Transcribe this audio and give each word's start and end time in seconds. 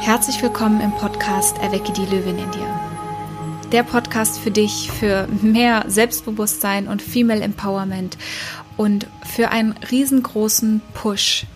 Herzlich 0.00 0.40
willkommen 0.42 0.80
im 0.80 0.92
Podcast 0.92 1.58
Erwecke 1.58 1.92
die 1.92 2.06
Löwin 2.06 2.38
in 2.38 2.50
dir. 2.52 2.80
Der 3.72 3.82
Podcast 3.82 4.38
für 4.38 4.50
dich 4.50 4.90
für 4.90 5.26
mehr 5.42 5.84
Selbstbewusstsein 5.88 6.88
und 6.88 7.02
Female 7.02 7.42
Empowerment 7.42 8.16
und 8.76 9.06
für 9.26 9.50
einen 9.50 9.72
riesengroßen 9.90 10.80
Push 10.94 11.46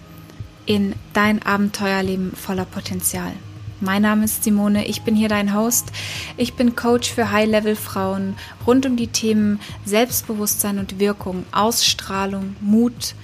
in 0.66 0.94
dein 1.12 1.40
Abenteuerleben 1.42 2.32
voller 2.36 2.64
Potenzial. 2.64 3.32
Mein 3.80 4.02
Name 4.02 4.24
ist 4.24 4.44
Simone, 4.44 4.86
ich 4.86 5.02
bin 5.02 5.16
hier 5.16 5.28
dein 5.28 5.54
Host. 5.54 5.90
Ich 6.36 6.54
bin 6.54 6.76
Coach 6.76 7.10
für 7.10 7.30
High-Level-Frauen 7.30 8.36
rund 8.66 8.86
um 8.86 8.96
die 8.96 9.08
Themen 9.08 9.60
Selbstbewusstsein 9.84 10.78
und 10.78 10.98
Wirkung, 10.98 11.46
Ausstrahlung, 11.52 12.56
Mut 12.60 13.14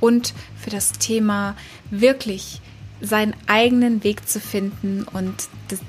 und 0.00 0.34
für 0.56 0.70
das 0.70 0.92
Thema 0.92 1.54
wirklich 1.90 2.60
seinen 3.02 3.34
eigenen 3.46 4.04
Weg 4.04 4.28
zu 4.28 4.40
finden 4.40 5.04
und 5.12 5.34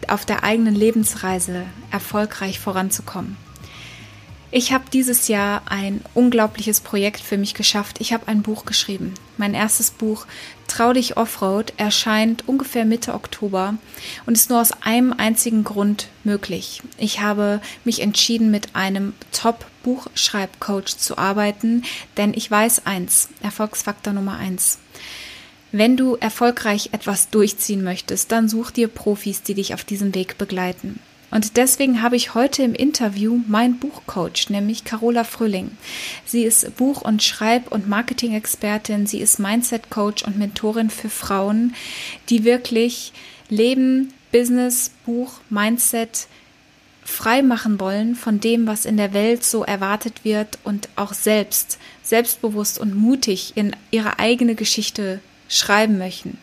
auf 0.07 0.25
der 0.25 0.43
eigenen 0.43 0.75
Lebensreise 0.75 1.65
erfolgreich 1.91 2.59
voranzukommen. 2.59 3.37
Ich 4.55 4.71
habe 4.71 4.83
dieses 4.93 5.29
Jahr 5.29 5.63
ein 5.65 6.01
unglaubliches 6.13 6.79
Projekt 6.79 7.21
für 7.21 7.37
mich 7.37 7.55
geschafft. 7.55 7.99
Ich 7.99 8.13
habe 8.13 8.27
ein 8.27 8.43
Buch 8.43 8.65
geschrieben. 8.65 9.15
Mein 9.35 9.55
erstes 9.55 9.89
Buch, 9.89 10.27
Trau 10.67 10.93
dich 10.93 11.17
Offroad, 11.17 11.73
erscheint 11.77 12.47
ungefähr 12.47 12.85
Mitte 12.85 13.15
Oktober 13.15 13.75
und 14.27 14.33
ist 14.33 14.51
nur 14.51 14.61
aus 14.61 14.71
einem 14.83 15.11
einzigen 15.11 15.63
Grund 15.63 16.07
möglich. 16.23 16.83
Ich 16.99 17.19
habe 17.19 17.61
mich 17.83 18.01
entschieden, 18.01 18.51
mit 18.51 18.75
einem 18.75 19.13
Top-Buchschreibcoach 19.31 20.97
zu 20.97 21.17
arbeiten, 21.17 21.83
denn 22.17 22.35
ich 22.35 22.49
weiß 22.49 22.85
eins, 22.85 23.29
Erfolgsfaktor 23.41 24.13
Nummer 24.13 24.37
eins. 24.37 24.77
Wenn 25.75 25.97
du 25.97 26.17
erfolgreich 26.17 26.89
etwas 26.91 27.31
durchziehen 27.31 27.83
möchtest, 27.83 28.31
dann 28.31 28.47
such 28.47 28.69
dir 28.69 28.87
Profis, 28.87 29.41
die 29.41 29.55
dich 29.55 29.73
auf 29.73 29.83
diesem 29.83 30.13
Weg 30.13 30.37
begleiten. 30.37 30.99
Und 31.31 31.57
deswegen 31.57 32.03
habe 32.03 32.15
ich 32.15 32.35
heute 32.35 32.61
im 32.61 32.75
Interview 32.75 33.39
mein 33.47 33.79
Buchcoach, 33.79 34.51
nämlich 34.51 34.83
Carola 34.83 35.23
Fröhling. 35.23 35.75
Sie 36.27 36.43
ist 36.43 36.77
Buch- 36.77 37.01
und 37.01 37.23
Schreib- 37.23 37.71
und 37.71 37.89
Marketing-Expertin. 37.89 39.07
Sie 39.07 39.17
ist 39.17 39.39
Mindset-Coach 39.39 40.25
und 40.25 40.37
Mentorin 40.37 40.91
für 40.91 41.09
Frauen, 41.09 41.73
die 42.29 42.43
wirklich 42.43 43.11
Leben, 43.49 44.13
Business, 44.31 44.91
Buch, 45.07 45.39
Mindset 45.49 46.27
frei 47.03 47.41
machen 47.41 47.79
wollen 47.79 48.13
von 48.13 48.39
dem, 48.39 48.67
was 48.67 48.85
in 48.85 48.97
der 48.97 49.13
Welt 49.13 49.43
so 49.43 49.63
erwartet 49.63 50.23
wird 50.23 50.59
und 50.63 50.87
auch 50.95 51.13
selbst, 51.13 51.79
selbstbewusst 52.03 52.77
und 52.77 52.95
mutig 52.95 53.53
in 53.55 53.75
ihre 53.89 54.19
eigene 54.19 54.53
Geschichte 54.53 55.19
schreiben 55.53 55.97
möchten. 55.97 56.37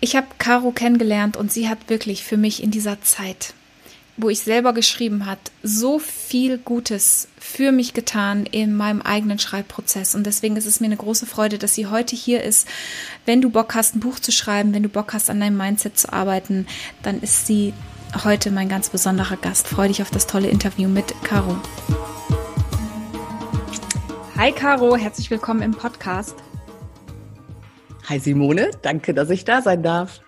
Ich 0.00 0.16
habe 0.16 0.28
Caro 0.38 0.70
kennengelernt 0.70 1.36
und 1.36 1.52
sie 1.52 1.68
hat 1.68 1.88
wirklich 1.88 2.24
für 2.24 2.38
mich 2.38 2.62
in 2.62 2.70
dieser 2.70 3.02
Zeit, 3.02 3.52
wo 4.16 4.30
ich 4.30 4.40
selber 4.40 4.72
geschrieben 4.72 5.26
hat, 5.26 5.38
so 5.62 5.98
viel 5.98 6.56
Gutes 6.56 7.28
für 7.38 7.70
mich 7.70 7.92
getan 7.92 8.46
in 8.46 8.74
meinem 8.74 9.02
eigenen 9.02 9.38
Schreibprozess. 9.38 10.14
Und 10.14 10.24
deswegen 10.24 10.56
ist 10.56 10.66
es 10.66 10.80
mir 10.80 10.86
eine 10.86 10.96
große 10.96 11.26
Freude, 11.26 11.58
dass 11.58 11.74
sie 11.74 11.86
heute 11.86 12.16
hier 12.16 12.42
ist. 12.42 12.66
Wenn 13.26 13.42
du 13.42 13.50
Bock 13.50 13.74
hast, 13.74 13.94
ein 13.94 14.00
Buch 14.00 14.18
zu 14.18 14.32
schreiben, 14.32 14.72
wenn 14.72 14.82
du 14.82 14.88
Bock 14.88 15.12
hast, 15.12 15.28
an 15.28 15.40
deinem 15.40 15.58
Mindset 15.58 15.98
zu 15.98 16.12
arbeiten, 16.12 16.66
dann 17.02 17.20
ist 17.20 17.46
sie 17.46 17.74
heute 18.24 18.50
mein 18.50 18.70
ganz 18.70 18.88
besonderer 18.88 19.36
Gast. 19.36 19.68
Freue 19.68 19.88
dich 19.88 20.00
auf 20.00 20.10
das 20.10 20.26
tolle 20.26 20.48
Interview 20.48 20.88
mit 20.88 21.14
Caro. 21.24 21.58
Hi 24.38 24.52
Caro, 24.52 24.96
herzlich 24.96 25.30
willkommen 25.30 25.60
im 25.60 25.72
Podcast. 25.72 26.34
Hi 28.08 28.18
Simone, 28.18 28.70
danke, 28.82 29.14
dass 29.14 29.30
ich 29.30 29.44
da 29.44 29.62
sein 29.62 29.82
darf. 29.82 30.20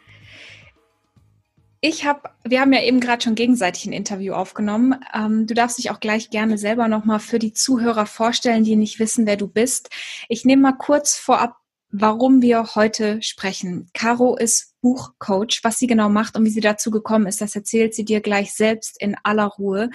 Ich 1.81 2.05
habe, 2.07 2.31
wir 2.45 2.61
haben 2.61 2.73
ja 2.73 2.81
eben 2.83 3.01
gerade 3.01 3.25
schon 3.25 3.35
gegenseitig 3.35 3.87
ein 3.87 3.93
Interview 3.93 4.35
aufgenommen. 4.35 4.95
Ähm, 5.13 5.49
du 5.49 5.55
darfst 5.55 5.79
dich 5.79 5.91
auch 5.91 5.99
gleich 5.99 6.31
gerne 6.31 6.57
selber 6.57 6.87
nochmal 6.87 7.19
für 7.19 7.41
die 7.41 7.53
Zuhörer 7.53 8.07
vorstellen, 8.07 8.63
die 8.63 8.77
nicht 8.77 9.01
wissen, 9.01 9.27
wer 9.27 9.37
du 9.37 9.49
bist. 9.49 9.91
Ich 10.29 10.45
nehme 10.45 10.63
mal 10.63 10.79
kurz 10.79 11.17
vorab, 11.17 11.57
warum 11.91 12.41
wir 12.41 12.77
heute 12.77 13.21
sprechen. 13.21 13.89
Caro 13.95 14.37
ist 14.37 14.73
Buchcoach. 14.81 15.61
Was 15.63 15.79
sie 15.79 15.87
genau 15.87 16.09
macht 16.09 16.37
und 16.37 16.45
wie 16.45 16.51
sie 16.51 16.61
dazu 16.61 16.91
gekommen 16.91 17.27
ist, 17.27 17.41
das 17.41 17.57
erzählt 17.57 17.95
sie 17.95 18.05
dir 18.05 18.21
gleich 18.21 18.53
selbst 18.53 19.01
in 19.01 19.17
aller 19.23 19.47
Ruhe. 19.47 19.91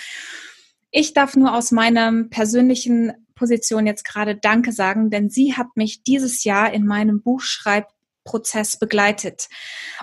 Ich 0.92 1.14
darf 1.14 1.36
nur 1.36 1.54
aus 1.54 1.72
meinem 1.72 2.30
persönlichen 2.30 3.14
Position 3.38 3.88
jetzt 3.88 4.04
gerade 4.04 4.36
Danke 4.36 4.72
sagen, 4.74 5.10
denn 5.10 5.30
sie 5.30 5.56
hat 5.56 5.68
mich 5.76 6.04
dieses 6.04 6.44
Jahr 6.44 6.74
in 6.74 6.86
meinem 6.86 7.22
Buchschreibprozess 7.22 8.78
begleitet. 8.78 9.48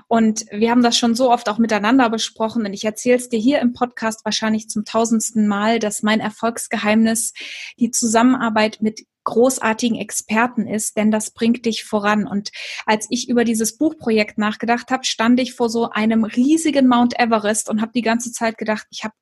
Und 0.08 0.46
wir 0.50 0.70
haben 0.70 0.82
das 0.82 0.96
schon 0.96 1.14
so 1.14 1.30
oft 1.30 1.48
auch 1.50 1.58
miteinander 1.58 2.08
besprochen 2.08 2.64
und 2.64 2.72
ich 2.72 2.84
erzähle 2.84 3.16
es 3.16 3.28
dir 3.28 3.38
hier 3.38 3.60
im 3.60 3.74
Podcast 3.74 4.24
wahrscheinlich 4.24 4.68
zum 4.68 4.84
tausendsten 4.84 5.46
Mal, 5.46 5.78
dass 5.78 6.02
mein 6.02 6.20
Erfolgsgeheimnis 6.20 7.34
die 7.78 7.90
Zusammenarbeit 7.90 8.78
mit 8.80 9.04
großartigen 9.24 9.98
Experten 9.98 10.66
ist, 10.66 10.96
denn 10.96 11.10
das 11.10 11.32
bringt 11.32 11.64
dich 11.66 11.84
voran. 11.84 12.26
Und 12.26 12.50
als 12.86 13.06
ich 13.10 13.28
über 13.28 13.44
dieses 13.44 13.76
Buchprojekt 13.76 14.38
nachgedacht 14.38 14.90
habe, 14.90 15.04
stand 15.04 15.40
ich 15.40 15.54
vor 15.54 15.68
so 15.68 15.90
einem 15.90 16.24
riesigen 16.24 16.86
Mount 16.86 17.18
Everest 17.18 17.68
und 17.68 17.80
habe 17.80 17.92
die 17.94 18.02
ganze 18.02 18.32
Zeit 18.32 18.58
gedacht, 18.58 18.86
ich 18.90 19.02
habe 19.02 19.14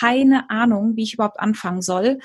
keine 0.00 0.50
Ahnung, 0.50 0.96
wie 0.96 1.02
ich 1.02 1.14
überhaupt 1.14 1.40
anfangen 1.40 1.82
soll. 1.82 2.18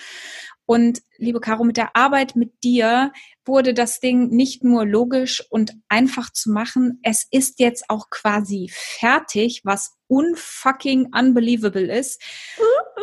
Und 0.65 1.01
liebe 1.17 1.41
Caro, 1.41 1.63
mit 1.63 1.77
der 1.77 1.95
Arbeit 1.95 2.35
mit 2.35 2.63
dir 2.63 3.11
wurde 3.45 3.73
das 3.73 3.99
Ding 3.99 4.29
nicht 4.29 4.63
nur 4.63 4.85
logisch 4.85 5.43
und 5.49 5.73
einfach 5.89 6.31
zu 6.31 6.51
machen, 6.51 6.99
es 7.03 7.27
ist 7.31 7.59
jetzt 7.59 7.89
auch 7.89 8.09
quasi 8.09 8.71
fertig, 8.73 9.61
was 9.65 9.97
unfucking 10.07 11.11
unbelievable 11.13 11.91
ist. 11.93 12.21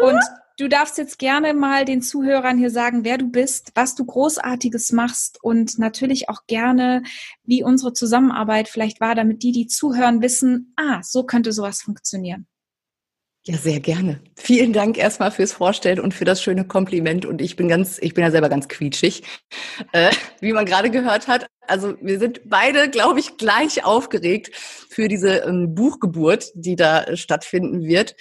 Und 0.00 0.20
du 0.58 0.68
darfst 0.68 0.96
jetzt 0.96 1.18
gerne 1.18 1.52
mal 1.52 1.84
den 1.84 2.02
Zuhörern 2.02 2.56
hier 2.56 2.70
sagen, 2.70 3.04
wer 3.04 3.18
du 3.18 3.26
bist, 3.26 3.72
was 3.74 3.94
du 3.94 4.04
großartiges 4.04 4.92
machst 4.92 5.38
und 5.42 5.78
natürlich 5.78 6.28
auch 6.28 6.46
gerne, 6.46 7.02
wie 7.44 7.62
unsere 7.62 7.92
Zusammenarbeit 7.92 8.68
vielleicht 8.68 9.00
war, 9.00 9.14
damit 9.14 9.42
die, 9.42 9.52
die 9.52 9.66
zuhören, 9.66 10.22
wissen, 10.22 10.72
ah, 10.76 11.00
so 11.02 11.24
könnte 11.24 11.52
sowas 11.52 11.82
funktionieren. 11.82 12.46
Ja, 13.46 13.56
sehr 13.56 13.80
gerne. 13.80 14.20
Vielen 14.36 14.74
Dank 14.74 14.98
erstmal 14.98 15.30
fürs 15.30 15.52
Vorstellen 15.52 15.98
und 15.98 16.12
für 16.12 16.26
das 16.26 16.42
schöne 16.42 16.66
Kompliment. 16.66 17.24
Und 17.24 17.40
ich 17.40 17.56
bin 17.56 17.68
ganz, 17.68 17.98
ich 17.98 18.12
bin 18.12 18.22
ja 18.22 18.30
selber 18.30 18.50
ganz 18.50 18.68
quietschig, 18.68 19.22
äh, 19.92 20.10
wie 20.40 20.52
man 20.52 20.66
gerade 20.66 20.90
gehört 20.90 21.26
hat. 21.26 21.46
Also 21.66 21.94
wir 22.02 22.18
sind 22.18 22.42
beide, 22.44 22.90
glaube 22.90 23.18
ich, 23.18 23.38
gleich 23.38 23.84
aufgeregt 23.84 24.54
für 24.54 25.08
diese 25.08 25.38
ähm, 25.38 25.74
Buchgeburt, 25.74 26.50
die 26.54 26.76
da 26.76 27.16
stattfinden 27.16 27.82
wird 27.82 28.14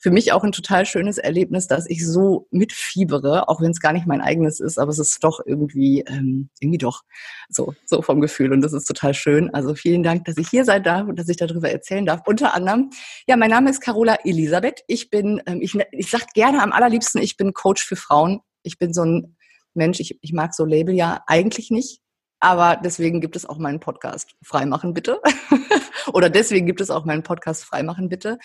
für 0.00 0.10
mich 0.10 0.32
auch 0.32 0.42
ein 0.42 0.52
total 0.52 0.86
schönes 0.86 1.18
Erlebnis, 1.18 1.66
dass 1.66 1.88
ich 1.88 2.06
so 2.06 2.48
mitfiebere, 2.50 3.48
auch 3.48 3.60
wenn 3.60 3.70
es 3.70 3.80
gar 3.80 3.92
nicht 3.92 4.06
mein 4.06 4.22
eigenes 4.22 4.58
ist, 4.58 4.78
aber 4.78 4.90
es 4.90 4.98
ist 4.98 5.22
doch 5.22 5.40
irgendwie, 5.44 6.00
ähm, 6.08 6.48
irgendwie 6.58 6.78
doch 6.78 7.02
so, 7.50 7.74
so 7.84 8.00
vom 8.00 8.22
Gefühl 8.22 8.52
und 8.52 8.62
das 8.62 8.72
ist 8.72 8.86
total 8.86 9.12
schön. 9.12 9.52
Also 9.52 9.74
vielen 9.74 10.02
Dank, 10.02 10.24
dass 10.24 10.38
ich 10.38 10.48
hier 10.48 10.64
sein 10.64 10.82
darf 10.82 11.06
und 11.06 11.18
dass 11.18 11.28
ich 11.28 11.36
darüber 11.36 11.70
erzählen 11.70 12.06
darf. 12.06 12.22
Unter 12.26 12.54
anderem, 12.54 12.90
ja, 13.28 13.36
mein 13.36 13.50
Name 13.50 13.68
ist 13.68 13.82
Carola 13.82 14.16
Elisabeth. 14.24 14.82
Ich 14.86 15.10
bin, 15.10 15.42
ähm, 15.44 15.60
ich, 15.60 15.76
ich 15.92 16.10
sag 16.10 16.32
gerne 16.32 16.62
am 16.62 16.72
allerliebsten, 16.72 17.20
ich 17.20 17.36
bin 17.36 17.52
Coach 17.52 17.84
für 17.84 17.96
Frauen. 17.96 18.40
Ich 18.62 18.78
bin 18.78 18.94
so 18.94 19.04
ein 19.04 19.36
Mensch, 19.74 20.00
ich, 20.00 20.18
ich 20.22 20.32
mag 20.32 20.54
so 20.54 20.64
Label 20.64 20.94
ja 20.94 21.22
eigentlich 21.26 21.70
nicht, 21.70 22.00
aber 22.40 22.80
deswegen 22.82 23.20
gibt 23.20 23.36
es 23.36 23.44
auch 23.44 23.58
meinen 23.58 23.80
Podcast 23.80 24.34
Freimachen 24.42 24.94
bitte. 24.94 25.20
Oder 26.12 26.30
deswegen 26.30 26.66
gibt 26.66 26.80
es 26.80 26.90
auch 26.90 27.04
meinen 27.04 27.22
Podcast 27.22 27.64
Freimachen 27.64 28.08
bitte. 28.08 28.38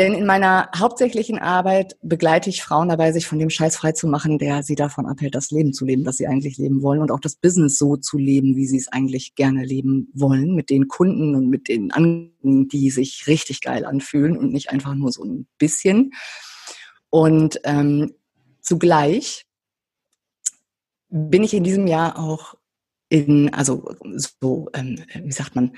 Denn 0.00 0.14
in 0.14 0.24
meiner 0.24 0.70
hauptsächlichen 0.74 1.38
Arbeit 1.38 1.94
begleite 2.00 2.48
ich 2.48 2.62
Frauen 2.62 2.88
dabei, 2.88 3.12
sich 3.12 3.26
von 3.26 3.38
dem 3.38 3.50
Scheiß 3.50 3.76
frei 3.76 3.92
zu 3.92 4.06
machen, 4.06 4.38
der 4.38 4.62
sie 4.62 4.74
davon 4.74 5.04
abhält, 5.04 5.34
das 5.34 5.50
Leben 5.50 5.74
zu 5.74 5.84
leben, 5.84 6.04
das 6.04 6.16
sie 6.16 6.26
eigentlich 6.26 6.56
leben 6.56 6.80
wollen 6.80 7.02
und 7.02 7.10
auch 7.10 7.20
das 7.20 7.36
Business 7.36 7.76
so 7.76 7.98
zu 7.98 8.16
leben, 8.16 8.56
wie 8.56 8.66
sie 8.66 8.78
es 8.78 8.88
eigentlich 8.88 9.34
gerne 9.34 9.62
leben 9.62 10.08
wollen, 10.14 10.54
mit 10.54 10.70
den 10.70 10.88
Kunden 10.88 11.34
und 11.34 11.50
mit 11.50 11.68
den 11.68 11.90
Angeboten, 11.90 12.66
die 12.68 12.88
sich 12.88 13.26
richtig 13.26 13.60
geil 13.60 13.84
anfühlen 13.84 14.38
und 14.38 14.52
nicht 14.52 14.70
einfach 14.70 14.94
nur 14.94 15.12
so 15.12 15.22
ein 15.22 15.46
bisschen. 15.58 16.12
Und 17.10 17.60
ähm, 17.64 18.14
zugleich 18.62 19.44
bin 21.10 21.42
ich 21.42 21.52
in 21.52 21.62
diesem 21.62 21.86
Jahr 21.86 22.18
auch 22.18 22.54
in, 23.10 23.52
also 23.52 23.94
so, 24.14 24.70
ähm, 24.72 25.04
wie 25.24 25.32
sagt 25.32 25.54
man, 25.54 25.76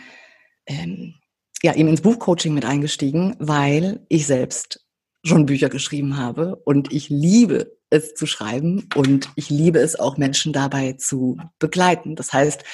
ähm, 0.67 1.14
ja, 1.62 1.75
eben 1.75 1.88
ins 1.88 2.00
Buchcoaching 2.00 2.55
mit 2.55 2.64
eingestiegen, 2.64 3.37
weil 3.38 4.05
ich 4.09 4.26
selbst 4.26 4.85
schon 5.25 5.47
Bücher 5.47 5.69
geschrieben 5.69 6.17
habe 6.17 6.56
und 6.64 6.93
ich 6.93 7.09
liebe 7.09 7.76
es 7.91 8.14
zu 8.14 8.26
schreiben 8.26 8.88
und 8.97 9.29
ich 9.37 9.50
liebe 9.50 9.79
es 9.79 9.99
auch 9.99 10.17
Menschen 10.17 10.53
dabei 10.53 10.94
zu 10.94 11.37
begleiten. 11.59 12.17
Das 12.17 12.32
heißt, 12.32 12.64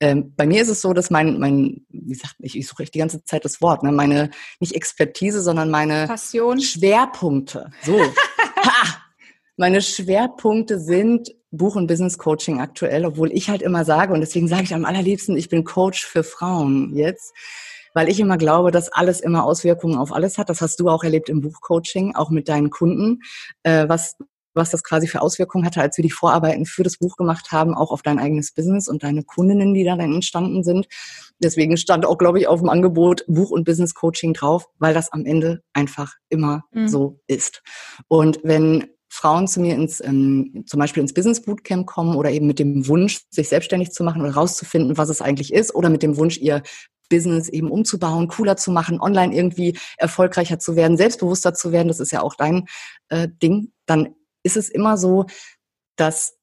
ähm, 0.00 0.34
bei 0.36 0.46
mir 0.46 0.62
ist 0.62 0.68
es 0.68 0.82
so, 0.82 0.92
dass 0.92 1.10
mein, 1.10 1.38
mein, 1.40 1.86
wie 1.88 2.14
sagt 2.14 2.34
ich, 2.40 2.56
ich 2.56 2.68
suche 2.68 2.82
echt 2.82 2.94
die 2.94 2.98
ganze 2.98 3.24
Zeit 3.24 3.44
das 3.44 3.60
Wort, 3.62 3.82
ne, 3.82 3.90
meine 3.90 4.30
nicht 4.60 4.74
Expertise, 4.74 5.40
sondern 5.40 5.70
meine 5.70 6.06
Passion, 6.06 6.60
Schwerpunkte. 6.60 7.70
So, 7.82 7.98
ha! 8.62 8.98
meine 9.56 9.80
Schwerpunkte 9.80 10.78
sind 10.78 11.34
Buch- 11.50 11.76
und 11.76 11.86
Business-Coaching 11.86 12.60
aktuell, 12.60 13.06
obwohl 13.06 13.32
ich 13.32 13.48
halt 13.48 13.62
immer 13.62 13.86
sage, 13.86 14.12
und 14.12 14.20
deswegen 14.20 14.48
sage 14.48 14.64
ich 14.64 14.74
am 14.74 14.84
allerliebsten, 14.84 15.36
ich 15.36 15.48
bin 15.48 15.64
Coach 15.64 16.04
für 16.04 16.22
Frauen 16.22 16.94
jetzt, 16.94 17.32
weil 17.96 18.10
ich 18.10 18.20
immer 18.20 18.36
glaube, 18.36 18.70
dass 18.70 18.92
alles 18.92 19.20
immer 19.20 19.42
Auswirkungen 19.42 19.96
auf 19.96 20.12
alles 20.12 20.36
hat. 20.36 20.50
Das 20.50 20.60
hast 20.60 20.78
du 20.80 20.90
auch 20.90 21.02
erlebt 21.02 21.30
im 21.30 21.40
Buchcoaching, 21.40 22.14
auch 22.14 22.28
mit 22.28 22.46
deinen 22.46 22.68
Kunden, 22.68 23.22
äh, 23.62 23.88
was, 23.88 24.16
was 24.52 24.70
das 24.70 24.84
quasi 24.84 25.06
für 25.06 25.22
Auswirkungen 25.22 25.64
hatte, 25.64 25.80
als 25.80 25.96
wir 25.96 26.02
die 26.02 26.10
Vorarbeiten 26.10 26.66
für 26.66 26.82
das 26.82 26.98
Buch 26.98 27.16
gemacht 27.16 27.52
haben, 27.52 27.74
auch 27.74 27.90
auf 27.90 28.02
dein 28.02 28.18
eigenes 28.18 28.52
Business 28.52 28.86
und 28.86 29.02
deine 29.02 29.22
Kundinnen, 29.22 29.72
die 29.72 29.82
da 29.82 29.96
dann 29.96 30.12
entstanden 30.12 30.62
sind. 30.62 30.88
Deswegen 31.42 31.78
stand 31.78 32.04
auch, 32.04 32.18
glaube 32.18 32.38
ich, 32.38 32.48
auf 32.48 32.60
dem 32.60 32.68
Angebot 32.68 33.24
Buch- 33.28 33.50
und 33.50 33.64
Business-Coaching 33.64 34.34
drauf, 34.34 34.66
weil 34.78 34.92
das 34.92 35.10
am 35.14 35.24
Ende 35.24 35.62
einfach 35.72 36.16
immer 36.28 36.64
mhm. 36.72 36.88
so 36.88 37.20
ist. 37.26 37.62
Und 38.08 38.40
wenn 38.42 38.88
Frauen 39.08 39.48
zu 39.48 39.58
mir 39.62 39.74
ins, 39.74 40.04
ähm, 40.04 40.64
zum 40.66 40.80
Beispiel 40.80 41.00
ins 41.02 41.14
Business 41.14 41.40
Bootcamp 41.40 41.86
kommen 41.86 42.14
oder 42.14 42.30
eben 42.30 42.46
mit 42.46 42.58
dem 42.58 42.86
Wunsch, 42.88 43.22
sich 43.30 43.48
selbstständig 43.48 43.92
zu 43.92 44.04
machen 44.04 44.20
oder 44.20 44.34
rauszufinden, 44.34 44.98
was 44.98 45.08
es 45.08 45.22
eigentlich 45.22 45.54
ist 45.54 45.74
oder 45.74 45.88
mit 45.88 46.02
dem 46.02 46.18
Wunsch, 46.18 46.36
ihr 46.36 46.62
Business 47.08 47.48
eben 47.48 47.70
umzubauen, 47.70 48.28
cooler 48.28 48.56
zu 48.56 48.70
machen, 48.70 49.00
online 49.00 49.34
irgendwie 49.34 49.78
erfolgreicher 49.96 50.58
zu 50.58 50.76
werden, 50.76 50.96
selbstbewusster 50.96 51.54
zu 51.54 51.72
werden, 51.72 51.88
das 51.88 52.00
ist 52.00 52.12
ja 52.12 52.22
auch 52.22 52.34
dein 52.34 52.66
äh, 53.08 53.28
Ding, 53.42 53.72
dann 53.86 54.14
ist 54.42 54.56
es 54.56 54.68
immer 54.68 54.96
so, 54.96 55.26
dass 55.96 56.36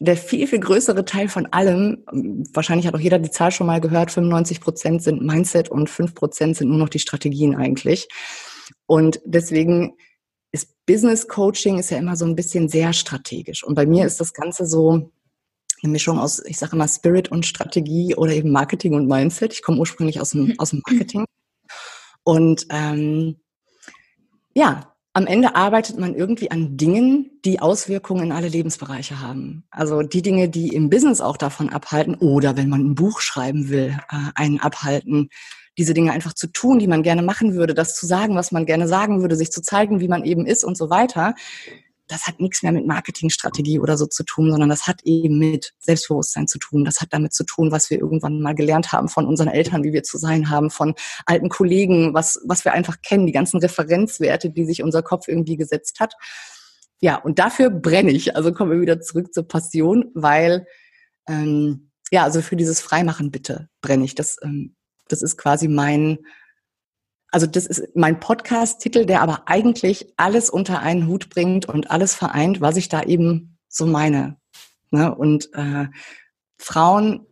der 0.00 0.16
viel, 0.16 0.46
viel 0.46 0.60
größere 0.60 1.04
Teil 1.04 1.28
von 1.28 1.46
allem, 1.46 2.04
wahrscheinlich 2.52 2.86
hat 2.86 2.94
auch 2.94 3.00
jeder 3.00 3.18
die 3.18 3.30
Zahl 3.30 3.52
schon 3.52 3.66
mal 3.66 3.80
gehört, 3.80 4.10
95 4.10 4.60
Prozent 4.60 5.02
sind 5.02 5.22
Mindset 5.22 5.68
und 5.68 5.88
5 5.88 6.14
Prozent 6.14 6.56
sind 6.56 6.68
nur 6.68 6.78
noch 6.78 6.88
die 6.88 6.98
Strategien 6.98 7.54
eigentlich. 7.54 8.08
Und 8.86 9.20
deswegen 9.24 9.96
ist 10.52 10.74
Business 10.86 11.28
Coaching 11.28 11.78
ist 11.78 11.90
ja 11.90 11.98
immer 11.98 12.16
so 12.16 12.24
ein 12.24 12.36
bisschen 12.36 12.68
sehr 12.68 12.92
strategisch. 12.92 13.64
Und 13.64 13.74
bei 13.74 13.86
mir 13.86 14.04
ist 14.04 14.20
das 14.20 14.32
Ganze 14.32 14.66
so, 14.66 15.10
eine 15.84 15.92
Mischung 15.92 16.18
aus, 16.18 16.42
ich 16.44 16.58
sage 16.58 16.74
immer 16.74 16.88
Spirit 16.88 17.30
und 17.30 17.46
Strategie 17.46 18.14
oder 18.16 18.32
eben 18.32 18.50
Marketing 18.50 18.94
und 18.94 19.06
Mindset. 19.06 19.52
Ich 19.52 19.62
komme 19.62 19.78
ursprünglich 19.78 20.20
aus 20.20 20.30
dem, 20.30 20.54
aus 20.58 20.70
dem 20.70 20.82
Marketing. 20.88 21.24
Und 22.24 22.66
ähm, 22.70 23.36
ja, 24.54 24.94
am 25.12 25.26
Ende 25.26 25.54
arbeitet 25.54 25.98
man 25.98 26.14
irgendwie 26.14 26.50
an 26.50 26.76
Dingen, 26.76 27.38
die 27.44 27.60
Auswirkungen 27.60 28.24
in 28.24 28.32
alle 28.32 28.48
Lebensbereiche 28.48 29.20
haben. 29.20 29.64
Also 29.70 30.02
die 30.02 30.22
Dinge, 30.22 30.48
die 30.48 30.68
im 30.68 30.90
Business 30.90 31.20
auch 31.20 31.36
davon 31.36 31.68
abhalten 31.68 32.16
oder 32.16 32.56
wenn 32.56 32.68
man 32.68 32.80
ein 32.80 32.94
Buch 32.96 33.20
schreiben 33.20 33.68
will, 33.68 33.96
äh, 34.10 34.30
einen 34.34 34.58
abhalten, 34.58 35.28
diese 35.76 35.94
Dinge 35.94 36.12
einfach 36.12 36.32
zu 36.32 36.48
tun, 36.48 36.78
die 36.78 36.86
man 36.86 37.02
gerne 37.02 37.22
machen 37.22 37.54
würde, 37.54 37.74
das 37.74 37.94
zu 37.94 38.06
sagen, 38.06 38.34
was 38.34 38.52
man 38.52 38.64
gerne 38.66 38.88
sagen 38.88 39.20
würde, 39.20 39.36
sich 39.36 39.52
zu 39.52 39.60
zeigen, 39.60 40.00
wie 40.00 40.08
man 40.08 40.24
eben 40.24 40.46
ist 40.46 40.64
und 40.64 40.76
so 40.76 40.88
weiter 40.90 41.34
das 42.06 42.26
hat 42.26 42.38
nichts 42.38 42.62
mehr 42.62 42.72
mit 42.72 42.86
Marketingstrategie 42.86 43.78
oder 43.78 43.96
so 43.96 44.06
zu 44.06 44.24
tun, 44.24 44.50
sondern 44.50 44.68
das 44.68 44.86
hat 44.86 45.00
eben 45.04 45.38
mit 45.38 45.72
Selbstbewusstsein 45.78 46.46
zu 46.46 46.58
tun. 46.58 46.84
Das 46.84 47.00
hat 47.00 47.08
damit 47.12 47.32
zu 47.32 47.44
tun, 47.44 47.72
was 47.72 47.88
wir 47.88 47.98
irgendwann 47.98 48.40
mal 48.40 48.54
gelernt 48.54 48.92
haben 48.92 49.08
von 49.08 49.26
unseren 49.26 49.48
Eltern, 49.48 49.84
wie 49.84 49.92
wir 49.92 50.02
zu 50.02 50.18
sein 50.18 50.50
haben, 50.50 50.70
von 50.70 50.94
alten 51.24 51.48
Kollegen, 51.48 52.12
was, 52.12 52.40
was 52.46 52.64
wir 52.64 52.72
einfach 52.72 53.00
kennen, 53.00 53.26
die 53.26 53.32
ganzen 53.32 53.58
Referenzwerte, 53.58 54.50
die 54.50 54.66
sich 54.66 54.82
unser 54.82 55.02
Kopf 55.02 55.28
irgendwie 55.28 55.56
gesetzt 55.56 55.98
hat. 55.98 56.14
Ja, 57.00 57.16
und 57.16 57.38
dafür 57.38 57.70
brenne 57.70 58.10
ich. 58.10 58.36
Also 58.36 58.52
kommen 58.52 58.70
wir 58.70 58.80
wieder 58.80 59.00
zurück 59.00 59.32
zur 59.32 59.48
Passion, 59.48 60.10
weil, 60.14 60.66
ähm, 61.26 61.90
ja, 62.10 62.24
also 62.24 62.42
für 62.42 62.56
dieses 62.56 62.80
Freimachen 62.80 63.30
bitte 63.30 63.68
brenne 63.80 64.04
ich. 64.04 64.14
Das, 64.14 64.36
ähm, 64.42 64.76
das 65.08 65.22
ist 65.22 65.38
quasi 65.38 65.68
mein, 65.68 66.18
also 67.34 67.48
das 67.48 67.66
ist 67.66 67.82
mein 67.96 68.20
Podcast-Titel, 68.20 69.06
der 69.06 69.20
aber 69.20 69.48
eigentlich 69.48 70.14
alles 70.16 70.50
unter 70.50 70.78
einen 70.78 71.08
Hut 71.08 71.30
bringt 71.30 71.66
und 71.66 71.90
alles 71.90 72.14
vereint, 72.14 72.60
was 72.60 72.76
ich 72.76 72.88
da 72.88 73.02
eben 73.02 73.58
so 73.68 73.86
meine. 73.86 74.36
Ne? 74.92 75.12
Und 75.12 75.52
äh, 75.54 75.86
Frauen, 76.58 77.26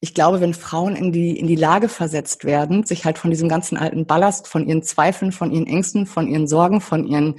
ich 0.00 0.14
glaube, 0.14 0.40
wenn 0.40 0.54
Frauen 0.54 0.96
in 0.96 1.12
die, 1.12 1.38
in 1.38 1.46
die 1.46 1.56
Lage 1.56 1.90
versetzt 1.90 2.46
werden, 2.46 2.86
sich 2.86 3.04
halt 3.04 3.18
von 3.18 3.30
diesem 3.30 3.50
ganzen 3.50 3.76
alten 3.76 4.06
Ballast, 4.06 4.48
von 4.48 4.66
ihren 4.66 4.82
Zweifeln, 4.82 5.30
von 5.30 5.52
ihren 5.52 5.66
Ängsten, 5.66 6.06
von 6.06 6.26
ihren 6.26 6.46
Sorgen, 6.46 6.80
von 6.80 7.06
ihren 7.06 7.34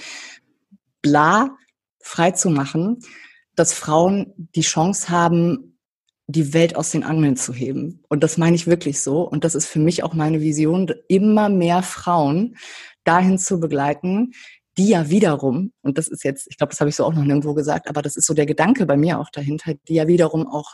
Bla 1.02 1.58
frei 2.00 2.32
zu 2.32 2.52
machen, 2.52 3.00
dass 3.56 3.74
Frauen 3.74 4.32
die 4.38 4.62
Chance 4.62 5.10
haben, 5.10 5.77
die 6.28 6.54
Welt 6.54 6.76
aus 6.76 6.92
den 6.92 7.04
Angeln 7.04 7.38
zu 7.38 7.54
heben. 7.54 8.04
Und 8.10 8.24
das 8.24 8.38
meine 8.38 8.56
ich 8.56 8.68
wirklich 8.68 9.00
so. 9.02 9.22
Und 9.22 9.44
das 9.46 9.56
ist 9.56 9.68
für 9.68 9.80
mich 9.80 10.04
auch 10.04 10.14
meine 10.14 10.42
Vision, 10.42 10.94
immer 11.08 11.48
mehr 11.48 11.82
Frauen 11.84 12.58
dahin 13.06 13.40
zu 13.40 13.60
begleiten, 13.60 14.34
die 14.78 14.90
ja 14.90 15.10
wiederum, 15.10 15.72
und 15.82 15.98
das 15.98 16.08
ist 16.08 16.24
jetzt, 16.24 16.48
ich 16.50 16.58
glaube, 16.58 16.72
das 16.72 16.80
habe 16.82 16.90
ich 16.90 16.96
so 16.96 17.06
auch 17.06 17.14
noch 17.14 17.24
nirgendwo 17.24 17.54
gesagt, 17.54 17.90
aber 17.90 18.02
das 18.02 18.16
ist 18.16 18.28
so 18.28 18.34
der 18.34 18.46
Gedanke 18.46 18.86
bei 18.86 18.98
mir 18.98 19.20
auch 19.20 19.30
dahinter, 19.32 19.74
die 19.88 19.96
ja 19.96 20.08
wiederum 20.08 20.48
auch 20.48 20.72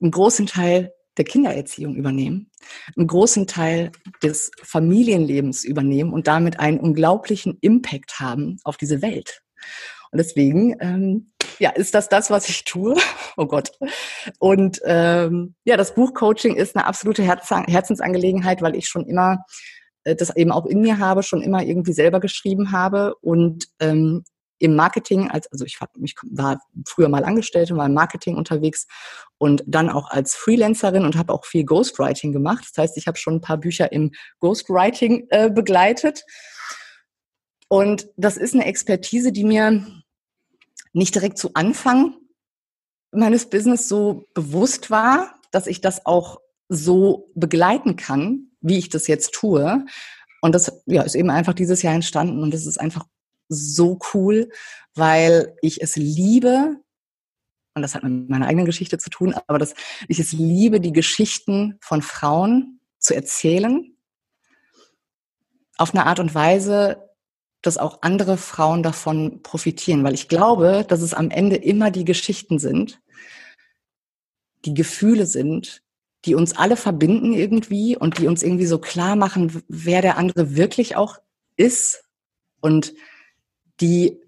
einen 0.00 0.10
großen 0.10 0.46
Teil 0.46 0.92
der 1.16 1.24
Kindererziehung 1.24 1.94
übernehmen, 1.94 2.50
einen 2.96 3.06
großen 3.06 3.46
Teil 3.46 3.92
des 4.22 4.50
Familienlebens 4.62 5.64
übernehmen 5.64 6.12
und 6.12 6.26
damit 6.26 6.58
einen 6.58 6.80
unglaublichen 6.80 7.58
Impact 7.60 8.18
haben 8.18 8.58
auf 8.64 8.76
diese 8.76 9.02
Welt. 9.02 9.42
Und 10.14 10.18
deswegen 10.18 10.76
ähm, 10.78 11.32
ja, 11.58 11.70
ist 11.70 11.92
das 11.94 12.08
das, 12.08 12.30
was 12.30 12.48
ich 12.48 12.62
tue? 12.64 12.94
Oh 13.36 13.46
Gott. 13.46 13.72
Und 14.38 14.80
ähm, 14.84 15.56
ja, 15.64 15.76
das 15.76 15.96
Buchcoaching 15.96 16.54
ist 16.54 16.76
eine 16.76 16.86
absolute 16.86 17.24
Herz 17.24 17.50
Herzensangelegenheit, 17.50 18.62
weil 18.62 18.76
ich 18.76 18.86
schon 18.86 19.06
immer 19.06 19.44
äh, 20.04 20.14
das 20.14 20.36
eben 20.36 20.52
auch 20.52 20.66
in 20.66 20.82
mir 20.82 21.00
habe, 21.00 21.24
schon 21.24 21.42
immer 21.42 21.64
irgendwie 21.64 21.92
selber 21.92 22.20
geschrieben 22.20 22.70
habe 22.70 23.16
und 23.16 23.66
ähm, 23.80 24.22
im 24.60 24.76
Marketing, 24.76 25.28
als, 25.28 25.50
also 25.50 25.64
ich 25.64 25.80
war 25.80 26.60
früher 26.86 27.08
mal 27.08 27.24
Angestellte, 27.24 27.76
war 27.76 27.86
im 27.86 27.94
Marketing 27.94 28.36
unterwegs 28.36 28.86
und 29.36 29.64
dann 29.66 29.90
auch 29.90 30.10
als 30.10 30.36
Freelancerin 30.36 31.04
und 31.04 31.16
habe 31.16 31.32
auch 31.32 31.44
viel 31.44 31.64
Ghostwriting 31.64 32.30
gemacht. 32.30 32.64
Das 32.70 32.80
heißt, 32.80 32.96
ich 32.96 33.08
habe 33.08 33.18
schon 33.18 33.34
ein 33.34 33.40
paar 33.40 33.58
Bücher 33.58 33.90
im 33.90 34.12
Ghostwriting 34.38 35.26
äh, 35.30 35.50
begleitet. 35.50 36.22
Und 37.66 38.08
das 38.16 38.36
ist 38.36 38.54
eine 38.54 38.64
Expertise, 38.66 39.32
die 39.32 39.42
mir 39.42 39.84
nicht 40.94 41.14
direkt 41.14 41.36
zu 41.36 41.50
Anfang 41.54 42.16
meines 43.12 43.50
Business 43.50 43.88
so 43.88 44.26
bewusst 44.34 44.90
war, 44.90 45.34
dass 45.50 45.66
ich 45.66 45.80
das 45.80 46.06
auch 46.06 46.40
so 46.68 47.30
begleiten 47.34 47.96
kann, 47.96 48.50
wie 48.60 48.78
ich 48.78 48.88
das 48.88 49.06
jetzt 49.06 49.32
tue. 49.32 49.84
Und 50.40 50.54
das 50.54 50.82
ja, 50.86 51.02
ist 51.02 51.14
eben 51.14 51.30
einfach 51.30 51.54
dieses 51.54 51.82
Jahr 51.82 51.94
entstanden 51.94 52.42
und 52.42 52.52
das 52.52 52.66
ist 52.66 52.80
einfach 52.80 53.06
so 53.48 53.98
cool, 54.14 54.48
weil 54.94 55.54
ich 55.60 55.82
es 55.82 55.96
liebe, 55.96 56.76
und 57.74 57.82
das 57.82 57.94
hat 57.94 58.04
mit 58.04 58.30
meiner 58.30 58.46
eigenen 58.46 58.66
Geschichte 58.66 58.98
zu 58.98 59.10
tun, 59.10 59.34
aber 59.46 59.58
dass 59.58 59.74
ich 60.08 60.18
es 60.18 60.32
liebe, 60.32 60.80
die 60.80 60.92
Geschichten 60.92 61.76
von 61.80 62.02
Frauen 62.02 62.80
zu 62.98 63.14
erzählen, 63.14 63.96
auf 65.76 65.92
eine 65.92 66.06
Art 66.06 66.20
und 66.20 66.34
Weise, 66.34 67.03
dass 67.66 67.78
auch 67.78 67.98
andere 68.02 68.36
Frauen 68.36 68.82
davon 68.82 69.42
profitieren, 69.42 70.04
weil 70.04 70.14
ich 70.14 70.28
glaube, 70.28 70.84
dass 70.86 71.00
es 71.00 71.14
am 71.14 71.30
Ende 71.30 71.56
immer 71.56 71.90
die 71.90 72.04
Geschichten 72.04 72.58
sind, 72.58 73.00
die 74.64 74.74
Gefühle 74.74 75.26
sind, 75.26 75.82
die 76.24 76.34
uns 76.34 76.56
alle 76.56 76.76
verbinden 76.76 77.32
irgendwie 77.32 77.96
und 77.96 78.18
die 78.18 78.26
uns 78.26 78.42
irgendwie 78.42 78.66
so 78.66 78.78
klar 78.78 79.16
machen, 79.16 79.62
wer 79.68 80.02
der 80.02 80.16
andere 80.18 80.56
wirklich 80.56 80.96
auch 80.96 81.18
ist 81.56 82.04
und 82.60 82.94
die 83.80 84.20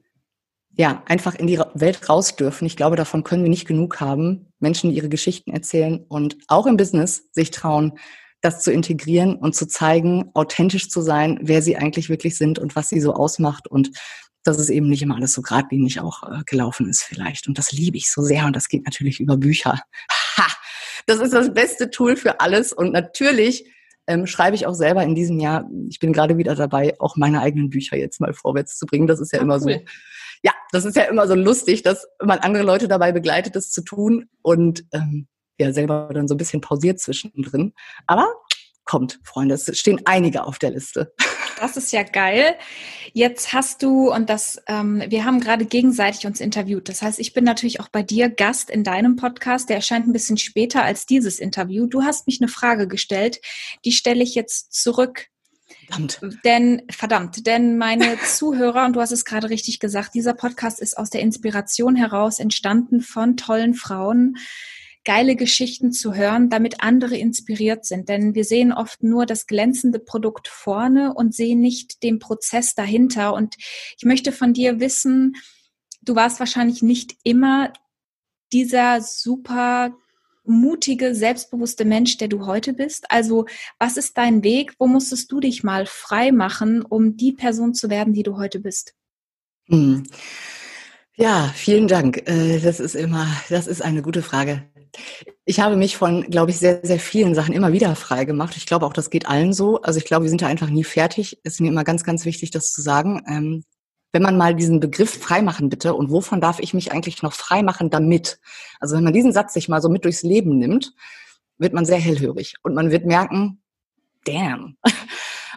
ja 0.73 1.03
einfach 1.07 1.35
in 1.35 1.47
die 1.47 1.59
Welt 1.75 2.09
raus 2.09 2.37
dürfen. 2.37 2.67
Ich 2.67 2.77
glaube, 2.77 2.97
davon 2.97 3.25
können 3.25 3.43
wir 3.43 3.51
nicht 3.51 3.67
genug 3.67 4.01
haben. 4.01 4.53
Menschen, 4.61 4.91
die 4.91 4.97
ihre 4.97 5.09
Geschichten 5.09 5.53
erzählen 5.53 6.05
und 6.09 6.37
auch 6.49 6.67
im 6.67 6.77
Business 6.77 7.29
sich 7.33 7.51
trauen, 7.51 7.99
das 8.41 8.63
zu 8.63 8.73
integrieren 8.73 9.37
und 9.37 9.55
zu 9.55 9.67
zeigen, 9.67 10.31
authentisch 10.35 10.89
zu 10.89 11.01
sein, 11.01 11.39
wer 11.43 11.63
sie 11.63 11.77
eigentlich 11.77 12.09
wirklich 12.09 12.37
sind 12.37 12.59
und 12.59 12.77
was 12.77 12.89
sie 12.89 13.01
so 13.01 13.15
ausmacht 13.15 13.69
und 13.69 13.91
dass 14.45 14.59
es 14.59 14.71
eben 14.71 14.89
nicht 14.89 15.03
immer 15.03 15.17
alles 15.17 15.33
so 15.33 15.43
geradlinig 15.43 16.01
auch 16.01 16.23
äh, 16.23 16.43
gelaufen 16.47 16.89
ist 16.89 17.03
vielleicht. 17.03 17.49
Und 17.49 17.59
das 17.59 17.73
liebe 17.73 17.97
ich 17.97 18.11
so 18.11 18.23
sehr 18.23 18.47
und 18.47 18.55
das 18.55 18.69
geht 18.69 18.85
natürlich 18.85 19.21
über 19.21 19.37
Bücher. 19.37 19.81
Ha! 20.39 20.47
Das 21.07 21.21
ist 21.21 21.33
das 21.33 21.55
beste 21.55 21.91
Tool 21.91 22.15
für 22.17 22.41
alles 22.41 22.73
und 22.73 22.93
natürlich 22.93 23.73
ähm, 24.07 24.27
schreibe 24.27 24.55
ich 24.55 24.67
auch 24.67 24.75
selber 24.75 25.03
in 25.03 25.15
diesem 25.15 25.41
Jahr, 25.41 25.69
ich 25.89 25.99
bin 25.99 26.13
gerade 26.13 26.37
wieder 26.37 26.55
dabei, 26.55 26.95
auch 27.01 27.17
meine 27.17 27.41
eigenen 27.41 27.71
Bücher 27.71 27.97
jetzt 27.97 28.21
mal 28.21 28.35
vorwärts 28.35 28.77
zu 28.77 28.87
bringen. 28.87 29.07
Das 29.07 29.21
ist 29.21 29.33
ja 29.33 29.39
ah, 29.39 29.43
immer 29.43 29.55
cool. 29.55 29.61
so 29.61 29.81
ja, 30.43 30.53
das 30.73 30.85
ist 30.85 30.97
ja 30.97 31.05
immer 31.05 31.27
so 31.27 31.35
lustig, 31.35 31.83
dass 31.83 32.07
man 32.23 32.39
andere 32.39 32.63
Leute 32.63 32.89
dabei 32.89 33.13
begleitet, 33.13 33.57
das 33.57 33.71
zu 33.71 33.83
tun. 33.83 34.29
Und 34.43 34.85
ähm, 34.93 35.27
ja 35.59 35.73
selber 35.73 36.11
dann 36.13 36.29
so 36.29 36.35
ein 36.35 36.39
bisschen 36.39 36.61
pausiert 36.61 37.01
zwischendrin. 37.01 37.73
Aber 38.07 38.27
kommt, 38.87 39.19
Freunde, 39.25 39.55
es 39.55 39.79
stehen 39.79 40.01
einige 40.05 40.45
auf 40.45 40.59
der 40.59 40.71
Liste. 40.71 41.13
Das 41.59 41.77
ist 41.77 41.93
ja 41.93 42.03
geil. 42.03 42.55
Jetzt 43.13 43.53
hast 43.53 43.83
du, 43.83 44.13
und 44.13 44.31
das, 44.31 44.63
ähm, 44.69 45.03
wir 45.09 45.25
haben 45.25 45.41
gerade 45.41 45.65
gegenseitig 45.65 46.27
uns 46.27 46.41
interviewt. 46.41 46.89
Das 46.89 47.03
heißt, 47.03 47.19
ich 47.19 47.33
bin 47.33 47.45
natürlich 47.45 47.81
auch 47.81 47.89
bei 47.89 48.03
dir 48.03 48.29
Gast 48.29 48.71
in 48.71 48.85
deinem 48.85 49.17
Podcast. 49.17 49.69
Der 49.69 49.77
erscheint 49.77 50.07
ein 50.07 50.13
bisschen 50.13 50.37
später 50.37 50.83
als 50.83 51.07
dieses 51.07 51.39
Interview. 51.39 51.87
Du 51.87 52.03
hast 52.03 52.27
mich 52.27 52.41
eine 52.41 52.49
Frage 52.49 52.87
gestellt, 52.87 53.41
die 53.85 53.93
stelle 53.93 54.23
ich 54.23 54.35
jetzt 54.35 54.73
zurück. 54.73 55.29
Verdammt. 55.89 56.21
Denn, 56.45 56.83
verdammt, 56.91 57.47
denn 57.47 57.79
meine 57.79 58.19
Zuhörer, 58.25 58.85
und 58.85 58.95
du 58.95 59.01
hast 59.01 59.13
es 59.13 59.25
gerade 59.25 59.51
richtig 59.51 59.81
gesagt, 59.81 60.15
dieser 60.15 60.35
Podcast 60.35 60.81
ist 60.81 60.97
aus 60.97 61.11
der 61.11 61.23
Inspiration 61.23 61.97
heraus 61.97 62.39
entstanden 62.39 63.01
von 63.01 63.37
tollen 63.37 63.75
Frauen, 63.75 64.37
geile 65.07 65.37
Geschichten 65.37 65.93
zu 65.93 66.15
hören, 66.15 66.51
damit 66.51 66.83
andere 66.83 67.17
inspiriert 67.17 67.87
sind. 67.87 68.11
Denn 68.11 68.35
wir 68.35 68.45
sehen 68.45 68.73
oft 68.73 69.03
nur 69.03 69.25
das 69.25 69.47
glänzende 69.47 70.01
Produkt 70.01 70.49
vorne 70.49 71.15
und 71.15 71.35
sehen 71.35 71.61
nicht 71.61 72.03
den 72.03 72.19
Prozess 72.19 72.75
dahinter. 72.75 73.33
Und 73.33 73.55
ich 73.97 74.05
möchte 74.05 74.33
von 74.33 74.53
dir 74.53 74.81
wissen, 74.81 75.37
du 76.03 76.15
warst 76.15 76.41
wahrscheinlich 76.41 76.83
nicht 76.83 77.17
immer 77.23 77.73
dieser 78.53 79.01
super 79.01 79.97
mutige, 80.45 81.15
selbstbewusste 81.15 81.85
Mensch, 81.85 82.19
der 82.19 82.29
du 82.29 82.47
heute 82.47 82.73
bist? 82.73 83.11
Also, 83.11 83.47
was 83.79 83.97
ist 83.97 84.17
dein 84.17 84.43
Weg? 84.43 84.75
Wo 84.79 84.87
musstest 84.87 85.31
du 85.33 85.41
dich 85.41 85.65
mal 85.65 85.87
frei 85.87 86.33
machen, 86.33 86.83
um 86.83 87.17
die 87.17 87.33
Person 87.33 87.75
zu 87.75 87.91
werden, 87.91 88.13
die 88.13 88.23
du 88.23 88.37
heute 88.37 88.61
bist? 88.61 88.95
Hm. 89.67 90.05
Ja, 91.19 91.51
vielen 91.55 91.89
Dank. 91.89 92.29
Äh, 92.29 92.61
das 92.61 92.79
ist 92.79 92.95
immer, 92.95 93.27
das 93.49 93.67
ist 93.67 93.81
eine 93.81 94.03
gute 94.03 94.23
Frage. 94.23 94.65
Ich 95.47 95.61
habe 95.61 95.77
mich 95.77 95.97
von, 95.97 96.23
glaube 96.25 96.51
ich, 96.51 96.59
sehr, 96.59 96.81
sehr 96.83 97.01
vielen 97.01 97.35
Sachen 97.35 97.55
immer 97.55 97.73
wieder 97.73 97.95
frei 97.97 98.27
gemacht. 98.27 98.55
Ich 98.59 98.67
glaube 98.67 98.85
auch, 98.85 98.93
das 98.93 99.09
geht 99.09 99.27
allen 99.27 99.55
so. 99.55 99.81
Also 99.81 99.99
ich 99.99 100.05
glaube, 100.05 100.25
wir 100.25 100.29
sind 100.29 100.43
da 100.43 100.47
einfach 100.47 100.69
nie 100.69 100.85
fertig. 100.85 101.39
Ist 101.43 101.61
mir 101.61 101.69
immer 101.69 101.85
ganz, 101.85 102.05
ganz 102.05 102.27
wichtig, 102.27 102.51
das 102.51 102.71
zu 102.71 102.83
sagen. 102.83 103.23
Ähm, 103.29 103.65
wenn 104.13 104.23
man 104.23 104.37
mal 104.37 104.55
diesen 104.55 104.79
Begriff 104.79 105.19
freimachen 105.19 105.71
bitte 105.71 105.95
und 105.95 106.11
wovon 106.11 106.41
darf 106.41 106.59
ich 106.61 106.75
mich 106.75 106.93
eigentlich 106.93 107.23
noch 107.23 107.33
freimachen 107.33 107.89
damit? 107.89 108.39
Also 108.79 108.97
wenn 108.97 109.05
man 109.05 109.13
diesen 109.15 109.33
Satz 109.33 109.55
sich 109.55 109.69
mal 109.71 109.81
so 109.81 109.89
mit 109.89 110.05
durchs 110.05 110.23
Leben 110.23 110.59
nimmt, 110.59 110.93
wird 111.57 111.73
man 111.73 111.87
sehr 111.87 111.99
hellhörig 111.99 112.57
und 112.63 112.75
man 112.75 112.91
wird 112.91 113.07
merken, 113.07 113.63
damn. 114.25 114.77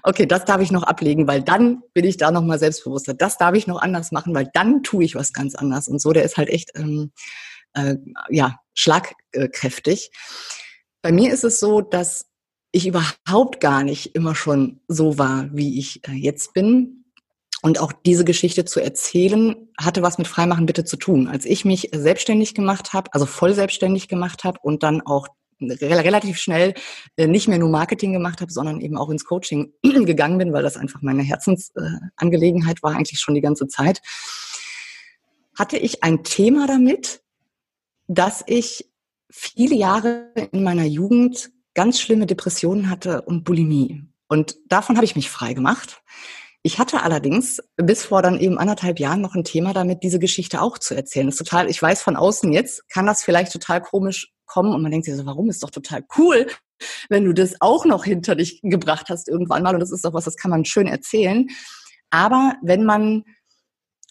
Okay, 0.03 0.25
das 0.25 0.45
darf 0.45 0.61
ich 0.61 0.71
noch 0.71 0.83
ablegen, 0.83 1.27
weil 1.27 1.41
dann 1.41 1.81
bin 1.93 2.05
ich 2.05 2.17
da 2.17 2.31
noch 2.31 2.43
mal 2.43 2.59
selbstbewusster. 2.59 3.13
Das 3.13 3.37
darf 3.37 3.55
ich 3.55 3.67
noch 3.67 3.81
anders 3.81 4.11
machen, 4.11 4.33
weil 4.33 4.49
dann 4.53 4.83
tue 4.83 5.03
ich 5.03 5.15
was 5.15 5.33
ganz 5.33 5.55
anders. 5.55 5.87
Und 5.87 6.01
so, 6.01 6.11
der 6.11 6.23
ist 6.23 6.37
halt 6.37 6.49
echt 6.49 6.71
ähm, 6.75 7.11
äh, 7.73 7.95
ja 8.29 8.59
schlagkräftig. 8.73 10.11
Bei 11.01 11.11
mir 11.11 11.33
ist 11.33 11.43
es 11.43 11.59
so, 11.59 11.81
dass 11.81 12.27
ich 12.71 12.87
überhaupt 12.87 13.59
gar 13.59 13.83
nicht 13.83 14.15
immer 14.15 14.35
schon 14.35 14.81
so 14.87 15.17
war, 15.17 15.49
wie 15.51 15.79
ich 15.79 16.07
äh, 16.07 16.11
jetzt 16.11 16.53
bin. 16.53 17.05
Und 17.61 17.81
auch 17.81 17.91
diese 17.91 18.23
Geschichte 18.23 18.63
zu 18.63 18.79
erzählen, 18.79 19.69
hatte 19.77 20.01
was 20.01 20.17
mit 20.17 20.27
Freimachen 20.27 20.65
bitte 20.65 20.85
zu 20.85 20.95
tun. 20.95 21.27
Als 21.27 21.45
ich 21.45 21.65
mich 21.65 21.89
selbstständig 21.93 22.53
gemacht 22.53 22.93
habe, 22.93 23.13
also 23.13 23.25
voll 23.25 23.53
selbstständig 23.53 24.07
gemacht 24.07 24.45
habe 24.45 24.59
und 24.61 24.81
dann 24.83 25.01
auch 25.01 25.27
relativ 25.61 26.37
schnell 26.37 26.73
äh, 27.17 27.27
nicht 27.27 27.47
mehr 27.47 27.57
nur 27.57 27.69
Marketing 27.69 28.13
gemacht 28.13 28.41
habe, 28.41 28.51
sondern 28.51 28.81
eben 28.81 28.97
auch 28.97 29.09
ins 29.09 29.25
Coaching 29.25 29.73
gegangen 29.83 30.37
bin, 30.37 30.53
weil 30.53 30.63
das 30.63 30.77
einfach 30.77 31.01
meine 31.01 31.23
Herzensangelegenheit 31.23 32.81
war, 32.83 32.95
eigentlich 32.95 33.19
schon 33.19 33.35
die 33.35 33.41
ganze 33.41 33.67
Zeit, 33.67 34.01
hatte 35.55 35.77
ich 35.77 36.03
ein 36.03 36.23
Thema 36.23 36.67
damit, 36.67 37.21
dass 38.07 38.43
ich 38.47 38.89
viele 39.29 39.75
Jahre 39.75 40.31
in 40.51 40.63
meiner 40.63 40.85
Jugend 40.85 41.51
ganz 41.73 41.99
schlimme 41.99 42.25
Depressionen 42.25 42.89
hatte 42.89 43.21
und 43.21 43.43
Bulimie. 43.43 44.03
Und 44.27 44.57
davon 44.67 44.95
habe 44.95 45.05
ich 45.05 45.15
mich 45.15 45.29
frei 45.29 45.53
gemacht. 45.53 46.01
Ich 46.61 46.77
hatte 46.77 47.03
allerdings 47.03 47.61
bis 47.77 48.03
vor 48.03 48.21
dann 48.21 48.39
eben 48.39 48.57
anderthalb 48.57 48.99
Jahren 48.99 49.21
noch 49.21 49.33
ein 49.33 49.45
Thema 49.45 49.73
damit, 49.73 50.03
diese 50.03 50.19
Geschichte 50.19 50.61
auch 50.61 50.77
zu 50.77 50.93
erzählen. 50.93 51.27
Das 51.27 51.35
ist 51.35 51.47
total, 51.47 51.69
ich 51.69 51.81
weiß 51.81 52.01
von 52.01 52.17
außen 52.17 52.51
jetzt, 52.51 52.87
kann 52.89 53.05
das 53.05 53.23
vielleicht 53.23 53.53
total 53.53 53.81
komisch 53.81 54.33
kommen 54.45 54.73
und 54.73 54.81
man 54.81 54.91
denkt 54.91 55.05
sich 55.05 55.15
so, 55.15 55.25
warum 55.25 55.49
ist 55.49 55.63
doch 55.63 55.69
total 55.69 56.03
cool, 56.17 56.47
wenn 57.09 57.23
du 57.23 57.33
das 57.33 57.55
auch 57.61 57.85
noch 57.85 58.03
hinter 58.03 58.35
dich 58.35 58.59
gebracht 58.61 59.07
hast 59.09 59.29
irgendwann 59.29 59.63
mal 59.63 59.73
und 59.73 59.79
das 59.79 59.91
ist 59.91 60.03
doch 60.03 60.13
was, 60.13 60.25
das 60.25 60.35
kann 60.35 60.51
man 60.51 60.65
schön 60.65 60.87
erzählen. 60.87 61.47
Aber 62.09 62.55
wenn 62.61 62.83
man 62.83 63.23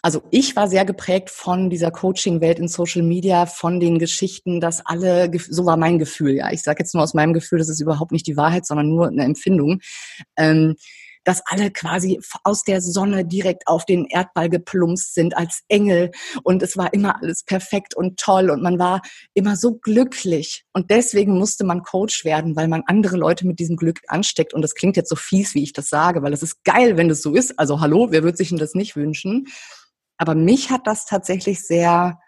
also 0.00 0.22
ich 0.30 0.54
war 0.54 0.68
sehr 0.68 0.84
geprägt 0.84 1.28
von 1.28 1.70
dieser 1.70 1.90
Coaching-Welt 1.90 2.60
in 2.60 2.68
Social 2.68 3.02
Media, 3.02 3.46
von 3.46 3.80
den 3.80 3.98
Geschichten, 3.98 4.60
dass 4.60 4.84
alle, 4.86 5.28
so 5.50 5.66
war 5.66 5.76
mein 5.76 5.98
Gefühl, 5.98 6.36
ja. 6.36 6.52
Ich 6.52 6.62
sage 6.62 6.84
jetzt 6.84 6.94
nur 6.94 7.02
aus 7.02 7.14
meinem 7.14 7.32
Gefühl, 7.32 7.58
das 7.58 7.68
ist 7.68 7.80
überhaupt 7.80 8.12
nicht 8.12 8.26
die 8.28 8.36
Wahrheit, 8.36 8.64
sondern 8.64 8.88
nur 8.88 9.08
eine 9.08 9.24
Empfindung. 9.24 9.80
Ähm, 10.36 10.76
dass 11.28 11.42
alle 11.44 11.70
quasi 11.70 12.18
aus 12.42 12.62
der 12.62 12.80
Sonne 12.80 13.22
direkt 13.22 13.66
auf 13.66 13.84
den 13.84 14.06
Erdball 14.06 14.48
geplumpst 14.48 15.12
sind 15.12 15.36
als 15.36 15.62
Engel 15.68 16.10
und 16.42 16.62
es 16.62 16.78
war 16.78 16.94
immer 16.94 17.20
alles 17.20 17.42
perfekt 17.42 17.94
und 17.94 18.18
toll 18.18 18.48
und 18.48 18.62
man 18.62 18.78
war 18.78 19.02
immer 19.34 19.54
so 19.54 19.74
glücklich 19.74 20.64
und 20.72 20.90
deswegen 20.90 21.36
musste 21.36 21.64
man 21.64 21.82
Coach 21.82 22.24
werden, 22.24 22.56
weil 22.56 22.66
man 22.66 22.82
andere 22.86 23.18
Leute 23.18 23.46
mit 23.46 23.58
diesem 23.58 23.76
Glück 23.76 24.00
ansteckt 24.08 24.54
und 24.54 24.62
das 24.62 24.74
klingt 24.74 24.96
jetzt 24.96 25.10
so 25.10 25.16
fies, 25.16 25.54
wie 25.54 25.62
ich 25.62 25.74
das 25.74 25.90
sage, 25.90 26.22
weil 26.22 26.32
es 26.32 26.42
ist 26.42 26.64
geil, 26.64 26.96
wenn 26.96 27.10
das 27.10 27.20
so 27.20 27.34
ist. 27.34 27.58
Also 27.58 27.78
hallo, 27.82 28.06
wer 28.08 28.22
würde 28.22 28.38
sich 28.38 28.48
denn 28.48 28.56
das 28.56 28.72
nicht 28.72 28.96
wünschen? 28.96 29.48
Aber 30.16 30.34
mich 30.34 30.70
hat 30.70 30.86
das 30.86 31.04
tatsächlich 31.04 31.60
sehr 31.60 32.18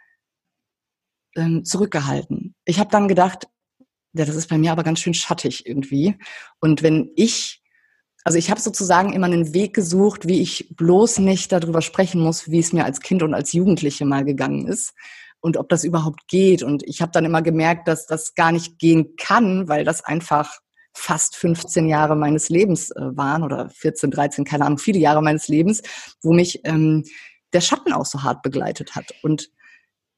ähm, 1.37 1.65
zurückgehalten. 1.65 2.55
Ich 2.67 2.79
habe 2.79 2.91
dann 2.91 3.09
gedacht, 3.09 3.47
ja, 4.13 4.27
das 4.27 4.37
ist 4.37 4.49
bei 4.49 4.59
mir 4.59 4.73
aber 4.73 4.83
ganz 4.83 5.01
schön 5.01 5.15
schattig 5.15 5.65
irgendwie. 5.65 6.19
Und 6.61 6.83
wenn 6.83 7.11
ich, 7.17 7.60
also 8.25 8.39
ich 8.39 8.51
habe 8.51 8.61
sozusagen 8.61 9.13
immer 9.13 9.27
einen 9.27 9.55
Weg 9.55 9.75
gesucht, 9.75 10.27
wie 10.27 10.41
ich 10.41 10.69
bloß 10.77 11.19
nicht 11.19 11.53
darüber 11.53 11.81
sprechen 11.81 12.21
muss, 12.21 12.51
wie 12.51 12.59
es 12.59 12.73
mir 12.73 12.85
als 12.85 13.01
Kind 13.01 13.23
und 13.23 13.35
als 13.35 13.53
Jugendliche 13.53 14.05
mal 14.05 14.25
gegangen 14.25 14.67
ist 14.67 14.93
und 15.41 15.57
ob 15.57 15.69
das 15.69 15.85
überhaupt 15.85 16.29
geht. 16.29 16.63
Und 16.63 16.83
ich 16.87 17.01
habe 17.01 17.13
dann 17.13 17.25
immer 17.25 17.43
gemerkt, 17.43 17.89
dass 17.89 18.07
das 18.07 18.35
gar 18.35 18.53
nicht 18.53 18.79
gehen 18.79 19.17
kann, 19.17 19.69
weil 19.69 19.85
das 19.85 20.05
einfach 20.05 20.61
fast 20.93 21.37
15 21.37 21.89
Jahre 21.89 22.17
meines 22.17 22.49
Lebens 22.49 22.91
äh, 22.91 23.17
waren 23.17 23.43
oder 23.43 23.71
14, 23.71 24.11
13, 24.11 24.45
keine 24.45 24.67
Ahnung, 24.67 24.79
viele 24.79 24.99
Jahre 24.99 25.23
meines 25.23 25.49
Lebens, 25.49 25.83
wo 26.23 26.33
mich 26.33 26.61
ähm, 26.65 27.05
der 27.53 27.61
Schatten 27.61 27.93
auch 27.93 28.07
so 28.07 28.23
hart 28.23 28.43
begleitet 28.43 28.95
hat. 28.95 29.15
Und 29.23 29.51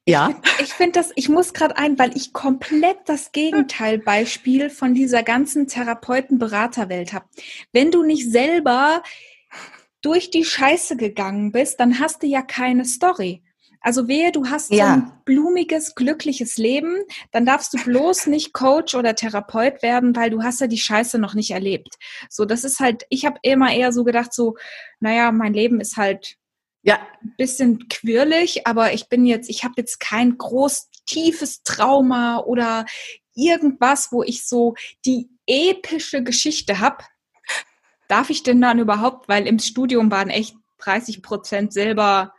ja. 0.05 0.35
Ich 0.59 0.73
finde 0.73 0.93
das, 0.93 1.11
ich 1.15 1.29
muss 1.29 1.53
gerade 1.53 1.77
ein, 1.77 1.97
weil 1.97 2.15
ich 2.15 2.33
komplett 2.33 2.97
das 3.05 3.31
Gegenteilbeispiel 3.31 4.69
von 4.69 4.93
dieser 4.93 5.23
ganzen 5.23 5.67
Therapeuten-Beraterwelt 5.67 7.13
habe. 7.13 7.25
Wenn 7.71 7.91
du 7.91 8.03
nicht 8.03 8.29
selber 8.29 9.01
durch 10.01 10.29
die 10.29 10.43
Scheiße 10.43 10.97
gegangen 10.97 11.51
bist, 11.51 11.79
dann 11.79 11.99
hast 11.99 12.23
du 12.23 12.27
ja 12.27 12.41
keine 12.41 12.85
Story. 12.85 13.43
Also 13.83 14.07
wehe, 14.07 14.31
du 14.31 14.47
hast 14.47 14.71
ja. 14.71 14.77
so 14.77 14.83
ein 14.93 15.11
blumiges, 15.25 15.93
glückliches 15.93 16.57
Leben, 16.57 17.03
dann 17.31 17.45
darfst 17.45 17.73
du 17.73 17.83
bloß 17.83 18.27
nicht 18.27 18.53
Coach 18.53 18.95
oder 18.95 19.13
Therapeut 19.13 19.83
werden, 19.83 20.15
weil 20.15 20.29
du 20.29 20.41
hast 20.41 20.61
ja 20.61 20.67
die 20.67 20.77
Scheiße 20.77 21.19
noch 21.19 21.33
nicht 21.33 21.51
erlebt. 21.51 21.95
So, 22.29 22.45
das 22.45 22.63
ist 22.63 22.79
halt, 22.79 23.03
ich 23.09 23.25
habe 23.25 23.39
immer 23.41 23.73
eher 23.73 23.91
so 23.91 24.05
gedacht, 24.05 24.33
so, 24.33 24.55
naja, 25.01 25.33
mein 25.33 25.53
Leben 25.53 25.81
ist 25.81 25.97
halt 25.97 26.37
ja. 26.83 26.99
Ein 27.21 27.33
bisschen 27.37 27.87
quirlig, 27.87 28.67
aber 28.67 28.93
ich 28.93 29.09
bin 29.09 29.25
jetzt, 29.25 29.49
ich 29.49 29.63
habe 29.63 29.75
jetzt 29.77 29.99
kein 29.99 30.37
groß 30.37 30.89
tiefes 31.05 31.63
Trauma 31.63 32.39
oder 32.39 32.85
irgendwas, 33.33 34.11
wo 34.11 34.23
ich 34.23 34.45
so 34.45 34.75
die 35.05 35.29
epische 35.47 36.23
Geschichte 36.23 36.79
habe. 36.79 37.03
Darf 38.07 38.29
ich 38.29 38.43
denn 38.43 38.61
dann 38.61 38.79
überhaupt, 38.79 39.27
weil 39.27 39.47
im 39.47 39.59
Studium 39.59 40.11
waren 40.11 40.29
echt 40.29 40.55
30 40.79 41.21
Prozent 41.21 41.73
selber 41.73 42.33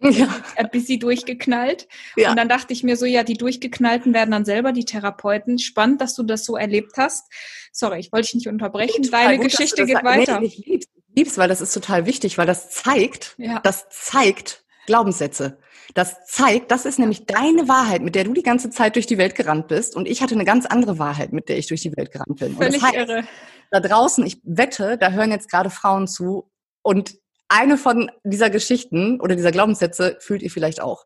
ja. 0.00 0.28
ein 0.56 0.70
bisschen 0.70 1.00
durchgeknallt. 1.00 1.88
Ja. 2.16 2.30
Und 2.30 2.36
dann 2.36 2.48
dachte 2.48 2.72
ich 2.72 2.82
mir 2.82 2.96
so, 2.96 3.06
ja, 3.06 3.24
die 3.24 3.34
Durchgeknallten 3.34 4.14
werden 4.14 4.30
dann 4.30 4.44
selber 4.44 4.72
die 4.72 4.84
Therapeuten. 4.84 5.58
Spannend, 5.58 6.00
dass 6.00 6.14
du 6.14 6.22
das 6.22 6.44
so 6.44 6.56
erlebt 6.56 6.92
hast. 6.96 7.30
Sorry, 7.72 8.00
ich 8.00 8.12
wollte 8.12 8.26
dich 8.26 8.34
nicht 8.34 8.48
unterbrechen. 8.48 9.08
Deine 9.10 9.38
gut, 9.38 9.50
Geschichte 9.50 9.84
geht 9.86 10.04
weiter. 10.04 10.40
Nee, 10.40 10.80
ich 11.14 11.16
lieb's, 11.16 11.38
weil 11.38 11.48
das 11.48 11.60
ist 11.60 11.72
total 11.72 12.06
wichtig, 12.06 12.38
weil 12.38 12.46
das 12.46 12.70
zeigt, 12.70 13.34
ja. 13.38 13.60
das 13.60 13.88
zeigt 13.88 14.64
Glaubenssätze. 14.86 15.58
Das 15.94 16.26
zeigt, 16.26 16.70
das 16.70 16.86
ist 16.86 16.98
nämlich 16.98 17.24
deine 17.26 17.68
Wahrheit, 17.68 18.02
mit 18.02 18.16
der 18.16 18.24
du 18.24 18.32
die 18.32 18.42
ganze 18.42 18.70
Zeit 18.70 18.96
durch 18.96 19.06
die 19.06 19.18
Welt 19.18 19.34
gerannt 19.36 19.68
bist. 19.68 19.94
Und 19.94 20.08
ich 20.08 20.22
hatte 20.22 20.34
eine 20.34 20.44
ganz 20.44 20.66
andere 20.66 20.98
Wahrheit, 20.98 21.32
mit 21.32 21.48
der 21.48 21.56
ich 21.56 21.68
durch 21.68 21.82
die 21.82 21.96
Welt 21.96 22.10
gerannt 22.10 22.40
bin. 22.40 22.56
Völlig 22.56 22.74
und 22.74 22.82
das 22.82 22.82
heißt, 22.82 22.94
irre. 22.96 23.24
Da 23.70 23.80
draußen, 23.80 24.26
ich 24.26 24.40
wette, 24.42 24.98
da 24.98 25.10
hören 25.10 25.30
jetzt 25.30 25.50
gerade 25.50 25.70
Frauen 25.70 26.08
zu. 26.08 26.50
Und 26.82 27.16
eine 27.48 27.78
von 27.78 28.10
dieser 28.24 28.50
Geschichten 28.50 29.20
oder 29.20 29.36
dieser 29.36 29.52
Glaubenssätze 29.52 30.16
fühlt 30.20 30.42
ihr 30.42 30.50
vielleicht 30.50 30.82
auch. 30.82 31.04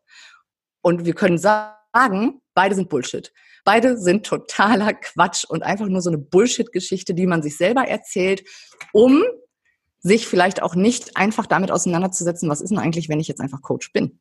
Und 0.81 1.05
wir 1.05 1.13
können 1.13 1.37
sagen, 1.37 2.41
beide 2.55 2.73
sind 2.73 2.89
Bullshit. 2.89 3.31
Beide 3.63 3.97
sind 3.97 4.25
totaler 4.25 4.93
Quatsch 4.93 5.45
und 5.45 5.61
einfach 5.61 5.87
nur 5.87 6.01
so 6.01 6.09
eine 6.09 6.17
Bullshit-Geschichte, 6.17 7.13
die 7.13 7.27
man 7.27 7.43
sich 7.43 7.57
selber 7.57 7.87
erzählt, 7.87 8.43
um 8.93 9.23
sich 10.01 10.27
vielleicht 10.27 10.61
auch 10.61 10.75
nicht 10.75 11.17
einfach 11.17 11.45
damit 11.45 11.71
auseinanderzusetzen, 11.71 12.49
was 12.49 12.61
ist 12.61 12.69
denn 12.69 12.79
eigentlich, 12.79 13.09
wenn 13.09 13.19
ich 13.19 13.27
jetzt 13.27 13.41
einfach 13.41 13.61
Coach 13.61 13.91
bin? 13.91 14.19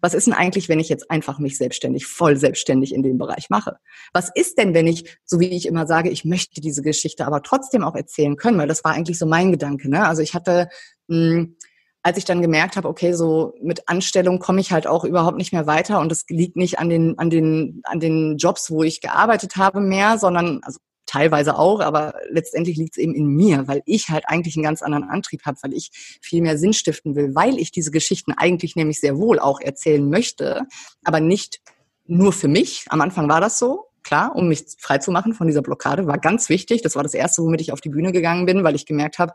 Was 0.00 0.12
ist 0.12 0.26
denn 0.26 0.34
eigentlich, 0.34 0.68
wenn 0.68 0.80
ich 0.80 0.88
jetzt 0.88 1.10
einfach 1.10 1.38
mich 1.38 1.56
selbstständig, 1.56 2.06
voll 2.06 2.36
selbstständig 2.36 2.94
in 2.94 3.02
dem 3.02 3.16
Bereich 3.16 3.48
mache? 3.48 3.78
Was 4.12 4.30
ist 4.34 4.58
denn, 4.58 4.74
wenn 4.74 4.86
ich, 4.86 5.18
so 5.24 5.40
wie 5.40 5.48
ich 5.48 5.66
immer 5.66 5.86
sage, 5.86 6.10
ich 6.10 6.24
möchte 6.24 6.60
diese 6.60 6.82
Geschichte 6.82 7.26
aber 7.26 7.42
trotzdem 7.42 7.82
auch 7.82 7.94
erzählen 7.94 8.36
können, 8.36 8.58
weil 8.58 8.68
das 8.68 8.84
war 8.84 8.92
eigentlich 8.92 9.18
so 9.18 9.24
mein 9.24 9.52
Gedanke. 9.52 9.88
Ne? 9.88 10.06
Also 10.06 10.20
ich 10.20 10.34
hatte, 10.34 10.68
mh, 11.08 11.16
hm, 11.16 11.56
als 12.02 12.18
ich 12.18 12.26
dann 12.26 12.42
gemerkt 12.42 12.76
habe, 12.76 12.86
okay, 12.86 13.14
so 13.14 13.54
mit 13.62 13.88
Anstellung 13.88 14.38
komme 14.38 14.60
ich 14.60 14.72
halt 14.72 14.86
auch 14.86 15.04
überhaupt 15.04 15.38
nicht 15.38 15.54
mehr 15.54 15.66
weiter 15.66 16.00
und 16.00 16.12
es 16.12 16.26
liegt 16.28 16.54
nicht 16.54 16.78
an 16.78 16.90
den, 16.90 17.18
an 17.18 17.30
den, 17.30 17.80
an 17.84 17.98
den 17.98 18.36
Jobs, 18.36 18.70
wo 18.70 18.82
ich 18.82 19.00
gearbeitet 19.00 19.56
habe 19.56 19.80
mehr, 19.80 20.18
sondern 20.18 20.60
also 20.64 20.78
teilweise 21.14 21.56
auch, 21.56 21.80
aber 21.80 22.14
letztendlich 22.28 22.76
liegt 22.76 22.96
es 22.96 23.02
eben 23.02 23.14
in 23.14 23.26
mir, 23.26 23.68
weil 23.68 23.82
ich 23.86 24.08
halt 24.08 24.24
eigentlich 24.26 24.56
einen 24.56 24.64
ganz 24.64 24.82
anderen 24.82 25.04
Antrieb 25.04 25.44
habe, 25.44 25.58
weil 25.62 25.72
ich 25.72 25.90
viel 26.20 26.42
mehr 26.42 26.58
Sinn 26.58 26.72
stiften 26.72 27.14
will, 27.14 27.34
weil 27.36 27.58
ich 27.58 27.70
diese 27.70 27.92
Geschichten 27.92 28.32
eigentlich 28.32 28.74
nämlich 28.74 28.98
sehr 28.98 29.16
wohl 29.16 29.38
auch 29.38 29.60
erzählen 29.60 30.08
möchte, 30.08 30.62
aber 31.04 31.20
nicht 31.20 31.60
nur 32.06 32.32
für 32.32 32.48
mich. 32.48 32.86
Am 32.88 33.00
Anfang 33.00 33.28
war 33.28 33.40
das 33.40 33.60
so, 33.60 33.84
klar, 34.02 34.34
um 34.34 34.48
mich 34.48 34.64
frei 34.80 34.98
zu 34.98 35.12
machen 35.12 35.34
von 35.34 35.46
dieser 35.46 35.62
Blockade, 35.62 36.08
war 36.08 36.18
ganz 36.18 36.48
wichtig. 36.48 36.82
Das 36.82 36.96
war 36.96 37.04
das 37.04 37.14
erste, 37.14 37.42
womit 37.42 37.60
ich 37.60 37.72
auf 37.72 37.80
die 37.80 37.90
Bühne 37.90 38.10
gegangen 38.10 38.44
bin, 38.44 38.64
weil 38.64 38.74
ich 38.74 38.84
gemerkt 38.84 39.20
habe, 39.20 39.34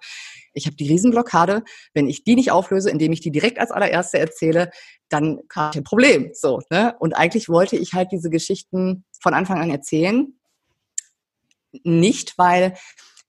ich 0.54 0.66
habe 0.66 0.76
die 0.76 0.88
Riesenblockade. 0.88 1.64
Wenn 1.94 2.10
ich 2.10 2.26
die 2.26 2.36
nicht 2.36 2.52
auflöse, 2.52 2.90
indem 2.90 3.14
ich 3.14 3.22
die 3.22 3.32
direkt 3.32 3.58
als 3.58 3.72
allererste 3.72 4.20
erzähle, 4.20 4.70
dann 5.08 5.40
kam 5.48 5.72
ein 5.74 5.84
Problem. 5.84 6.32
So, 6.34 6.60
ne? 6.70 6.96
Und 7.00 7.14
eigentlich 7.14 7.48
wollte 7.48 7.78
ich 7.78 7.94
halt 7.94 8.12
diese 8.12 8.30
Geschichten 8.30 9.06
von 9.22 9.34
Anfang 9.34 9.60
an 9.60 9.70
erzählen. 9.70 10.39
Nicht, 11.84 12.38
weil 12.38 12.76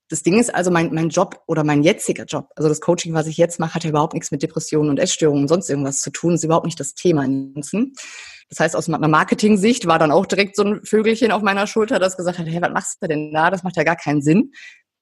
das 0.09 0.25
Ding 0.25 0.41
ist 0.41 0.53
also, 0.53 0.71
mein, 0.71 0.93
mein 0.93 1.09
Job 1.09 1.41
oder 1.47 1.63
mein 1.63 1.85
jetziger 1.85 2.25
Job, 2.25 2.49
also 2.57 2.69
das 2.69 2.81
Coaching, 2.81 3.15
was 3.15 3.29
ich 3.29 3.37
jetzt 3.37 3.61
mache, 3.61 3.75
hat 3.75 3.85
ja 3.85 3.91
überhaupt 3.91 4.15
nichts 4.15 4.33
mit 4.33 4.43
Depressionen 4.43 4.91
und 4.91 4.99
Essstörungen 4.99 5.45
und 5.45 5.49
sonst 5.49 5.71
irgendwas 5.71 6.01
zu 6.01 6.11
tun. 6.11 6.35
Ist 6.35 6.45
überhaupt 6.45 6.67
nicht 6.67 6.81
das 6.81 6.95
Thema. 6.95 7.25
Das 8.49 8.59
heißt, 8.59 8.75
aus 8.75 8.89
einer 8.89 9.07
Marketing-Sicht 9.07 9.87
war 9.87 10.01
dann 10.01 10.11
auch 10.11 10.27
direkt 10.27 10.57
so 10.57 10.65
ein 10.65 10.85
Vögelchen 10.85 11.31
auf 11.31 11.43
meiner 11.43 11.69
Schulter, 11.69 12.01
das 12.01 12.17
gesagt 12.17 12.39
hat, 12.39 12.47
hey, 12.47 12.61
was 12.61 12.73
machst 12.73 12.99
du 13.01 13.07
denn 13.07 13.33
da? 13.33 13.51
Das 13.51 13.63
macht 13.63 13.77
ja 13.77 13.85
gar 13.85 13.97
keinen 13.97 14.21
Sinn. 14.21 14.53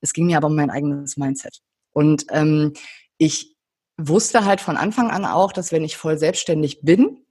Es 0.02 0.12
ging 0.12 0.26
mir 0.26 0.36
aber 0.36 0.48
um 0.48 0.54
mein 0.54 0.70
eigenes 0.70 1.16
Mindset. 1.16 1.60
Und 1.92 2.26
ähm, 2.30 2.74
ich 3.16 3.56
wusste 3.96 4.44
halt 4.44 4.60
von 4.60 4.76
Anfang 4.76 5.10
an 5.10 5.24
auch, 5.24 5.52
dass 5.52 5.72
wenn 5.72 5.84
ich 5.84 5.96
voll 5.96 6.18
selbstständig 6.18 6.82
bin, 6.82 7.24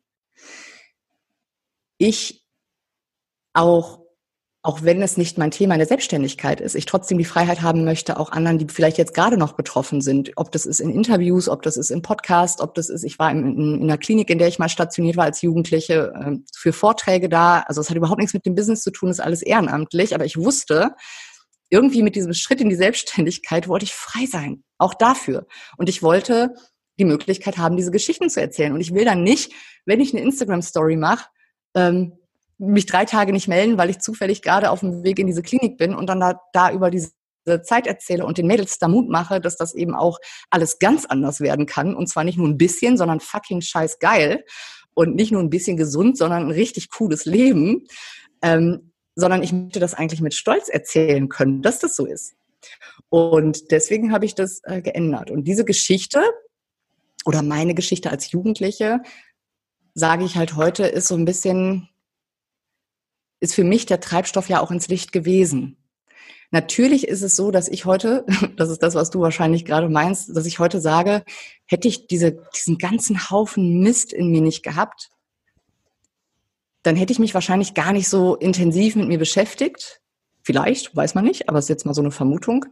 ich 1.99 2.43
auch 3.53 4.06
auch 4.63 4.81
wenn 4.83 5.01
es 5.01 5.17
nicht 5.17 5.37
mein 5.37 5.51
Thema 5.51 5.75
in 5.75 5.79
der 5.79 5.87
Selbstständigkeit 5.87 6.59
ist, 6.59 6.75
ich 6.75 6.85
trotzdem 6.85 7.17
die 7.17 7.25
Freiheit 7.25 7.61
haben 7.61 7.85
möchte, 7.85 8.19
auch 8.19 8.31
anderen, 8.31 8.57
die 8.57 8.67
vielleicht 8.67 8.97
jetzt 8.97 9.13
gerade 9.13 9.37
noch 9.37 9.53
betroffen 9.53 10.01
sind, 10.01 10.31
ob 10.35 10.51
das 10.51 10.65
ist 10.65 10.79
in 10.79 10.89
Interviews, 10.89 11.47
ob 11.47 11.61
das 11.61 11.77
ist 11.77 11.89
im 11.89 12.01
Podcast, 12.01 12.59
ob 12.59 12.73
das 12.75 12.89
ist, 12.89 13.03
ich 13.03 13.17
war 13.19 13.31
in, 13.31 13.45
in, 13.45 13.75
in 13.75 13.83
einer 13.83 13.97
Klinik, 13.97 14.29
in 14.29 14.39
der 14.39 14.47
ich 14.47 14.59
mal 14.59 14.67
stationiert 14.67 15.15
war 15.15 15.25
als 15.25 15.41
Jugendliche, 15.41 16.11
äh, 16.13 16.37
für 16.55 16.73
Vorträge 16.73 17.29
da. 17.29 17.61
Also 17.61 17.81
es 17.81 17.89
hat 17.89 17.97
überhaupt 17.97 18.19
nichts 18.19 18.33
mit 18.33 18.45
dem 18.45 18.55
Business 18.55 18.81
zu 18.81 18.91
tun, 18.91 19.09
ist 19.09 19.21
alles 19.21 19.41
ehrenamtlich, 19.41 20.13
aber 20.13 20.25
ich 20.25 20.37
wusste, 20.37 20.95
irgendwie 21.69 22.03
mit 22.03 22.15
diesem 22.15 22.33
Schritt 22.33 22.61
in 22.61 22.69
die 22.69 22.75
Selbstständigkeit 22.75 23.67
wollte 23.67 23.85
ich 23.85 23.93
frei 23.93 24.25
sein, 24.25 24.63
auch 24.77 24.93
dafür. 24.93 25.47
Und 25.77 25.89
ich 25.89 26.01
wollte 26.01 26.53
die 26.99 27.05
Möglichkeit 27.05 27.57
haben, 27.57 27.77
diese 27.77 27.91
Geschichten 27.91 28.29
zu 28.29 28.41
erzählen. 28.41 28.73
Und 28.73 28.81
ich 28.81 28.93
will 28.93 29.05
dann 29.05 29.23
nicht, 29.23 29.53
wenn 29.85 29.99
ich 29.99 30.13
eine 30.13 30.23
Instagram-Story 30.23 30.95
mache, 30.95 31.29
ähm, 31.75 32.13
mich 32.57 32.85
drei 32.85 33.05
Tage 33.05 33.33
nicht 33.33 33.47
melden, 33.47 33.77
weil 33.77 33.89
ich 33.89 33.99
zufällig 33.99 34.41
gerade 34.41 34.71
auf 34.71 34.79
dem 34.79 35.03
Weg 35.03 35.19
in 35.19 35.27
diese 35.27 35.41
Klinik 35.43 35.77
bin 35.77 35.93
und 35.93 36.07
dann 36.07 36.19
da, 36.19 36.41
da 36.53 36.71
über 36.71 36.89
diese 36.89 37.11
Zeit 37.63 37.87
erzähle 37.87 38.25
und 38.25 38.37
den 38.37 38.47
Mädels 38.47 38.79
da 38.79 38.87
Mut 38.87 39.09
mache, 39.09 39.39
dass 39.39 39.55
das 39.55 39.73
eben 39.73 39.95
auch 39.95 40.19
alles 40.49 40.79
ganz 40.79 41.05
anders 41.05 41.39
werden 41.39 41.65
kann. 41.65 41.95
Und 41.95 42.07
zwar 42.07 42.23
nicht 42.23 42.37
nur 42.37 42.47
ein 42.47 42.57
bisschen, 42.57 42.97
sondern 42.97 43.19
fucking 43.19 43.61
scheiß 43.61 43.99
geil. 43.99 44.43
Und 44.93 45.15
nicht 45.15 45.31
nur 45.31 45.41
ein 45.41 45.49
bisschen 45.49 45.77
gesund, 45.77 46.17
sondern 46.17 46.45
ein 46.45 46.51
richtig 46.51 46.89
cooles 46.89 47.25
Leben. 47.25 47.85
Ähm, 48.41 48.91
sondern 49.15 49.43
ich 49.43 49.51
möchte 49.51 49.79
das 49.79 49.93
eigentlich 49.93 50.21
mit 50.21 50.33
Stolz 50.33 50.69
erzählen 50.69 51.27
können, 51.29 51.61
dass 51.61 51.79
das 51.79 51.95
so 51.95 52.05
ist. 52.05 52.35
Und 53.09 53.71
deswegen 53.71 54.11
habe 54.11 54.25
ich 54.25 54.35
das 54.35 54.61
äh, 54.63 54.81
geändert. 54.81 55.31
Und 55.31 55.45
diese 55.45 55.65
Geschichte 55.65 56.21
oder 57.25 57.41
meine 57.41 57.73
Geschichte 57.73 58.11
als 58.11 58.31
Jugendliche, 58.31 59.01
sage 59.95 60.23
ich 60.23 60.35
halt 60.35 60.55
heute, 60.55 60.85
ist 60.85 61.07
so 61.07 61.15
ein 61.15 61.25
bisschen 61.25 61.89
ist 63.39 63.53
für 63.53 63.63
mich 63.63 63.85
der 63.85 63.99
Treibstoff 63.99 64.49
ja 64.49 64.61
auch 64.61 64.71
ins 64.71 64.87
Licht 64.87 65.11
gewesen. 65.11 65.77
Natürlich 66.51 67.07
ist 67.07 67.23
es 67.23 67.35
so, 67.35 67.51
dass 67.51 67.67
ich 67.67 67.85
heute, 67.85 68.25
das 68.57 68.69
ist 68.69 68.81
das, 68.81 68.95
was 68.95 69.09
du 69.09 69.19
wahrscheinlich 69.19 69.65
gerade 69.65 69.89
meinst, 69.89 70.35
dass 70.35 70.45
ich 70.45 70.59
heute 70.59 70.79
sage, 70.79 71.23
hätte 71.65 71.87
ich 71.87 72.07
diese, 72.07 72.37
diesen 72.55 72.77
ganzen 72.77 73.29
Haufen 73.29 73.79
Mist 73.81 74.13
in 74.13 74.31
mir 74.31 74.41
nicht 74.41 74.63
gehabt, 74.63 75.09
dann 76.83 76.95
hätte 76.95 77.11
ich 77.11 77.19
mich 77.19 77.33
wahrscheinlich 77.33 77.73
gar 77.73 77.91
nicht 77.91 78.07
so 78.07 78.35
intensiv 78.35 78.95
mit 78.95 79.09
mir 79.09 79.19
beschäftigt. 79.19 80.01
Vielleicht, 80.41 80.95
weiß 80.95 81.15
man 81.15 81.25
nicht, 81.25 81.49
aber 81.49 81.59
es 81.59 81.65
ist 81.65 81.69
jetzt 81.69 81.85
mal 81.85 81.93
so 81.93 82.01
eine 82.01 82.11
Vermutung. 82.11 82.65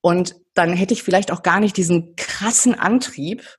Und 0.00 0.36
dann 0.54 0.72
hätte 0.72 0.94
ich 0.94 1.02
vielleicht 1.02 1.32
auch 1.32 1.42
gar 1.42 1.58
nicht 1.58 1.76
diesen 1.76 2.14
krassen 2.14 2.74
Antrieb, 2.74 3.58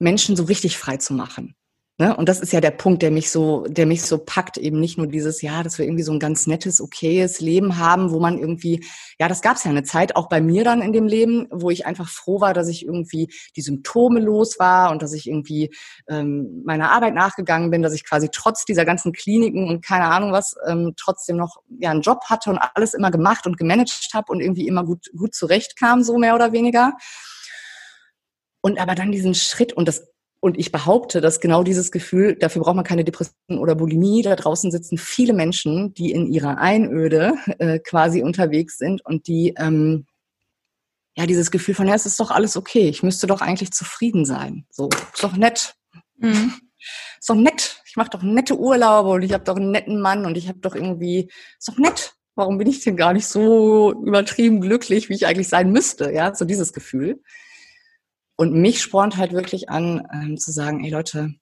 Menschen 0.00 0.36
so 0.36 0.44
richtig 0.44 0.78
frei 0.78 0.96
zu 0.96 1.12
machen. 1.12 1.54
Ne? 2.00 2.16
Und 2.16 2.28
das 2.28 2.38
ist 2.38 2.52
ja 2.52 2.60
der 2.60 2.70
Punkt, 2.70 3.02
der 3.02 3.10
mich 3.10 3.28
so, 3.28 3.66
der 3.66 3.84
mich 3.84 4.02
so 4.02 4.18
packt, 4.18 4.56
eben 4.56 4.78
nicht 4.78 4.98
nur 4.98 5.08
dieses, 5.08 5.42
ja, 5.42 5.64
dass 5.64 5.78
wir 5.78 5.84
irgendwie 5.84 6.04
so 6.04 6.12
ein 6.12 6.20
ganz 6.20 6.46
nettes, 6.46 6.80
okayes 6.80 7.40
Leben 7.40 7.76
haben, 7.76 8.12
wo 8.12 8.20
man 8.20 8.38
irgendwie, 8.38 8.84
ja, 9.18 9.26
das 9.26 9.42
gab 9.42 9.56
es 9.56 9.64
ja 9.64 9.72
eine 9.72 9.82
Zeit, 9.82 10.14
auch 10.14 10.28
bei 10.28 10.40
mir 10.40 10.62
dann 10.62 10.80
in 10.80 10.92
dem 10.92 11.08
Leben, 11.08 11.48
wo 11.50 11.70
ich 11.70 11.86
einfach 11.86 12.08
froh 12.08 12.40
war, 12.40 12.54
dass 12.54 12.68
ich 12.68 12.84
irgendwie 12.84 13.28
die 13.56 13.62
Symptome 13.62 14.20
los 14.20 14.60
war 14.60 14.92
und 14.92 15.02
dass 15.02 15.12
ich 15.12 15.28
irgendwie 15.28 15.74
ähm, 16.08 16.62
meiner 16.64 16.92
Arbeit 16.92 17.14
nachgegangen 17.14 17.72
bin, 17.72 17.82
dass 17.82 17.94
ich 17.94 18.04
quasi 18.04 18.28
trotz 18.30 18.64
dieser 18.64 18.84
ganzen 18.84 19.12
Kliniken 19.12 19.68
und 19.68 19.84
keine 19.84 20.04
Ahnung 20.04 20.30
was, 20.30 20.54
ähm, 20.68 20.92
trotzdem 20.96 21.36
noch 21.36 21.56
ja 21.80 21.90
einen 21.90 22.02
Job 22.02 22.20
hatte 22.26 22.50
und 22.50 22.58
alles 22.58 22.94
immer 22.94 23.10
gemacht 23.10 23.44
und 23.44 23.58
gemanagt 23.58 24.10
habe 24.14 24.30
und 24.30 24.40
irgendwie 24.40 24.68
immer 24.68 24.84
gut, 24.84 25.10
gut 25.16 25.34
zurechtkam, 25.34 26.04
so 26.04 26.16
mehr 26.16 26.36
oder 26.36 26.52
weniger. 26.52 26.92
Und 28.60 28.78
aber 28.78 28.94
dann 28.94 29.10
diesen 29.10 29.34
Schritt 29.34 29.72
und 29.72 29.88
das 29.88 30.06
und 30.40 30.58
ich 30.58 30.70
behaupte, 30.70 31.20
dass 31.20 31.40
genau 31.40 31.64
dieses 31.64 31.90
Gefühl, 31.90 32.36
dafür 32.36 32.62
braucht 32.62 32.76
man 32.76 32.84
keine 32.84 33.04
Depression 33.04 33.58
oder 33.58 33.74
Bulimie. 33.74 34.22
Da 34.22 34.36
draußen 34.36 34.70
sitzen 34.70 34.96
viele 34.96 35.32
Menschen, 35.32 35.94
die 35.94 36.12
in 36.12 36.26
ihrer 36.26 36.58
Einöde 36.58 37.34
äh, 37.58 37.80
quasi 37.80 38.22
unterwegs 38.22 38.78
sind 38.78 39.04
und 39.04 39.26
die 39.26 39.54
ähm, 39.58 40.06
ja 41.16 41.26
dieses 41.26 41.50
Gefühl 41.50 41.74
von, 41.74 41.88
ja, 41.88 41.94
es 41.94 42.06
ist 42.06 42.20
doch 42.20 42.30
alles 42.30 42.56
okay, 42.56 42.88
ich 42.88 43.02
müsste 43.02 43.26
doch 43.26 43.40
eigentlich 43.40 43.72
zufrieden 43.72 44.24
sein. 44.24 44.64
So, 44.70 44.88
ist 45.12 45.24
doch 45.24 45.36
nett. 45.36 45.74
Mhm. 46.16 46.54
Ist 47.18 47.28
doch 47.28 47.34
nett. 47.34 47.82
Ich 47.86 47.96
mache 47.96 48.10
doch 48.10 48.22
nette 48.22 48.56
Urlaube 48.56 49.10
und 49.10 49.22
ich 49.22 49.32
habe 49.32 49.42
doch 49.42 49.56
einen 49.56 49.72
netten 49.72 50.00
Mann 50.00 50.24
und 50.24 50.36
ich 50.36 50.48
habe 50.48 50.60
doch 50.60 50.76
irgendwie, 50.76 51.28
ist 51.58 51.68
doch 51.68 51.78
nett. 51.78 52.14
Warum 52.36 52.58
bin 52.58 52.68
ich 52.68 52.84
denn 52.84 52.96
gar 52.96 53.12
nicht 53.12 53.26
so 53.26 53.92
übertrieben 54.04 54.60
glücklich, 54.60 55.08
wie 55.08 55.14
ich 55.14 55.26
eigentlich 55.26 55.48
sein 55.48 55.72
müsste? 55.72 56.12
Ja, 56.12 56.32
so 56.32 56.44
dieses 56.44 56.72
Gefühl. 56.72 57.20
Und 58.40 58.54
mich 58.54 58.80
spornt 58.80 59.16
halt 59.16 59.32
wirklich 59.32 59.68
an, 59.68 60.06
ähm, 60.12 60.38
zu 60.38 60.52
sagen, 60.52 60.84
ey 60.84 60.90
Leute, 60.90 61.34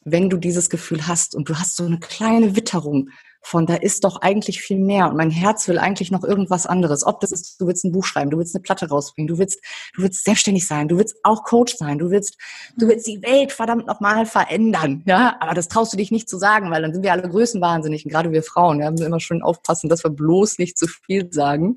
wenn 0.00 0.30
du 0.30 0.38
dieses 0.38 0.70
Gefühl 0.70 1.06
hast 1.06 1.34
und 1.34 1.50
du 1.50 1.58
hast 1.58 1.76
so 1.76 1.84
eine 1.84 1.98
kleine 1.98 2.56
Witterung 2.56 3.10
von, 3.44 3.66
da 3.66 3.74
ist 3.74 4.04
doch 4.04 4.20
eigentlich 4.22 4.60
viel 4.60 4.78
mehr 4.78 5.08
und 5.08 5.16
mein 5.16 5.30
Herz 5.30 5.68
will 5.68 5.78
eigentlich 5.78 6.10
noch 6.10 6.24
irgendwas 6.24 6.66
anderes. 6.66 7.06
Ob 7.06 7.20
das 7.20 7.30
ist, 7.30 7.60
du 7.60 7.66
willst 7.66 7.84
ein 7.84 7.92
Buch 7.92 8.04
schreiben, 8.04 8.30
du 8.30 8.38
willst 8.38 8.54
eine 8.54 8.62
Platte 8.62 8.88
rausbringen, 8.88 9.28
du 9.28 9.38
willst, 9.38 9.60
du 9.94 10.02
willst 10.02 10.24
selbstständig 10.24 10.66
sein, 10.66 10.88
du 10.88 10.98
willst 10.98 11.16
auch 11.22 11.44
Coach 11.44 11.76
sein, 11.76 11.98
du 11.98 12.10
willst, 12.10 12.36
du 12.76 12.88
willst 12.88 13.06
die 13.06 13.22
Welt 13.22 13.52
verdammt 13.52 13.86
nochmal 13.86 14.26
verändern, 14.26 15.02
ja. 15.06 15.36
Aber 15.40 15.54
das 15.54 15.68
traust 15.68 15.92
du 15.92 15.96
dich 15.96 16.10
nicht 16.10 16.28
zu 16.28 16.38
sagen, 16.38 16.70
weil 16.70 16.82
dann 16.82 16.92
sind 16.92 17.02
wir 17.02 17.12
alle 17.12 17.28
größenwahnsinnig 17.28 18.04
und 18.04 18.10
gerade 18.10 18.32
wir 18.32 18.42
Frauen, 18.42 18.80
ja, 18.80 18.90
müssen 18.90 19.06
immer 19.06 19.20
schön 19.20 19.42
aufpassen, 19.42 19.88
dass 19.88 20.04
wir 20.04 20.10
bloß 20.10 20.58
nicht 20.58 20.78
zu 20.78 20.86
viel 20.86 21.32
sagen 21.32 21.76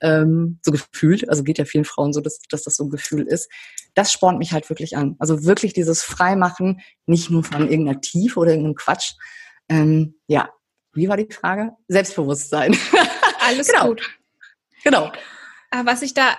ähm, 0.00 0.58
so 0.62 0.72
gefühlt, 0.72 1.28
also 1.28 1.42
geht 1.42 1.58
ja 1.58 1.64
vielen 1.64 1.84
Frauen 1.84 2.12
so, 2.12 2.20
dass, 2.20 2.40
dass 2.50 2.62
das 2.62 2.76
so 2.76 2.84
ein 2.84 2.90
Gefühl 2.90 3.26
ist. 3.26 3.50
Das 3.94 4.12
spornt 4.12 4.38
mich 4.38 4.52
halt 4.52 4.68
wirklich 4.68 4.96
an. 4.96 5.16
Also 5.18 5.44
wirklich 5.44 5.72
dieses 5.72 6.02
Freimachen, 6.02 6.80
nicht 7.06 7.30
nur 7.30 7.44
von 7.44 7.68
irgendeiner 7.68 8.00
Tiefe 8.00 8.38
oder 8.40 8.50
irgendeinem 8.50 8.74
Quatsch. 8.74 9.14
Ähm, 9.68 10.14
ja, 10.26 10.50
wie 10.96 11.08
war 11.08 11.16
die 11.16 11.32
Frage? 11.32 11.72
Selbstbewusstsein. 11.88 12.76
Alles 13.40 13.68
genau. 13.72 13.88
gut. 13.88 14.02
Genau. 14.82 15.12
Ah, 15.70 15.84
was 15.84 16.02
ich 16.02 16.14
da, 16.14 16.36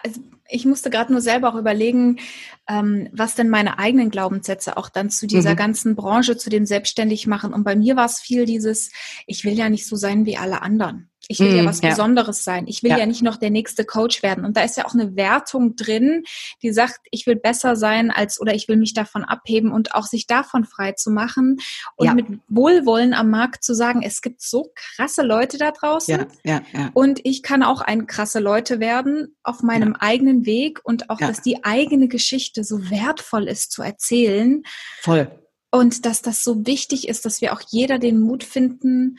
ich 0.49 0.65
musste 0.65 0.89
gerade 0.89 1.11
nur 1.11 1.21
selber 1.21 1.49
auch 1.49 1.55
überlegen, 1.55 2.19
ähm, 2.67 3.09
was 3.11 3.35
denn 3.35 3.49
meine 3.49 3.77
eigenen 3.79 4.09
Glaubenssätze 4.09 4.77
auch 4.77 4.89
dann 4.89 5.09
zu 5.09 5.27
dieser 5.27 5.51
mhm. 5.51 5.57
ganzen 5.57 5.95
Branche, 5.95 6.37
zu 6.37 6.49
dem 6.49 6.65
Selbstständigmachen. 6.65 7.53
Und 7.53 7.63
bei 7.63 7.75
mir 7.75 7.95
war 7.95 8.05
es 8.05 8.19
viel 8.19 8.45
dieses, 8.45 8.91
ich 9.25 9.43
will 9.43 9.53
ja 9.53 9.69
nicht 9.69 9.85
so 9.85 9.95
sein 9.95 10.25
wie 10.25 10.37
alle 10.37 10.61
anderen. 10.61 11.09
Ich 11.27 11.39
will 11.39 11.53
mm, 11.53 11.57
ja 11.57 11.65
was 11.65 11.81
ja. 11.81 11.89
Besonderes 11.89 12.43
sein. 12.43 12.67
Ich 12.67 12.83
will 12.83 12.91
ja. 12.91 12.99
ja. 12.99 13.05
nicht 13.05 13.21
noch 13.21 13.37
der 13.37 13.49
nächste 13.49 13.85
Coach 13.85 14.23
werden. 14.23 14.45
Und 14.45 14.55
da 14.55 14.61
ist 14.61 14.77
ja 14.77 14.85
auch 14.85 14.93
eine 14.93 15.15
Wertung 15.15 15.75
drin, 15.75 16.23
die 16.61 16.71
sagt, 16.71 16.99
ich 17.11 17.27
will 17.27 17.35
besser 17.35 17.75
sein 17.75 18.11
als 18.11 18.39
oder 18.39 18.53
ich 18.53 18.67
will 18.67 18.77
mich 18.77 18.93
davon 18.93 19.23
abheben 19.23 19.71
und 19.71 19.93
auch 19.93 20.05
sich 20.05 20.27
davon 20.27 20.65
frei 20.65 20.93
zu 20.93 21.11
machen 21.11 21.57
und 21.95 22.07
ja. 22.07 22.13
mit 22.13 22.27
Wohlwollen 22.47 23.13
am 23.13 23.29
Markt 23.29 23.63
zu 23.63 23.73
sagen, 23.73 24.01
es 24.03 24.21
gibt 24.21 24.41
so 24.41 24.71
krasse 24.75 25.21
Leute 25.21 25.57
da 25.57 25.71
draußen. 25.71 26.27
Ja, 26.43 26.61
ja, 26.73 26.89
Und 26.93 27.19
ich 27.23 27.43
kann 27.43 27.63
auch 27.63 27.81
ein 27.81 28.07
krasse 28.07 28.39
Leute 28.39 28.79
werden 28.79 29.35
auf 29.43 29.63
meinem 29.63 29.93
eigenen 29.93 30.45
Weg 30.45 30.79
und 30.83 31.09
auch, 31.09 31.17
dass 31.17 31.41
die 31.41 31.63
eigene 31.63 32.07
Geschichte 32.07 32.63
so 32.63 32.89
wertvoll 32.89 33.47
ist 33.47 33.71
zu 33.71 33.81
erzählen. 33.81 34.63
Voll. 35.01 35.29
Und 35.69 36.05
dass 36.05 36.21
das 36.21 36.43
so 36.43 36.65
wichtig 36.65 37.07
ist, 37.07 37.25
dass 37.25 37.41
wir 37.41 37.53
auch 37.53 37.61
jeder 37.69 37.99
den 37.99 38.19
Mut 38.19 38.43
finden, 38.43 39.17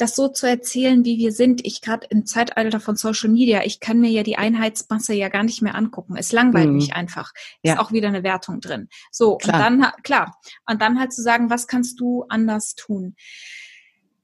das 0.00 0.16
so 0.16 0.28
zu 0.28 0.46
erzählen, 0.46 1.04
wie 1.04 1.18
wir 1.18 1.32
sind. 1.32 1.64
Ich 1.66 1.82
gerade 1.82 2.06
im 2.10 2.26
Zeitalter 2.26 2.80
von 2.80 2.96
Social 2.96 3.30
Media, 3.30 3.62
ich 3.64 3.80
kann 3.80 4.00
mir 4.00 4.10
ja 4.10 4.22
die 4.22 4.36
Einheitsmasse 4.36 5.14
ja 5.14 5.28
gar 5.28 5.42
nicht 5.42 5.62
mehr 5.62 5.74
angucken. 5.74 6.16
Es 6.16 6.32
langweilt 6.32 6.68
mhm. 6.68 6.76
mich 6.76 6.94
einfach. 6.94 7.32
Ja. 7.62 7.74
Ist 7.74 7.80
auch 7.80 7.92
wieder 7.92 8.08
eine 8.08 8.22
Wertung 8.22 8.60
drin. 8.60 8.88
So, 9.10 9.36
klar. 9.36 9.70
und 9.70 9.80
dann, 9.80 9.92
klar, 10.02 10.38
und 10.68 10.80
dann 10.80 10.98
halt 10.98 11.12
zu 11.12 11.22
sagen, 11.22 11.50
was 11.50 11.66
kannst 11.66 12.00
du 12.00 12.24
anders 12.28 12.74
tun? 12.74 13.14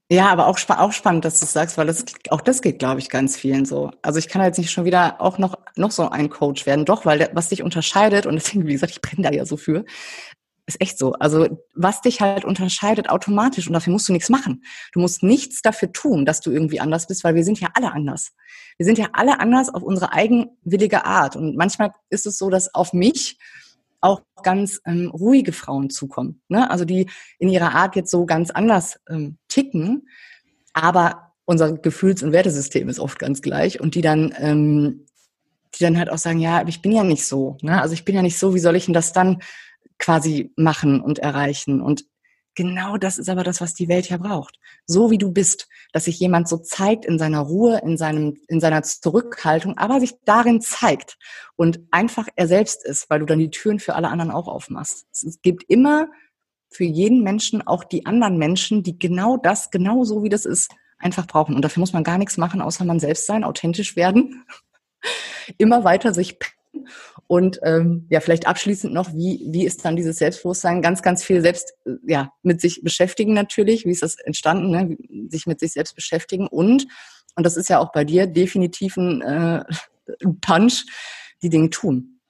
Ja, 0.09 0.29
aber 0.29 0.47
auch, 0.47 0.57
auch 0.69 0.93
spannend, 0.93 1.25
dass 1.25 1.39
du 1.39 1.45
es 1.45 1.51
sagst, 1.51 1.77
weil 1.77 1.87
das, 1.87 2.05
auch 2.29 2.39
das 2.39 2.61
geht, 2.61 2.79
glaube 2.79 2.99
ich, 2.99 3.09
ganz 3.09 3.35
vielen 3.35 3.65
so. 3.65 3.91
Also 4.01 4.19
ich 4.19 4.29
kann 4.29 4.41
jetzt 4.41 4.57
nicht 4.57 4.71
schon 4.71 4.85
wieder 4.85 5.19
auch 5.19 5.37
noch, 5.37 5.57
noch 5.75 5.91
so 5.91 6.09
ein 6.09 6.29
Coach 6.29 6.65
werden. 6.65 6.85
Doch, 6.85 7.05
weil 7.05 7.17
der, 7.17 7.31
was 7.33 7.49
dich 7.49 7.61
unterscheidet, 7.61 8.25
und 8.25 8.35
deswegen, 8.35 8.65
wie 8.67 8.71
gesagt, 8.71 8.93
ich 8.93 9.01
brenne 9.01 9.29
da 9.29 9.35
ja 9.35 9.45
so 9.45 9.57
für, 9.57 9.83
ist 10.67 10.81
echt 10.81 10.99
so. 10.99 11.13
Also 11.13 11.63
was 11.73 12.01
dich 12.01 12.21
halt 12.21 12.45
unterscheidet 12.45 13.09
automatisch 13.09 13.67
und 13.67 13.73
dafür 13.73 13.93
musst 13.93 14.07
du 14.09 14.13
nichts 14.13 14.29
machen. 14.29 14.63
Du 14.91 14.99
musst 14.99 15.23
nichts 15.23 15.61
dafür 15.61 15.91
tun, 15.93 16.25
dass 16.25 16.41
du 16.41 16.51
irgendwie 16.51 16.81
anders 16.81 17.07
bist, 17.07 17.23
weil 17.23 17.35
wir 17.35 17.45
sind 17.45 17.59
ja 17.59 17.69
alle 17.73 17.93
anders. 17.93 18.33
Wir 18.77 18.85
sind 18.85 18.97
ja 18.97 19.07
alle 19.13 19.39
anders 19.39 19.73
auf 19.73 19.81
unsere 19.81 20.11
eigenwillige 20.11 21.05
Art. 21.05 21.37
Und 21.37 21.55
manchmal 21.55 21.93
ist 22.09 22.27
es 22.27 22.37
so, 22.37 22.49
dass 22.49 22.75
auf 22.75 22.91
mich 22.91 23.39
auch 24.01 24.21
ganz 24.43 24.79
ähm, 24.85 25.09
ruhige 25.09 25.53
Frauen 25.53 25.89
zukommen. 25.89 26.41
Ne? 26.49 26.69
Also 26.69 26.85
die 26.85 27.09
in 27.39 27.49
ihrer 27.49 27.73
Art 27.73 27.95
jetzt 27.95 28.11
so 28.11 28.25
ganz 28.25 28.51
anders 28.51 28.99
ähm, 29.09 29.37
ticken, 29.47 30.07
aber 30.73 31.33
unser 31.45 31.77
Gefühls- 31.77 32.23
und 32.23 32.33
Wertesystem 32.33 32.89
ist 32.89 32.99
oft 32.99 33.19
ganz 33.19 33.41
gleich 33.41 33.79
und 33.79 33.95
die 33.95 34.01
dann, 34.01 34.35
ähm, 34.37 35.05
die 35.75 35.83
dann 35.83 35.97
halt 35.97 36.11
auch 36.11 36.17
sagen, 36.17 36.39
ja, 36.39 36.67
ich 36.67 36.81
bin 36.81 36.91
ja 36.91 37.03
nicht 37.03 37.25
so. 37.25 37.57
Ne? 37.61 37.81
Also 37.81 37.93
ich 37.93 38.03
bin 38.03 38.15
ja 38.15 38.21
nicht 38.21 38.37
so, 38.37 38.53
wie 38.53 38.59
soll 38.59 38.75
ich 38.75 38.85
denn 38.85 38.93
das 38.93 39.13
dann 39.13 39.41
quasi 39.99 40.51
machen 40.55 41.01
und 41.01 41.19
erreichen? 41.19 41.81
Und 41.81 42.05
Genau 42.57 42.97
das 42.97 43.19
ist 43.19 43.29
aber 43.29 43.43
das, 43.43 43.61
was 43.61 43.75
die 43.75 43.87
Welt 43.87 44.09
ja 44.09 44.17
braucht. 44.17 44.57
So 44.87 45.11
wie 45.11 45.19
du 45.19 45.31
bist, 45.31 45.67
dass 45.93 46.05
sich 46.05 46.19
jemand 46.19 46.47
so 46.47 46.57
zeigt 46.57 47.05
in 47.05 47.19
seiner 47.19 47.41
Ruhe, 47.41 47.79
in 47.83 47.97
seinem, 47.97 48.35
in 48.47 48.59
seiner 48.59 48.81
Zurückhaltung, 48.81 49.77
aber 49.77 49.99
sich 49.99 50.15
darin 50.25 50.59
zeigt 50.59 51.19
und 51.55 51.79
einfach 51.91 52.27
er 52.35 52.47
selbst 52.47 52.83
ist, 52.83 53.11
weil 53.11 53.19
du 53.19 53.27
dann 53.27 53.37
die 53.37 53.51
Türen 53.51 53.77
für 53.77 53.93
alle 53.93 54.07
anderen 54.07 54.31
auch 54.31 54.47
aufmachst. 54.47 55.05
Es 55.11 55.39
gibt 55.43 55.65
immer 55.67 56.07
für 56.71 56.83
jeden 56.83 57.21
Menschen 57.21 57.61
auch 57.61 57.83
die 57.83 58.07
anderen 58.07 58.39
Menschen, 58.39 58.81
die 58.81 58.97
genau 58.97 59.37
das, 59.37 59.69
genau 59.69 60.03
so 60.03 60.23
wie 60.23 60.29
das 60.29 60.45
ist, 60.45 60.71
einfach 60.97 61.27
brauchen. 61.27 61.55
Und 61.55 61.61
dafür 61.61 61.81
muss 61.81 61.93
man 61.93 62.03
gar 62.03 62.17
nichts 62.17 62.37
machen, 62.37 62.61
außer 62.61 62.85
man 62.85 62.99
selbst 62.99 63.27
sein, 63.27 63.43
authentisch 63.43 63.95
werden, 63.95 64.45
immer 65.59 65.83
weiter 65.83 66.11
sich 66.11 66.39
und 67.27 67.59
ähm, 67.63 68.07
ja, 68.09 68.21
vielleicht 68.21 68.47
abschließend 68.47 68.93
noch, 68.93 69.13
wie, 69.13 69.45
wie 69.51 69.65
ist 69.65 69.83
dann 69.83 69.97
dieses 69.97 70.17
Selbstbewusstsein? 70.17 70.81
Ganz, 70.81 71.01
ganz 71.01 71.23
viel 71.23 71.41
selbst 71.41 71.73
äh, 71.85 71.91
ja, 72.05 72.31
mit 72.41 72.61
sich 72.61 72.81
beschäftigen 72.83 73.33
natürlich. 73.33 73.85
Wie 73.85 73.91
ist 73.91 74.01
das 74.01 74.15
entstanden? 74.15 74.71
Ne? 74.71 74.97
Sich 75.29 75.45
mit 75.45 75.59
sich 75.59 75.73
selbst 75.73 75.93
beschäftigen 75.93 76.47
und, 76.47 76.87
und 77.35 77.45
das 77.45 77.57
ist 77.57 77.69
ja 77.69 77.79
auch 77.79 77.91
bei 77.91 78.05
dir 78.05 78.27
definitiv 78.27 78.95
ein, 78.95 79.21
äh, 79.21 79.63
ein 80.23 80.39
Punch, 80.39 80.85
die 81.41 81.49
Dinge 81.49 81.69
tun. 81.69 82.21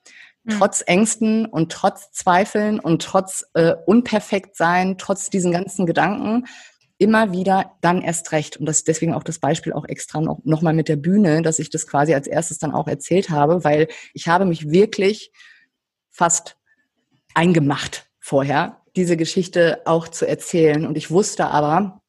Mhm. 0.42 0.58
Trotz 0.58 0.82
Ängsten 0.84 1.46
und 1.46 1.70
trotz 1.70 2.10
Zweifeln 2.10 2.80
und 2.80 3.02
trotz 3.02 3.44
äh, 3.54 3.74
Unperfektsein, 3.86 4.98
trotz 4.98 5.30
diesen 5.30 5.52
ganzen 5.52 5.86
Gedanken, 5.86 6.46
immer 6.98 7.32
wieder 7.32 7.76
dann 7.80 8.02
erst 8.02 8.32
recht. 8.32 8.56
Und 8.56 8.66
das 8.66 8.84
deswegen 8.84 9.14
auch 9.14 9.22
das 9.22 9.38
Beispiel 9.38 9.72
auch 9.72 9.84
extra 9.86 10.20
noch, 10.20 10.40
noch 10.44 10.62
mal 10.62 10.74
mit 10.74 10.88
der 10.88 10.96
Bühne, 10.96 11.42
dass 11.42 11.58
ich 11.60 11.70
das 11.70 11.86
quasi 11.86 12.12
als 12.12 12.26
erstes 12.26 12.58
dann 12.58 12.72
auch 12.72 12.88
erzählt 12.88 13.30
habe, 13.30 13.64
weil 13.64 13.88
ich 14.12 14.28
habe 14.28 14.44
mich 14.44 14.70
wirklich 14.70 15.32
fast 16.10 16.56
eingemacht 17.34 18.10
vorher, 18.18 18.82
diese 18.96 19.16
Geschichte 19.16 19.82
auch 19.84 20.08
zu 20.08 20.26
erzählen. 20.26 20.86
Und 20.86 20.96
ich 20.96 21.10
wusste 21.10 21.46
aber, 21.46 22.02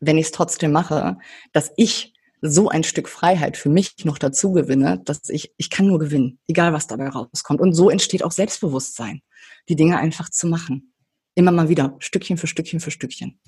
wenn 0.00 0.18
ich 0.18 0.26
es 0.26 0.32
trotzdem 0.32 0.72
mache, 0.72 1.18
dass 1.52 1.70
ich 1.76 2.14
so 2.40 2.68
ein 2.68 2.82
Stück 2.82 3.08
Freiheit 3.08 3.56
für 3.56 3.68
mich 3.68 4.04
noch 4.04 4.18
dazu 4.18 4.52
gewinne, 4.52 5.00
dass 5.04 5.28
ich, 5.28 5.54
ich 5.58 5.70
kann 5.70 5.86
nur 5.86 6.00
gewinnen, 6.00 6.40
egal 6.48 6.72
was 6.72 6.88
dabei 6.88 7.08
rauskommt. 7.08 7.60
Und 7.60 7.72
so 7.72 7.88
entsteht 7.88 8.24
auch 8.24 8.32
Selbstbewusstsein, 8.32 9.20
die 9.68 9.76
Dinge 9.76 9.98
einfach 9.98 10.28
zu 10.28 10.48
machen. 10.48 10.92
Immer 11.34 11.52
mal 11.52 11.68
wieder, 11.68 11.94
Stückchen 12.00 12.36
für 12.36 12.48
Stückchen 12.48 12.80
für 12.80 12.90
Stückchen. 12.90 13.38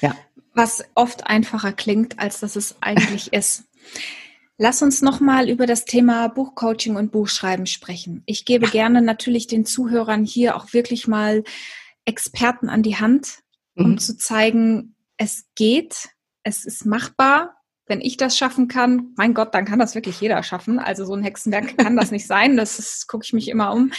Ja. 0.00 0.16
Was 0.54 0.84
oft 0.94 1.26
einfacher 1.26 1.72
klingt, 1.72 2.18
als 2.18 2.40
dass 2.40 2.56
es 2.56 2.76
eigentlich 2.80 3.32
ist. 3.32 3.64
Lass 4.58 4.82
uns 4.82 5.00
nochmal 5.00 5.48
über 5.48 5.66
das 5.66 5.86
Thema 5.86 6.28
Buchcoaching 6.28 6.96
und 6.96 7.12
Buchschreiben 7.12 7.64
sprechen. 7.64 8.22
Ich 8.26 8.44
gebe 8.44 8.66
ja. 8.66 8.70
gerne 8.70 9.00
natürlich 9.00 9.46
den 9.46 9.64
Zuhörern 9.64 10.24
hier 10.24 10.54
auch 10.54 10.74
wirklich 10.74 11.08
mal 11.08 11.44
Experten 12.04 12.68
an 12.68 12.82
die 12.82 12.96
Hand, 12.96 13.38
um 13.74 13.92
mhm. 13.92 13.98
zu 13.98 14.18
zeigen, 14.18 14.96
es 15.16 15.46
geht, 15.54 16.10
es 16.42 16.64
ist 16.64 16.84
machbar. 16.84 17.56
Wenn 17.86 18.00
ich 18.00 18.16
das 18.16 18.36
schaffen 18.36 18.68
kann, 18.68 19.14
mein 19.16 19.34
Gott, 19.34 19.54
dann 19.54 19.64
kann 19.64 19.78
das 19.78 19.94
wirklich 19.94 20.20
jeder 20.20 20.42
schaffen. 20.42 20.78
Also 20.78 21.04
so 21.04 21.14
ein 21.14 21.22
Hexenwerk 21.22 21.76
kann 21.78 21.96
das 21.96 22.10
nicht 22.10 22.26
sein. 22.26 22.56
Das 22.56 23.06
gucke 23.06 23.24
ich 23.24 23.32
mich 23.32 23.48
immer 23.48 23.72
um. 23.72 23.92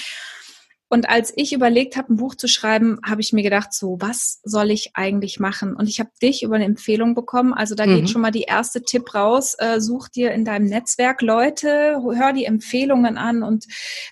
Und 0.94 1.08
als 1.08 1.32
ich 1.38 1.54
überlegt 1.54 1.96
habe, 1.96 2.12
ein 2.12 2.18
Buch 2.18 2.36
zu 2.36 2.50
schreiben, 2.50 3.00
habe 3.06 3.22
ich 3.22 3.32
mir 3.32 3.44
gedacht, 3.44 3.72
so, 3.72 3.96
was 4.02 4.42
soll 4.44 4.72
ich 4.72 4.92
eigentlich 4.94 5.40
machen? 5.40 5.74
Und 5.74 5.88
ich 5.88 6.02
habe 6.02 6.10
dich 6.22 6.44
über 6.44 6.56
eine 6.56 6.66
Empfehlung 6.66 7.16
bekommen. 7.16 7.54
Also 7.54 7.76
da 7.76 7.86
mhm. 7.86 7.96
geht 7.96 8.10
schon 8.10 8.22
mal 8.22 8.32
die 8.32 8.42
erste 8.42 8.84
Tipp 8.84 9.16
raus. 9.16 9.56
Äh, 9.58 9.80
such 9.80 10.10
dir 10.10 10.34
in 10.34 10.44
deinem 10.44 10.66
Netzwerk 10.66 11.22
Leute, 11.22 12.02
hör 12.04 12.34
die 12.34 12.44
Empfehlungen 12.44 13.18
an. 13.18 13.42
Und 13.42 13.68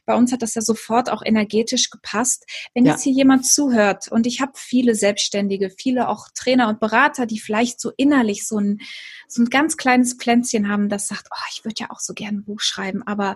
bei 0.06 0.16
uns 0.16 0.32
hat 0.32 0.42
das 0.42 0.56
ja 0.56 0.62
sofort 0.62 1.12
auch 1.12 1.22
energetisch 1.22 1.90
gepasst. 1.90 2.46
Wenn 2.74 2.86
ja. 2.86 2.94
jetzt 2.94 3.04
hier 3.04 3.12
jemand 3.12 3.46
zuhört 3.46 4.10
und 4.10 4.26
ich 4.26 4.40
habe 4.40 4.54
viele 4.56 4.96
Selbstständige, 4.96 5.72
viele 5.72 6.08
auch 6.08 6.30
Trainer 6.34 6.70
und 6.70 6.80
Berater, 6.80 7.26
die 7.26 7.42
vielleicht 7.42 7.82
so 7.82 7.92
innerlich 7.98 8.48
so 8.48 8.58
ein, 8.58 8.80
so 9.28 9.42
ein 9.42 9.50
ganz 9.50 9.76
kleines 9.76 10.14
Pflänzchen 10.14 10.70
haben, 10.70 10.88
das 10.88 11.10
sagt, 11.10 11.28
oh, 11.30 11.46
ich 11.52 11.66
würde 11.66 11.76
ja 11.78 11.88
auch 11.90 12.00
so 12.00 12.14
gerne 12.14 12.38
ein 12.38 12.46
Buch 12.46 12.62
schreiben, 12.62 13.04
aber 13.06 13.36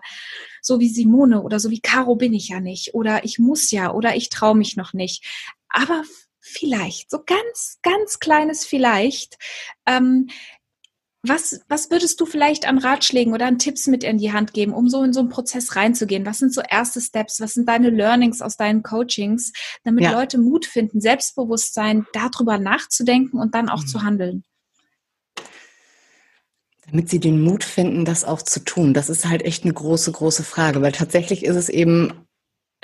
so 0.61 0.79
wie 0.79 0.87
Simone 0.87 1.41
oder 1.41 1.59
so 1.59 1.69
wie 1.71 1.81
Caro 1.81 2.15
bin 2.15 2.33
ich 2.33 2.47
ja 2.47 2.61
nicht. 2.61 2.93
Oder 2.93 3.25
ich 3.25 3.32
ich 3.33 3.39
muss 3.39 3.71
ja 3.71 3.91
oder 3.91 4.15
ich 4.15 4.29
traue 4.29 4.55
mich 4.55 4.75
noch 4.75 4.93
nicht. 4.93 5.25
Aber 5.69 6.03
vielleicht, 6.39 7.09
so 7.09 7.19
ganz, 7.25 7.79
ganz 7.81 8.19
kleines 8.19 8.65
vielleicht. 8.65 9.37
Ähm, 9.87 10.29
was, 11.25 11.61
was 11.69 11.89
würdest 11.89 12.19
du 12.19 12.25
vielleicht 12.25 12.67
an 12.67 12.77
Ratschlägen 12.77 13.33
oder 13.33 13.45
an 13.45 13.57
Tipps 13.57 13.87
mit 13.87 14.03
in 14.03 14.17
die 14.17 14.33
Hand 14.33 14.53
geben, 14.53 14.73
um 14.73 14.89
so 14.89 15.03
in 15.03 15.13
so 15.13 15.21
einen 15.21 15.29
Prozess 15.29 15.77
reinzugehen? 15.77 16.25
Was 16.25 16.39
sind 16.39 16.53
so 16.53 16.61
erste 16.69 16.99
Steps? 16.99 17.39
Was 17.39 17.53
sind 17.53 17.67
deine 17.69 17.89
Learnings 17.89 18.41
aus 18.41 18.57
deinen 18.57 18.83
Coachings, 18.83 19.53
damit 19.85 20.03
ja. 20.03 20.11
Leute 20.11 20.37
Mut 20.37 20.65
finden, 20.65 20.99
Selbstbewusstsein, 20.99 22.05
darüber 22.11 22.59
nachzudenken 22.59 23.39
und 23.39 23.55
dann 23.55 23.69
auch 23.69 23.83
mhm. 23.83 23.87
zu 23.87 24.03
handeln? 24.03 24.43
Damit 26.87 27.09
sie 27.09 27.21
den 27.21 27.41
Mut 27.41 27.63
finden, 27.63 28.03
das 28.03 28.25
auch 28.25 28.41
zu 28.41 28.59
tun. 28.59 28.93
Das 28.93 29.09
ist 29.09 29.25
halt 29.25 29.43
echt 29.43 29.63
eine 29.63 29.73
große, 29.73 30.11
große 30.11 30.43
Frage, 30.43 30.81
weil 30.81 30.91
tatsächlich 30.91 31.45
ist 31.45 31.55
es 31.55 31.69
eben 31.69 32.27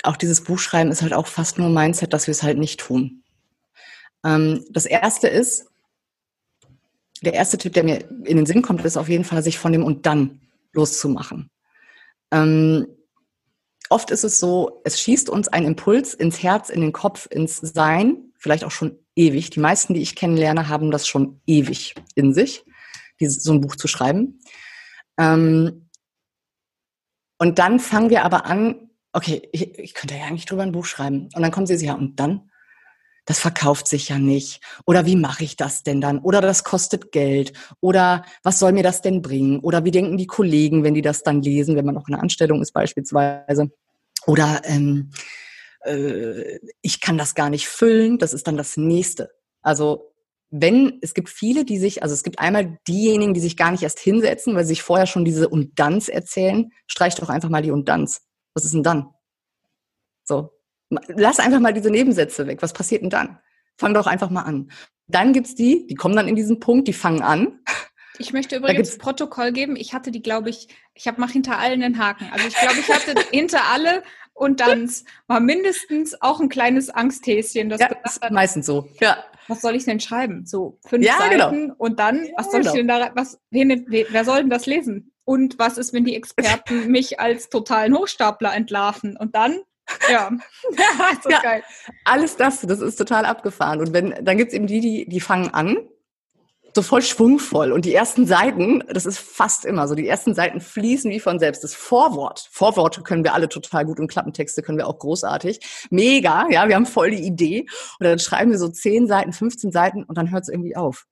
auch 0.03 0.17
dieses 0.17 0.43
Buchschreiben 0.43 0.91
ist 0.91 1.01
halt 1.01 1.13
auch 1.13 1.27
fast 1.27 1.57
nur 1.57 1.69
Mindset, 1.69 2.13
dass 2.13 2.27
wir 2.27 2.31
es 2.31 2.43
halt 2.43 2.57
nicht 2.57 2.79
tun. 2.79 3.23
Ähm, 4.23 4.65
das 4.69 4.85
erste 4.85 5.27
ist, 5.27 5.65
der 7.21 7.33
erste 7.33 7.57
Tipp, 7.57 7.73
der 7.73 7.83
mir 7.83 8.09
in 8.25 8.37
den 8.37 8.45
Sinn 8.45 8.61
kommt, 8.61 8.83
ist 8.85 8.97
auf 8.97 9.09
jeden 9.09 9.25
Fall, 9.25 9.43
sich 9.43 9.59
von 9.59 9.71
dem 9.71 9.83
und 9.83 10.05
dann 10.05 10.41
loszumachen. 10.73 11.49
Ähm, 12.31 12.87
oft 13.89 14.11
ist 14.11 14.23
es 14.23 14.39
so, 14.39 14.81
es 14.85 14.99
schießt 15.01 15.29
uns 15.29 15.47
ein 15.47 15.65
Impuls 15.65 16.13
ins 16.13 16.41
Herz, 16.41 16.69
in 16.69 16.81
den 16.81 16.93
Kopf, 16.93 17.27
ins 17.29 17.57
Sein, 17.57 18.31
vielleicht 18.37 18.63
auch 18.63 18.71
schon 18.71 18.97
ewig. 19.15 19.49
Die 19.49 19.59
meisten, 19.59 19.93
die 19.93 20.01
ich 20.01 20.15
kennenlerne, 20.15 20.69
haben 20.69 20.91
das 20.91 21.07
schon 21.07 21.41
ewig 21.45 21.95
in 22.15 22.33
sich, 22.33 22.63
dieses, 23.19 23.43
so 23.43 23.51
ein 23.51 23.61
Buch 23.61 23.75
zu 23.75 23.87
schreiben. 23.87 24.39
Ähm, 25.17 25.89
und 27.37 27.59
dann 27.59 27.79
fangen 27.79 28.09
wir 28.09 28.23
aber 28.23 28.45
an, 28.45 28.88
okay, 29.13 29.47
ich, 29.51 29.77
ich 29.77 29.93
könnte 29.93 30.15
ja 30.15 30.25
eigentlich 30.25 30.45
drüber 30.45 30.63
ein 30.63 30.71
Buch 30.71 30.85
schreiben. 30.85 31.29
Und 31.33 31.41
dann 31.41 31.51
kommen 31.51 31.67
sie 31.67 31.85
ja, 31.85 31.93
und 31.93 32.19
dann? 32.19 32.49
Das 33.25 33.39
verkauft 33.39 33.87
sich 33.87 34.09
ja 34.09 34.17
nicht. 34.17 34.59
Oder 34.87 35.05
wie 35.05 35.15
mache 35.15 35.43
ich 35.43 35.55
das 35.55 35.83
denn 35.83 36.01
dann? 36.01 36.19
Oder 36.19 36.41
das 36.41 36.63
kostet 36.63 37.11
Geld. 37.11 37.53
Oder 37.79 38.25
was 38.41 38.57
soll 38.57 38.71
mir 38.71 38.81
das 38.81 39.01
denn 39.01 39.21
bringen? 39.21 39.59
Oder 39.59 39.85
wie 39.85 39.91
denken 39.91 40.17
die 40.17 40.25
Kollegen, 40.25 40.83
wenn 40.83 40.95
die 40.95 41.03
das 41.03 41.21
dann 41.21 41.41
lesen, 41.41 41.75
wenn 41.75 41.85
man 41.85 41.93
noch 41.93 42.07
in 42.07 42.15
einer 42.15 42.23
Anstellung 42.23 42.61
ist 42.61 42.71
beispielsweise? 42.71 43.69
Oder 44.25 44.61
ähm, 44.63 45.11
äh, 45.81 46.57
ich 46.81 47.01
kann 47.01 47.19
das 47.19 47.35
gar 47.35 47.51
nicht 47.51 47.67
füllen. 47.67 48.17
Das 48.17 48.33
ist 48.33 48.47
dann 48.47 48.57
das 48.57 48.77
nächste. 48.77 49.29
Also 49.61 50.11
wenn, 50.49 50.97
es 51.01 51.13
gibt 51.13 51.29
viele, 51.29 51.65
die 51.65 51.77
sich, 51.77 52.01
also 52.01 52.13
es 52.13 52.23
gibt 52.23 52.39
einmal 52.39 52.79
diejenigen, 52.87 53.35
die 53.35 53.41
sich 53.41 53.57
gar 53.57 53.69
nicht 53.69 53.83
erst 53.83 53.99
hinsetzen, 53.99 54.55
weil 54.55 54.63
sie 54.63 54.69
sich 54.69 54.81
vorher 54.81 55.05
schon 55.05 55.23
diese 55.23 55.49
Undanz 55.49 56.09
erzählen. 56.09 56.71
Streich 56.87 57.13
doch 57.13 57.29
einfach 57.29 57.49
mal 57.49 57.61
die 57.61 57.71
Undanz 57.71 58.21
was 58.53 58.65
ist 58.65 58.73
denn 58.73 58.83
dann? 58.83 59.13
So, 60.23 60.51
lass 60.89 61.39
einfach 61.39 61.59
mal 61.59 61.73
diese 61.73 61.89
Nebensätze 61.89 62.47
weg. 62.47 62.61
Was 62.61 62.73
passiert 62.73 63.01
denn 63.01 63.09
dann? 63.09 63.39
Fang 63.77 63.93
doch 63.93 64.07
einfach 64.07 64.29
mal 64.29 64.43
an. 64.43 64.71
Dann 65.07 65.33
gibt's 65.33 65.55
die, 65.55 65.87
die 65.87 65.95
kommen 65.95 66.15
dann 66.15 66.27
in 66.27 66.35
diesen 66.35 66.59
Punkt, 66.59 66.87
die 66.87 66.93
fangen 66.93 67.21
an. 67.21 67.59
Ich 68.19 68.33
möchte 68.33 68.57
übrigens 68.57 68.97
Protokoll 68.97 69.53
geben. 69.53 69.75
Ich 69.77 69.93
hatte 69.93 70.11
die, 70.11 70.21
glaube 70.21 70.49
ich, 70.49 70.67
ich 70.93 71.07
habe 71.07 71.21
mach 71.21 71.31
hinter 71.31 71.57
allen 71.57 71.81
einen 71.81 71.97
Haken. 71.97 72.29
Also 72.31 72.47
ich 72.47 72.55
glaube, 72.55 72.77
ich 72.79 72.89
hatte 72.89 73.15
hinter 73.31 73.61
alle 73.71 74.03
und 74.33 74.59
dann 74.59 74.91
war 75.27 75.39
mindestens 75.39 76.21
auch 76.21 76.39
ein 76.39 76.49
kleines 76.49 76.89
Angsthäschen. 76.89 77.69
Das 77.69 77.79
ja, 77.79 77.87
ist 78.03 78.21
meistens 78.31 78.65
so. 78.65 78.89
Ja. 78.99 79.23
Was 79.47 79.61
soll 79.61 79.75
ich 79.75 79.85
denn 79.85 79.99
schreiben? 79.99 80.45
So 80.45 80.79
fünf 80.85 81.05
ja, 81.05 81.17
genau. 81.29 81.45
Seiten 81.45 81.61
genau. 81.61 81.75
und 81.77 81.99
dann, 81.99 82.27
was 82.35 82.47
ja, 82.47 82.51
soll 82.51 82.61
ich 82.61 82.73
genau. 82.73 82.75
denn 82.75 82.87
da, 82.87 83.11
was, 83.15 83.39
wen, 83.49 83.85
wer 83.89 84.25
soll 84.25 84.41
denn 84.41 84.49
das 84.49 84.65
lesen? 84.65 85.11
Und 85.29 85.59
was 85.59 85.77
ist, 85.77 85.93
wenn 85.93 86.05
die 86.05 86.15
Experten 86.15 86.87
mich 86.91 87.19
als 87.19 87.49
totalen 87.49 87.95
Hochstapler 87.95 88.51
entlarven? 88.51 89.15
Und 89.15 89.35
dann 89.35 89.59
ja, 90.09 90.31
ja, 90.71 91.29
ja 91.29 91.41
geil. 91.41 91.63
Alles 92.03 92.35
das, 92.35 92.61
das 92.61 92.81
ist 92.81 92.95
total 92.95 93.25
abgefahren. 93.25 93.79
Und 93.79 93.93
wenn, 93.93 94.15
dann 94.25 94.37
gibt's 94.37 94.55
eben 94.55 94.65
die, 94.65 94.79
die, 94.79 95.07
die 95.07 95.19
fangen 95.19 95.53
an 95.53 95.77
so 96.73 96.81
voll 96.81 97.03
schwungvoll. 97.03 97.71
Und 97.71 97.85
die 97.85 97.93
ersten 97.93 98.25
Seiten, 98.25 98.83
das 98.91 99.05
ist 99.05 99.19
fast 99.19 99.65
immer 99.65 99.87
so, 99.87 99.93
die 99.93 100.07
ersten 100.07 100.33
Seiten 100.33 100.61
fließen 100.61 101.11
wie 101.11 101.19
von 101.19 101.37
selbst. 101.37 101.63
Das 101.63 101.75
Vorwort, 101.75 102.47
Vorworte 102.51 103.03
können 103.03 103.23
wir 103.23 103.35
alle 103.35 103.49
total 103.49 103.85
gut 103.85 103.99
und 103.99 104.07
Klappentexte 104.07 104.63
können 104.63 104.79
wir 104.79 104.87
auch 104.87 104.97
großartig. 104.97 105.59
Mega, 105.91 106.47
ja, 106.49 106.67
wir 106.67 106.75
haben 106.75 106.87
voll 106.87 107.11
die 107.11 107.23
Idee. 107.23 107.67
Und 107.99 108.05
dann 108.05 108.17
schreiben 108.17 108.49
wir 108.49 108.57
so 108.57 108.67
10 108.67 109.05
Seiten, 109.05 109.31
15 109.31 109.71
Seiten 109.71 110.03
und 110.03 110.17
dann 110.17 110.31
hört 110.31 110.43
es 110.43 110.49
irgendwie 110.49 110.75
auf. 110.75 111.05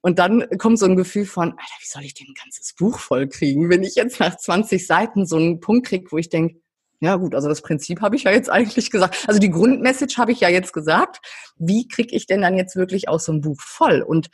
Und 0.00 0.18
dann 0.18 0.46
kommt 0.58 0.78
so 0.78 0.86
ein 0.86 0.96
Gefühl 0.96 1.26
von, 1.26 1.50
Alter, 1.50 1.74
wie 1.80 1.86
soll 1.86 2.02
ich 2.02 2.14
denn 2.14 2.28
ein 2.28 2.34
ganzes 2.34 2.74
Buch 2.74 2.98
voll 2.98 3.28
kriegen, 3.28 3.70
wenn 3.70 3.82
ich 3.82 3.94
jetzt 3.94 4.20
nach 4.20 4.36
20 4.36 4.86
Seiten 4.86 5.26
so 5.26 5.36
einen 5.36 5.60
Punkt 5.60 5.86
kriege, 5.86 6.10
wo 6.10 6.18
ich 6.18 6.28
denke, 6.28 6.60
ja 7.00 7.16
gut, 7.16 7.34
also 7.34 7.48
das 7.48 7.62
Prinzip 7.62 8.00
habe 8.00 8.16
ich 8.16 8.24
ja 8.24 8.32
jetzt 8.32 8.50
eigentlich 8.50 8.90
gesagt. 8.90 9.24
Also 9.26 9.38
die 9.38 9.50
Grundmessage 9.50 10.16
habe 10.16 10.32
ich 10.32 10.40
ja 10.40 10.48
jetzt 10.48 10.72
gesagt. 10.72 11.20
Wie 11.58 11.86
kriege 11.88 12.14
ich 12.14 12.26
denn 12.26 12.40
dann 12.40 12.56
jetzt 12.56 12.76
wirklich 12.76 13.08
auch 13.08 13.20
so 13.20 13.32
ein 13.32 13.40
Buch 13.40 13.60
voll? 13.60 14.02
Und 14.02 14.30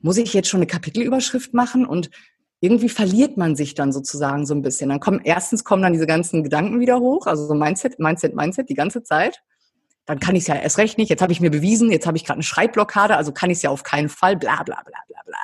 muss 0.00 0.16
ich 0.16 0.32
jetzt 0.32 0.48
schon 0.48 0.58
eine 0.58 0.66
Kapitelüberschrift 0.66 1.54
machen? 1.54 1.86
Und 1.86 2.10
irgendwie 2.60 2.90
verliert 2.90 3.36
man 3.36 3.56
sich 3.56 3.74
dann 3.74 3.92
sozusagen 3.92 4.46
so 4.46 4.54
ein 4.54 4.62
bisschen. 4.62 4.90
Dann 4.90 5.00
kommen, 5.00 5.20
erstens 5.24 5.64
kommen 5.64 5.82
dann 5.82 5.94
diese 5.94 6.06
ganzen 6.06 6.42
Gedanken 6.42 6.80
wieder 6.80 7.00
hoch, 7.00 7.26
also 7.26 7.46
so 7.46 7.54
Mindset, 7.54 7.98
Mindset, 7.98 8.34
Mindset 8.34 8.68
die 8.68 8.74
ganze 8.74 9.02
Zeit. 9.02 9.42
Dann 10.10 10.18
kann 10.18 10.34
ich 10.34 10.42
es 10.42 10.48
ja 10.48 10.56
erst 10.56 10.76
recht 10.78 10.98
nicht. 10.98 11.08
Jetzt 11.08 11.22
habe 11.22 11.32
ich 11.32 11.40
mir 11.40 11.52
bewiesen, 11.52 11.92
jetzt 11.92 12.04
habe 12.04 12.16
ich 12.16 12.24
gerade 12.24 12.38
eine 12.38 12.42
Schreibblockade, 12.42 13.16
also 13.16 13.30
kann 13.30 13.48
ich 13.48 13.58
es 13.58 13.62
ja 13.62 13.70
auf 13.70 13.84
keinen 13.84 14.08
Fall, 14.08 14.36
bla 14.36 14.64
bla 14.64 14.82
bla 14.82 14.98
bla 15.06 15.20
bla. 15.24 15.36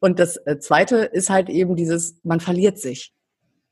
Und 0.00 0.18
das 0.18 0.38
äh, 0.46 0.58
Zweite 0.60 0.96
ist 0.96 1.28
halt 1.28 1.50
eben 1.50 1.76
dieses, 1.76 2.16
man 2.22 2.40
verliert 2.40 2.78
sich. 2.78 3.12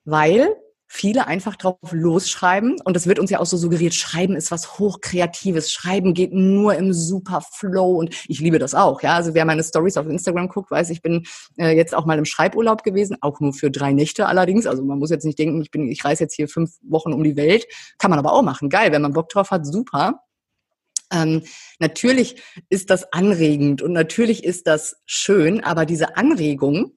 Weil 0.04 0.54
viele 0.92 1.26
einfach 1.26 1.56
drauf 1.56 1.78
losschreiben. 1.90 2.76
Und 2.84 2.94
das 2.94 3.06
wird 3.06 3.18
uns 3.18 3.30
ja 3.30 3.38
auch 3.40 3.46
so 3.46 3.56
suggeriert, 3.56 3.94
Schreiben 3.94 4.36
ist 4.36 4.50
was 4.50 4.78
Hochkreatives. 4.78 5.72
Schreiben 5.72 6.12
geht 6.12 6.34
nur 6.34 6.74
im 6.74 6.92
super 6.92 7.40
Flow. 7.40 7.96
Und 7.98 8.14
ich 8.28 8.40
liebe 8.40 8.58
das 8.58 8.74
auch. 8.74 9.02
Ja, 9.02 9.14
also 9.14 9.32
wer 9.32 9.46
meine 9.46 9.64
Stories 9.64 9.96
auf 9.96 10.06
Instagram 10.06 10.48
guckt, 10.48 10.70
weiß, 10.70 10.90
ich 10.90 11.00
bin 11.00 11.24
äh, 11.56 11.74
jetzt 11.74 11.94
auch 11.94 12.04
mal 12.04 12.18
im 12.18 12.26
Schreiburlaub 12.26 12.82
gewesen, 12.82 13.16
auch 13.22 13.40
nur 13.40 13.54
für 13.54 13.70
drei 13.70 13.94
Nächte 13.94 14.26
allerdings. 14.26 14.66
Also 14.66 14.84
man 14.84 14.98
muss 14.98 15.08
jetzt 15.08 15.24
nicht 15.24 15.38
denken, 15.38 15.62
ich 15.62 15.70
bin, 15.70 15.88
ich 15.88 16.04
reise 16.04 16.24
jetzt 16.24 16.34
hier 16.34 16.46
fünf 16.46 16.72
Wochen 16.82 17.14
um 17.14 17.24
die 17.24 17.36
Welt. 17.36 17.66
Kann 17.98 18.10
man 18.10 18.18
aber 18.18 18.32
auch 18.34 18.42
machen. 18.42 18.68
Geil, 18.68 18.92
wenn 18.92 19.02
man 19.02 19.14
Bock 19.14 19.30
drauf 19.30 19.50
hat, 19.50 19.66
super. 19.66 20.20
Ähm, 21.10 21.42
natürlich 21.78 22.36
ist 22.68 22.90
das 22.90 23.12
anregend 23.12 23.82
und 23.82 23.92
natürlich 23.92 24.44
ist 24.44 24.66
das 24.66 24.96
schön, 25.04 25.62
aber 25.62 25.84
diese 25.84 26.16
Anregung, 26.16 26.94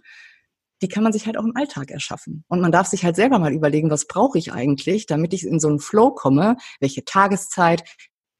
die 0.81 0.87
kann 0.87 1.03
man 1.03 1.13
sich 1.13 1.25
halt 1.25 1.37
auch 1.37 1.45
im 1.45 1.55
Alltag 1.55 1.91
erschaffen. 1.91 2.43
Und 2.47 2.61
man 2.61 2.71
darf 2.71 2.87
sich 2.87 3.05
halt 3.05 3.15
selber 3.15 3.39
mal 3.39 3.53
überlegen, 3.53 3.89
was 3.89 4.07
brauche 4.07 4.37
ich 4.37 4.51
eigentlich, 4.53 5.05
damit 5.05 5.33
ich 5.33 5.45
in 5.45 5.59
so 5.59 5.67
einen 5.67 5.79
Flow 5.79 6.11
komme, 6.11 6.57
welche 6.79 7.05
Tageszeit, 7.05 7.83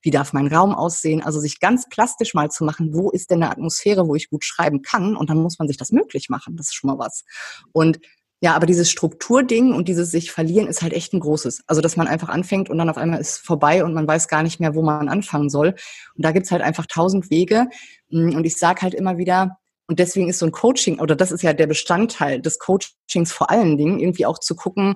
wie 0.01 0.11
darf 0.11 0.33
mein 0.33 0.47
Raum 0.47 0.75
aussehen, 0.75 1.23
also 1.23 1.39
sich 1.39 1.59
ganz 1.59 1.89
plastisch 1.89 2.33
mal 2.33 2.51
zu 2.51 2.63
machen, 2.63 2.93
wo 2.93 3.09
ist 3.09 3.31
denn 3.31 3.41
eine 3.41 3.51
Atmosphäre, 3.51 4.07
wo 4.07 4.15
ich 4.15 4.29
gut 4.29 4.43
schreiben 4.43 4.81
kann 4.81 5.15
und 5.15 5.29
dann 5.29 5.41
muss 5.41 5.57
man 5.57 5.67
sich 5.67 5.77
das 5.77 5.91
möglich 5.91 6.29
machen, 6.29 6.55
das 6.57 6.67
ist 6.67 6.75
schon 6.75 6.89
mal 6.89 6.99
was. 6.99 7.23
Und 7.71 7.99
ja, 8.41 8.53
aber 8.53 8.67
dieses 8.67 8.91
Strukturding 8.91 9.73
und 9.73 9.87
dieses 9.87 10.11
sich 10.11 10.31
verlieren 10.31 10.67
ist 10.67 10.83
halt 10.83 10.93
echt 10.93 11.13
ein 11.13 11.21
großes. 11.21 11.63
Also, 11.67 11.81
dass 11.81 11.95
man 11.95 12.05
einfach 12.07 12.29
anfängt 12.29 12.69
und 12.69 12.77
dann 12.77 12.89
auf 12.89 12.97
einmal 12.97 13.19
ist 13.19 13.37
vorbei 13.37 13.83
und 13.83 13.93
man 13.93 14.07
weiß 14.07 14.27
gar 14.27 14.43
nicht 14.43 14.59
mehr, 14.59 14.75
wo 14.75 14.83
man 14.83 15.09
anfangen 15.09 15.49
soll. 15.49 15.69
Und 15.69 16.25
da 16.25 16.31
gibt's 16.31 16.51
halt 16.51 16.61
einfach 16.61 16.85
tausend 16.85 17.31
Wege. 17.31 17.67
Und 18.11 18.45
ich 18.45 18.57
sage 18.57 18.81
halt 18.81 18.93
immer 18.93 19.17
wieder, 19.17 19.57
und 19.87 19.99
deswegen 19.99 20.29
ist 20.29 20.39
so 20.39 20.45
ein 20.45 20.51
Coaching, 20.51 20.99
oder 20.99 21.15
das 21.15 21.31
ist 21.31 21.43
ja 21.43 21.53
der 21.53 21.67
Bestandteil 21.67 22.41
des 22.41 22.59
Coachings 22.59 23.31
vor 23.31 23.49
allen 23.49 23.77
Dingen, 23.77 23.99
irgendwie 23.99 24.25
auch 24.25 24.39
zu 24.39 24.55
gucken, 24.55 24.95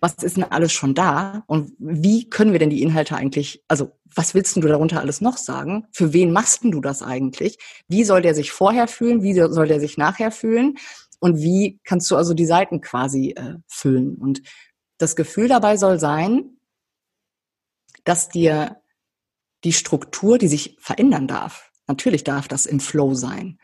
was 0.00 0.14
ist 0.22 0.36
denn 0.36 0.44
alles 0.44 0.72
schon 0.72 0.94
da 0.94 1.44
und 1.46 1.72
wie 1.78 2.28
können 2.28 2.52
wir 2.52 2.58
denn 2.58 2.70
die 2.70 2.82
Inhalte 2.82 3.16
eigentlich, 3.16 3.62
also 3.68 3.92
was 4.14 4.34
willst 4.34 4.56
du 4.56 4.60
darunter 4.60 5.00
alles 5.00 5.20
noch 5.20 5.36
sagen? 5.36 5.86
Für 5.92 6.12
wen 6.12 6.32
machst 6.32 6.64
du 6.64 6.80
das 6.80 7.02
eigentlich? 7.02 7.58
Wie 7.86 8.04
soll 8.04 8.22
der 8.22 8.34
sich 8.34 8.50
vorher 8.50 8.88
fühlen? 8.88 9.22
Wie 9.22 9.34
soll 9.34 9.68
der 9.68 9.78
sich 9.78 9.98
nachher 9.98 10.30
fühlen? 10.30 10.78
Und 11.20 11.38
wie 11.38 11.80
kannst 11.84 12.10
du 12.10 12.16
also 12.16 12.32
die 12.32 12.46
Seiten 12.46 12.80
quasi 12.80 13.32
äh, 13.36 13.56
füllen? 13.68 14.16
Und 14.16 14.40
das 14.96 15.16
Gefühl 15.16 15.48
dabei 15.48 15.76
soll 15.76 16.00
sein, 16.00 16.56
dass 18.04 18.30
dir 18.30 18.80
die 19.64 19.74
Struktur, 19.74 20.38
die 20.38 20.48
sich 20.48 20.76
verändern 20.80 21.28
darf, 21.28 21.69
Natürlich 21.90 22.22
darf 22.22 22.46
das 22.46 22.66
im 22.66 22.78
Flow 22.78 23.14
sein. 23.14 23.58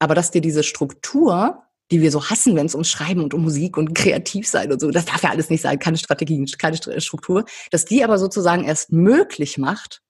Aber 0.00 0.16
dass 0.16 0.32
dir 0.32 0.40
diese 0.40 0.64
Struktur, 0.64 1.62
die 1.92 2.02
wir 2.02 2.10
so 2.10 2.28
hassen, 2.28 2.56
wenn 2.56 2.66
es 2.66 2.74
um 2.74 2.82
Schreiben 2.82 3.22
und 3.22 3.34
um 3.34 3.42
Musik 3.42 3.76
und 3.76 3.94
kreativ 3.94 4.48
sein 4.48 4.72
und 4.72 4.80
so, 4.80 4.90
das 4.90 5.04
darf 5.04 5.22
ja 5.22 5.30
alles 5.30 5.48
nicht 5.48 5.62
sein, 5.62 5.78
keine 5.78 5.96
Strategie, 5.96 6.44
keine 6.58 6.76
Struktur, 6.76 7.44
dass 7.70 7.84
die 7.84 8.02
aber 8.02 8.18
sozusagen 8.18 8.64
erst 8.64 8.90
möglich 8.90 9.58
macht, 9.58 10.02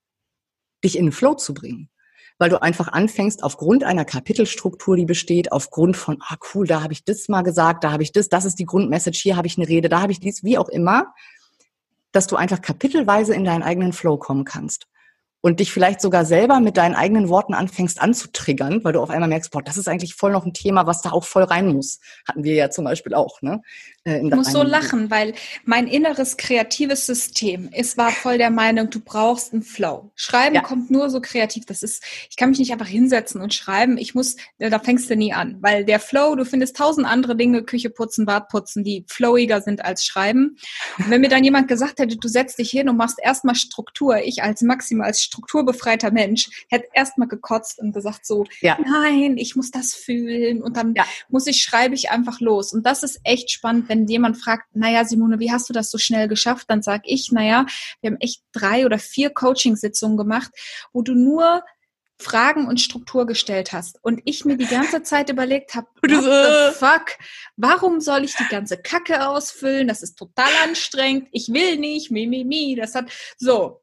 dich 0.82 0.96
in 0.96 1.06
den 1.06 1.12
Flow 1.12 1.34
zu 1.34 1.52
bringen. 1.52 1.90
Weil 2.38 2.48
du 2.48 2.62
einfach 2.62 2.88
anfängst, 2.88 3.42
aufgrund 3.42 3.84
einer 3.84 4.06
Kapitelstruktur, 4.06 4.96
die 4.96 5.04
besteht, 5.04 5.52
aufgrund 5.52 5.96
von, 5.96 6.18
ah 6.22 6.36
cool, 6.54 6.66
da 6.66 6.82
habe 6.82 6.94
ich 6.94 7.04
das 7.04 7.28
mal 7.28 7.42
gesagt, 7.42 7.84
da 7.84 7.92
habe 7.92 8.02
ich 8.02 8.12
das, 8.12 8.30
das 8.30 8.46
ist 8.46 8.58
die 8.58 8.64
Grundmessage, 8.64 9.20
hier 9.22 9.36
habe 9.36 9.46
ich 9.46 9.58
eine 9.58 9.68
Rede, 9.68 9.90
da 9.90 10.00
habe 10.00 10.12
ich 10.12 10.20
dies, 10.20 10.42
wie 10.42 10.56
auch 10.56 10.70
immer, 10.70 11.12
dass 12.12 12.28
du 12.28 12.36
einfach 12.36 12.62
kapitelweise 12.62 13.34
in 13.34 13.44
deinen 13.44 13.62
eigenen 13.62 13.92
Flow 13.92 14.16
kommen 14.16 14.44
kannst 14.44 14.86
und 15.40 15.60
dich 15.60 15.72
vielleicht 15.72 16.00
sogar 16.00 16.24
selber 16.24 16.60
mit 16.60 16.76
deinen 16.76 16.94
eigenen 16.94 17.28
Worten 17.28 17.54
anfängst 17.54 18.00
anzutriggern, 18.00 18.82
weil 18.82 18.92
du 18.92 19.00
auf 19.00 19.10
einmal 19.10 19.28
merkst, 19.28 19.50
boah, 19.50 19.62
das 19.62 19.76
ist 19.76 19.88
eigentlich 19.88 20.14
voll 20.14 20.32
noch 20.32 20.44
ein 20.44 20.52
Thema, 20.52 20.86
was 20.86 21.02
da 21.02 21.10
auch 21.10 21.24
voll 21.24 21.44
rein 21.44 21.68
muss. 21.68 22.00
Hatten 22.26 22.44
wir 22.44 22.54
ja 22.54 22.70
zum 22.70 22.84
Beispiel 22.84 23.14
auch, 23.14 23.40
ne? 23.42 23.62
Äh, 24.08 24.26
ich 24.26 24.34
muss 24.34 24.52
so 24.52 24.62
lachen, 24.62 25.10
weil 25.10 25.34
mein 25.64 25.86
inneres 25.86 26.36
kreatives 26.36 27.06
System 27.06 27.68
ist, 27.72 27.98
war 27.98 28.10
voll 28.10 28.38
der 28.38 28.50
Meinung, 28.50 28.90
du 28.90 29.00
brauchst 29.00 29.52
einen 29.52 29.62
Flow. 29.62 30.10
Schreiben 30.14 30.54
ja. 30.54 30.62
kommt 30.62 30.90
nur 30.90 31.10
so 31.10 31.20
kreativ. 31.20 31.66
Das 31.66 31.82
ist, 31.82 32.02
ich 32.30 32.36
kann 32.36 32.50
mich 32.50 32.58
nicht 32.58 32.72
einfach 32.72 32.86
hinsetzen 32.86 33.40
und 33.40 33.52
schreiben. 33.52 33.98
Ich 33.98 34.14
muss, 34.14 34.36
da 34.58 34.78
fängst 34.78 35.10
du 35.10 35.16
nie 35.16 35.32
an, 35.32 35.58
weil 35.60 35.84
der 35.84 36.00
Flow, 36.00 36.34
du 36.34 36.44
findest 36.44 36.76
tausend 36.76 37.06
andere 37.06 37.36
Dinge, 37.36 37.62
Küche 37.62 37.90
putzen, 37.90 38.26
Bad 38.26 38.48
putzen, 38.48 38.84
die 38.84 39.04
flowiger 39.08 39.60
sind 39.60 39.84
als 39.84 40.04
Schreiben. 40.04 40.56
Und 40.98 41.10
wenn 41.10 41.20
mir 41.20 41.28
dann 41.28 41.44
jemand 41.44 41.68
gesagt 41.68 41.98
hätte, 41.98 42.16
du 42.16 42.28
setzt 42.28 42.58
dich 42.58 42.70
hin 42.70 42.88
und 42.88 42.96
machst 42.96 43.18
erstmal 43.22 43.54
Struktur, 43.54 44.18
ich 44.18 44.42
als 44.42 44.62
maximal 44.62 45.12
strukturbefreiter 45.14 46.10
Mensch 46.10 46.66
hätte 46.68 46.88
erstmal 46.94 47.28
gekotzt 47.28 47.78
und 47.78 47.92
gesagt 47.92 48.24
so, 48.24 48.44
ja. 48.60 48.78
nein, 48.84 49.36
ich 49.36 49.56
muss 49.56 49.70
das 49.70 49.94
fühlen 49.94 50.62
und 50.62 50.76
dann 50.76 50.94
ja. 50.94 51.04
muss 51.28 51.46
ich, 51.46 51.62
schreibe 51.62 51.94
ich 51.94 52.10
einfach 52.10 52.40
los. 52.40 52.72
Und 52.72 52.86
das 52.86 53.02
ist 53.02 53.20
echt 53.24 53.50
spannend, 53.50 53.88
wenn 53.88 53.97
jemand 54.06 54.36
fragt, 54.36 54.74
naja, 54.74 55.04
Simone, 55.04 55.38
wie 55.38 55.50
hast 55.50 55.68
du 55.68 55.72
das 55.72 55.90
so 55.90 55.98
schnell 55.98 56.28
geschafft? 56.28 56.66
Dann 56.68 56.82
sage 56.82 57.02
ich, 57.06 57.32
naja, 57.32 57.66
wir 58.00 58.10
haben 58.10 58.20
echt 58.20 58.42
drei 58.52 58.86
oder 58.86 58.98
vier 58.98 59.30
Coaching-Sitzungen 59.30 60.16
gemacht, 60.16 60.50
wo 60.92 61.02
du 61.02 61.14
nur 61.14 61.62
Fragen 62.20 62.66
und 62.66 62.80
Struktur 62.80 63.26
gestellt 63.26 63.72
hast 63.72 63.98
und 64.02 64.20
ich 64.24 64.44
mir 64.44 64.56
die 64.56 64.66
ganze 64.66 65.02
Zeit 65.04 65.30
überlegt 65.30 65.74
habe, 65.74 65.86
what 66.02 66.10
the 66.10 66.78
fuck, 66.78 67.16
warum 67.56 68.00
soll 68.00 68.24
ich 68.24 68.34
die 68.34 68.48
ganze 68.48 68.76
Kacke 68.76 69.28
ausfüllen? 69.28 69.86
Das 69.86 70.02
ist 70.02 70.16
total 70.16 70.50
anstrengend. 70.64 71.28
Ich 71.30 71.48
will 71.48 71.76
nicht, 71.76 72.10
mi, 72.10 72.26
mi, 72.26 72.44
mi. 72.44 72.74
Das 72.74 72.96
hat 72.96 73.10
so, 73.36 73.82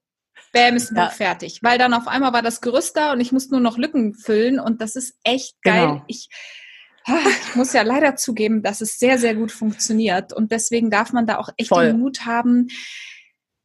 Bäm 0.51 0.75
ist 0.75 0.91
ja. 0.95 1.10
fertig. 1.10 1.60
Weil 1.62 1.78
dann 1.78 1.93
auf 1.93 2.08
einmal 2.08 2.34
war 2.34 2.41
das 2.41 2.62
Gerüst 2.62 2.97
da 2.97 3.13
und 3.13 3.21
ich 3.21 3.32
muss 3.32 3.49
nur 3.49 3.62
noch 3.62 3.78
Lücken 3.78 4.13
füllen 4.13 4.60
und 4.60 4.82
das 4.82 4.95
ist 4.95 5.15
echt 5.23 5.62
geil. 5.62 5.88
Genau. 5.88 6.04
Ich, 6.08 6.30
ich 7.07 7.55
muss 7.55 7.73
ja 7.73 7.83
leider 7.83 8.15
zugeben, 8.15 8.61
dass 8.61 8.81
es 8.81 8.99
sehr, 8.99 9.17
sehr 9.17 9.35
gut 9.35 9.51
funktioniert 9.51 10.33
und 10.33 10.51
deswegen 10.51 10.89
darf 10.89 11.13
man 11.13 11.27
da 11.27 11.37
auch 11.37 11.49
echt 11.57 11.69
Voll. 11.69 11.87
den 11.87 11.99
Mut 11.99 12.25
haben, 12.25 12.67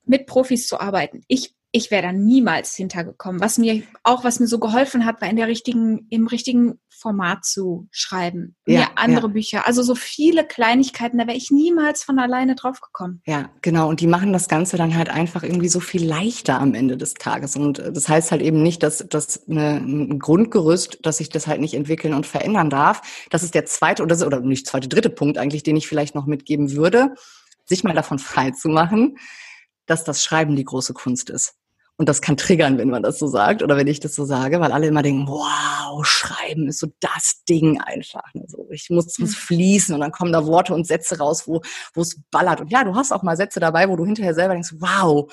mit 0.04 0.26
Profis 0.26 0.66
zu 0.66 0.80
arbeiten. 0.80 1.22
Ich 1.28 1.54
ich 1.72 1.90
wäre 1.90 2.02
da 2.02 2.12
niemals 2.12 2.74
hintergekommen. 2.74 3.40
Was 3.40 3.58
mir 3.58 3.82
auch, 4.02 4.24
was 4.24 4.40
mir 4.40 4.48
so 4.48 4.58
geholfen 4.58 5.04
hat, 5.06 5.20
war 5.20 5.28
in 5.28 5.36
der 5.36 5.46
richtigen, 5.46 6.06
im 6.10 6.26
richtigen 6.26 6.80
Format 6.88 7.44
zu 7.44 7.88
schreiben. 7.92 8.56
Ja, 8.66 8.80
mir 8.80 8.88
andere 8.96 9.28
ja. 9.28 9.32
Bücher. 9.32 9.66
Also 9.66 9.82
so 9.82 9.94
viele 9.94 10.44
Kleinigkeiten, 10.44 11.18
da 11.18 11.26
wäre 11.26 11.36
ich 11.36 11.50
niemals 11.50 12.02
von 12.02 12.18
alleine 12.18 12.56
drauf 12.56 12.80
gekommen. 12.80 13.22
Ja, 13.24 13.50
genau. 13.62 13.88
Und 13.88 14.00
die 14.00 14.08
machen 14.08 14.32
das 14.32 14.48
Ganze 14.48 14.76
dann 14.76 14.96
halt 14.96 15.08
einfach 15.08 15.44
irgendwie 15.44 15.68
so 15.68 15.80
viel 15.80 16.04
leichter 16.04 16.60
am 16.60 16.74
Ende 16.74 16.96
des 16.96 17.14
Tages. 17.14 17.56
Und 17.56 17.78
äh, 17.78 17.92
das 17.92 18.08
heißt 18.08 18.32
halt 18.32 18.42
eben 18.42 18.62
nicht, 18.62 18.82
dass 18.82 19.06
das 19.08 19.46
ein 19.48 20.18
Grundgerüst, 20.18 20.98
dass 21.02 21.18
sich 21.18 21.28
das 21.28 21.46
halt 21.46 21.60
nicht 21.60 21.74
entwickeln 21.74 22.14
und 22.14 22.26
verändern 22.26 22.68
darf. 22.68 23.26
Das 23.30 23.42
ist 23.44 23.54
der 23.54 23.64
zweite 23.64 24.02
oder, 24.02 24.26
oder 24.26 24.40
nicht 24.40 24.66
zweite, 24.66 24.88
dritte 24.88 25.10
Punkt 25.10 25.38
eigentlich, 25.38 25.62
den 25.62 25.76
ich 25.76 25.86
vielleicht 25.86 26.14
noch 26.14 26.26
mitgeben 26.26 26.72
würde, 26.72 27.14
sich 27.64 27.84
mal 27.84 27.94
davon 27.94 28.18
frei 28.18 28.50
zu 28.50 28.68
machen, 28.68 29.16
dass 29.86 30.04
das 30.04 30.22
Schreiben 30.22 30.56
die 30.56 30.64
große 30.64 30.94
Kunst 30.94 31.30
ist. 31.30 31.54
Und 32.00 32.08
das 32.08 32.22
kann 32.22 32.38
triggern, 32.38 32.78
wenn 32.78 32.88
man 32.88 33.02
das 33.02 33.18
so 33.18 33.26
sagt 33.26 33.62
oder 33.62 33.76
wenn 33.76 33.86
ich 33.86 34.00
das 34.00 34.14
so 34.14 34.24
sage, 34.24 34.58
weil 34.58 34.72
alle 34.72 34.86
immer 34.86 35.02
denken, 35.02 35.28
wow, 35.28 36.02
Schreiben 36.02 36.66
ist 36.66 36.78
so 36.78 36.86
das 36.98 37.44
Ding 37.46 37.78
einfach. 37.78 38.24
Ne? 38.32 38.44
So, 38.46 38.66
ich 38.70 38.88
muss, 38.88 39.18
muss 39.18 39.32
mhm. 39.32 39.34
fließen 39.34 39.94
und 39.94 40.00
dann 40.00 40.10
kommen 40.10 40.32
da 40.32 40.46
Worte 40.46 40.72
und 40.72 40.86
Sätze 40.86 41.18
raus, 41.18 41.46
wo, 41.46 41.60
wo 41.92 42.00
es 42.00 42.18
ballert. 42.30 42.62
Und 42.62 42.72
ja, 42.72 42.84
du 42.84 42.94
hast 42.94 43.12
auch 43.12 43.22
mal 43.22 43.36
Sätze 43.36 43.60
dabei, 43.60 43.86
wo 43.86 43.96
du 43.96 44.06
hinterher 44.06 44.32
selber 44.32 44.54
denkst, 44.54 44.76
wow, 44.78 45.30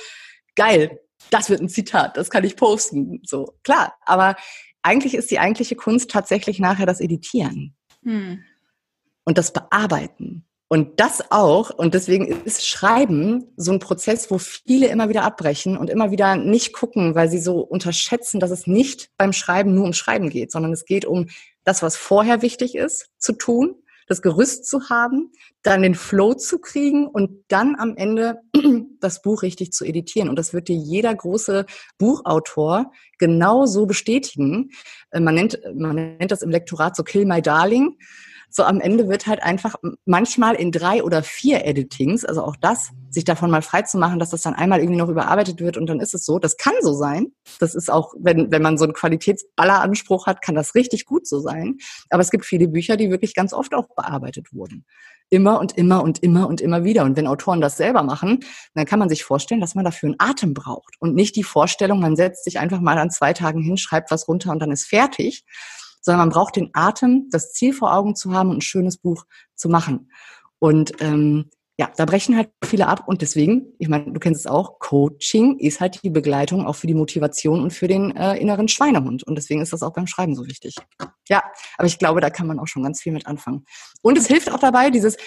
geil, 0.58 1.00
das 1.30 1.50
wird 1.50 1.62
ein 1.62 1.70
Zitat, 1.70 2.18
das 2.18 2.30
kann 2.30 2.44
ich 2.44 2.58
posten. 2.58 3.22
So, 3.24 3.58
klar. 3.64 3.94
Aber 4.02 4.36
eigentlich 4.82 5.16
ist 5.16 5.32
die 5.32 5.40
eigentliche 5.40 5.78
Kunst 5.78 6.12
tatsächlich 6.12 6.60
nachher 6.60 6.86
das 6.86 7.00
Editieren. 7.00 7.78
Hm. 8.04 8.44
Und 9.24 9.38
das 9.38 9.54
Bearbeiten 9.54 10.46
Und 10.70 11.00
das 11.00 11.32
auch, 11.32 11.70
und 11.70 11.94
deswegen 11.94 12.28
ist 12.44 12.68
Schreiben 12.68 13.54
so 13.56 13.72
ein 13.72 13.80
Prozess, 13.80 14.30
wo 14.30 14.38
viele 14.38 14.88
immer 14.88 15.08
wieder 15.08 15.24
abbrechen 15.24 15.78
und 15.78 15.90
immer 15.90 16.12
wieder 16.12 16.36
nicht 16.36 16.74
gucken, 16.74 17.16
weil 17.16 17.30
sie 17.30 17.40
so 17.40 17.60
unterschätzen, 17.60 18.42
dass 18.42 18.52
es 18.52 18.68
nicht 18.68 19.10
beim 19.18 19.32
Schreiben 19.32 19.74
nur 19.74 19.86
um 19.86 19.94
Schreiben 19.94 20.30
geht, 20.30 20.52
sondern 20.52 20.74
es 20.74 20.84
geht 20.84 21.06
um 21.06 21.28
das, 21.64 21.82
was 21.82 21.96
vorher 21.96 22.42
wichtig 22.42 22.76
ist 22.76 23.10
zu 23.18 23.32
tun, 23.32 23.76
das 24.08 24.22
Gerüst 24.22 24.66
zu 24.66 24.90
haben, 24.90 25.32
dann 25.64 25.82
den 25.82 25.96
Flow 25.96 26.34
zu 26.34 26.60
kriegen 26.60 27.08
und 27.08 27.44
dann 27.50 27.76
am 27.78 27.96
Ende 27.96 28.42
das 29.00 29.22
Buch 29.22 29.44
richtig 29.44 29.72
zu 29.72 29.86
editieren. 29.86 30.30
Und 30.30 30.38
das 30.38 30.54
wird 30.54 30.68
dir 30.68 30.76
jeder 30.76 31.14
große 31.14 31.66
Buchautor 31.98 32.92
genau 33.20 33.66
so 33.66 33.86
bestätigen. 33.86 34.72
Äh, 35.12 35.22
man 35.22 35.36
nennt, 35.36 35.60
man 35.76 35.96
nennt 35.96 36.32
das 36.32 36.42
im 36.42 36.50
Lektorat 36.50 36.96
so 36.96 37.04
Kill 37.04 37.26
My 37.26 37.42
Darling 37.42 37.98
so 38.50 38.64
am 38.64 38.80
Ende 38.80 39.08
wird 39.10 39.28
halt 39.28 39.44
einfach 39.44 39.76
manchmal 40.06 40.56
in 40.56 40.72
drei 40.72 41.04
oder 41.04 41.24
vier 41.24 41.66
Editings, 41.66 42.26
also 42.26 42.44
auch 42.44 42.56
das, 42.56 42.92
sich 43.10 43.24
davon 43.24 43.52
mal 43.52 43.62
frei 43.62 43.82
zu 43.84 43.98
machen, 43.98 44.20
dass 44.20 44.30
das 44.30 44.42
dann 44.42 44.54
einmal 44.54 44.80
irgendwie 44.80 44.98
noch 44.98 45.10
überarbeitet 45.10 45.60
wird 45.60 45.78
und 45.78 45.88
dann 45.88 46.00
ist 46.00 46.14
es 46.14 46.26
so. 46.26 46.40
Das 46.40 46.58
kann 46.58 46.74
so 46.82 46.94
sein. 46.94 47.28
Das 47.60 47.76
ist 47.76 47.92
auch, 47.92 48.14
wenn, 48.20 48.52
wenn 48.52 48.62
man 48.62 48.78
so 48.78 48.84
einen 48.84 48.94
Qualitätsballeranspruch 48.94 50.28
hat, 50.28 50.42
kann 50.42 50.56
das 50.56 50.76
richtig 50.76 51.06
gut 51.06 51.28
so 51.28 51.40
sein. 51.40 51.78
Aber 52.10 52.22
es 52.22 52.32
gibt 52.32 52.46
viele 52.46 52.68
Bücher, 52.68 52.98
die 52.98 53.10
wirklich 53.10 53.34
ganz 53.34 53.54
oft 53.54 53.74
auch 53.74 53.88
bearbeitet 53.96 54.54
wurden. 54.54 54.86
Immer 55.30 55.60
und 55.60 55.78
immer 55.78 56.04
und 56.04 56.24
immer 56.24 56.48
und 56.48 56.62
immer 56.62 56.84
wieder. 56.84 57.04
Und 57.04 57.18
wenn 57.18 57.28
Autoren 57.28 57.60
das 57.60 57.76
selber 57.76 58.04
machen, 58.04 58.40
dann 58.74 58.86
kann 58.86 59.00
man 59.00 59.10
sich 59.10 59.24
vorstellen, 59.24 59.62
dass 59.62 59.76
man 59.76 59.84
dafür 59.84 60.08
einen 60.08 60.20
Atem 60.20 60.54
braucht 60.54 60.96
und 61.00 61.16
nicht 61.16 61.36
die 61.36 61.44
Vorstellung, 61.44 62.00
man 62.00 62.16
setzt 62.16 62.46
sich 62.46 62.60
einfach 62.60 62.80
mal 62.80 62.98
an 62.98 63.10
zwei 63.10 63.34
Tagen 63.34 63.62
hin, 63.62 63.78
schreibt 63.78 64.12
was 64.12 64.28
runter 64.28 64.52
und 64.52 64.60
dann 64.60 64.72
ist 64.72 64.86
fertig, 64.86 65.44
sondern 66.02 66.28
man 66.28 66.30
braucht 66.30 66.56
den 66.56 66.70
Atem, 66.74 67.28
das 67.32 67.54
Ziel 67.54 67.74
vor 67.74 67.94
Augen 67.94 68.16
zu 68.16 68.34
haben 68.34 68.50
und 68.50 68.58
ein 68.58 68.62
schönes 68.62 68.98
Buch 68.98 69.26
zu 69.56 69.70
machen. 69.70 70.12
Und 70.60 70.94
ähm, 71.02 71.50
ja, 71.80 71.92
da 71.96 72.06
brechen 72.06 72.36
halt 72.36 72.50
viele 72.66 72.88
ab 72.88 73.04
und 73.08 73.22
deswegen, 73.22 73.74
ich 73.78 73.88
meine, 73.88 74.12
du 74.12 74.20
kennst 74.20 74.42
es 74.42 74.48
auch, 74.48 74.80
Coaching 74.80 75.60
ist 75.60 75.80
halt 75.80 76.02
die 76.02 76.10
Begleitung 76.10 76.66
auch 76.66 76.76
für 76.76 76.88
die 76.88 76.96
Motivation 76.96 77.62
und 77.62 77.72
für 77.72 77.88
den 77.88 78.16
äh, 78.16 78.36
inneren 78.38 78.68
Schweinehund. 78.68 79.22
Und 79.24 79.36
deswegen 79.36 79.62
ist 79.62 79.74
das 79.74 79.84
auch 79.84 79.94
beim 79.94 80.08
Schreiben 80.08 80.34
so 80.34 80.48
wichtig. 80.48 80.76
Ja, 81.30 81.44
aber 81.78 81.86
ich 81.86 82.00
glaube, 82.00 82.20
da 82.20 82.32
kann 82.32 82.48
man 82.48 82.60
auch 82.60 82.66
schon 82.66 82.82
ganz 82.82 83.02
viel 83.02 83.12
mit 83.12 83.28
anfangen. 83.28 83.66
Und 84.02 84.18
es 84.18 84.26
hilft 84.26 84.52
auch 84.52 84.60
dabei, 84.60 84.90
dieses 84.90 85.18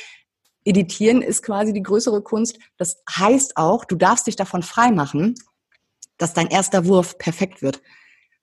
Editieren 0.65 1.23
ist 1.23 1.43
quasi 1.43 1.73
die 1.73 1.83
größere 1.83 2.21
Kunst. 2.21 2.59
Das 2.77 3.03
heißt 3.09 3.57
auch, 3.57 3.85
du 3.85 3.95
darfst 3.95 4.27
dich 4.27 4.37
davon 4.37 4.63
freimachen, 4.63 5.37
dass 6.19 6.35
dein 6.35 6.49
erster 6.49 6.85
Wurf 6.85 7.17
perfekt 7.17 7.63
wird. 7.63 7.81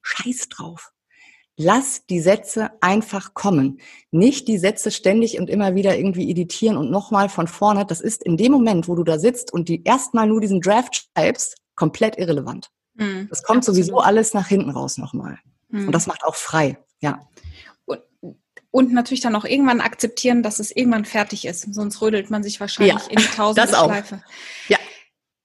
Scheiß 0.02 0.48
drauf. 0.48 0.94
Lass 1.60 2.06
die 2.06 2.20
Sätze 2.20 2.70
einfach 2.82 3.34
kommen. 3.34 3.80
Nicht 4.12 4.48
die 4.48 4.60
Sätze 4.60 4.92
ständig 4.92 5.40
und 5.40 5.50
immer 5.50 5.74
wieder 5.74 5.98
irgendwie 5.98 6.30
editieren 6.30 6.78
und 6.78 6.92
nochmal 6.92 7.30
von 7.30 7.48
vorne. 7.48 7.84
Das 7.84 8.00
ist 8.00 8.24
in 8.24 8.38
dem 8.38 8.52
Moment, 8.52 8.88
wo 8.88 8.94
du 8.94 9.04
da 9.04 9.18
sitzt 9.18 9.52
und 9.52 9.68
die 9.68 9.84
erstmal 9.84 10.28
nur 10.28 10.40
diesen 10.40 10.62
Draft 10.62 11.10
schreibst, 11.16 11.58
komplett 11.76 12.20
irrelevant. 12.20 12.70
Mhm, 12.94 13.28
das 13.30 13.42
kommt 13.42 13.60
absolut. 13.60 13.78
sowieso 13.78 14.00
alles 14.00 14.36
nach 14.36 14.48
hinten 14.48 14.70
raus 14.70 14.98
nochmal. 14.98 15.40
Mhm. 15.70 15.88
Und 15.88 15.92
das 15.94 16.06
macht 16.06 16.24
auch 16.24 16.36
frei, 16.36 16.78
ja. 17.00 17.28
Und, 17.86 18.02
und, 18.70 18.94
natürlich 18.94 19.22
dann 19.22 19.36
auch 19.36 19.46
irgendwann 19.46 19.82
akzeptieren, 19.82 20.44
dass 20.44 20.60
es 20.60 20.76
irgendwann 20.76 21.06
fertig 21.06 21.46
ist. 21.46 21.74
Sonst 21.74 22.02
rödelt 22.02 22.30
man 22.30 22.44
sich 22.44 22.60
wahrscheinlich 22.60 22.94
ja, 22.94 23.10
in 23.10 23.18
die 23.18 23.36
tausende 23.36 23.68
Schleife. 23.68 24.24
Ja. 24.68 24.78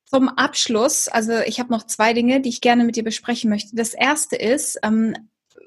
Zum 0.04 0.28
Abschluss, 0.28 1.08
also 1.08 1.38
ich 1.38 1.58
habe 1.58 1.72
noch 1.72 1.86
zwei 1.86 2.12
Dinge, 2.12 2.42
die 2.42 2.50
ich 2.50 2.60
gerne 2.60 2.84
mit 2.84 2.96
dir 2.96 3.04
besprechen 3.04 3.48
möchte. 3.48 3.74
Das 3.74 3.94
erste 3.94 4.36
ist, 4.36 4.78
ähm, 4.82 5.16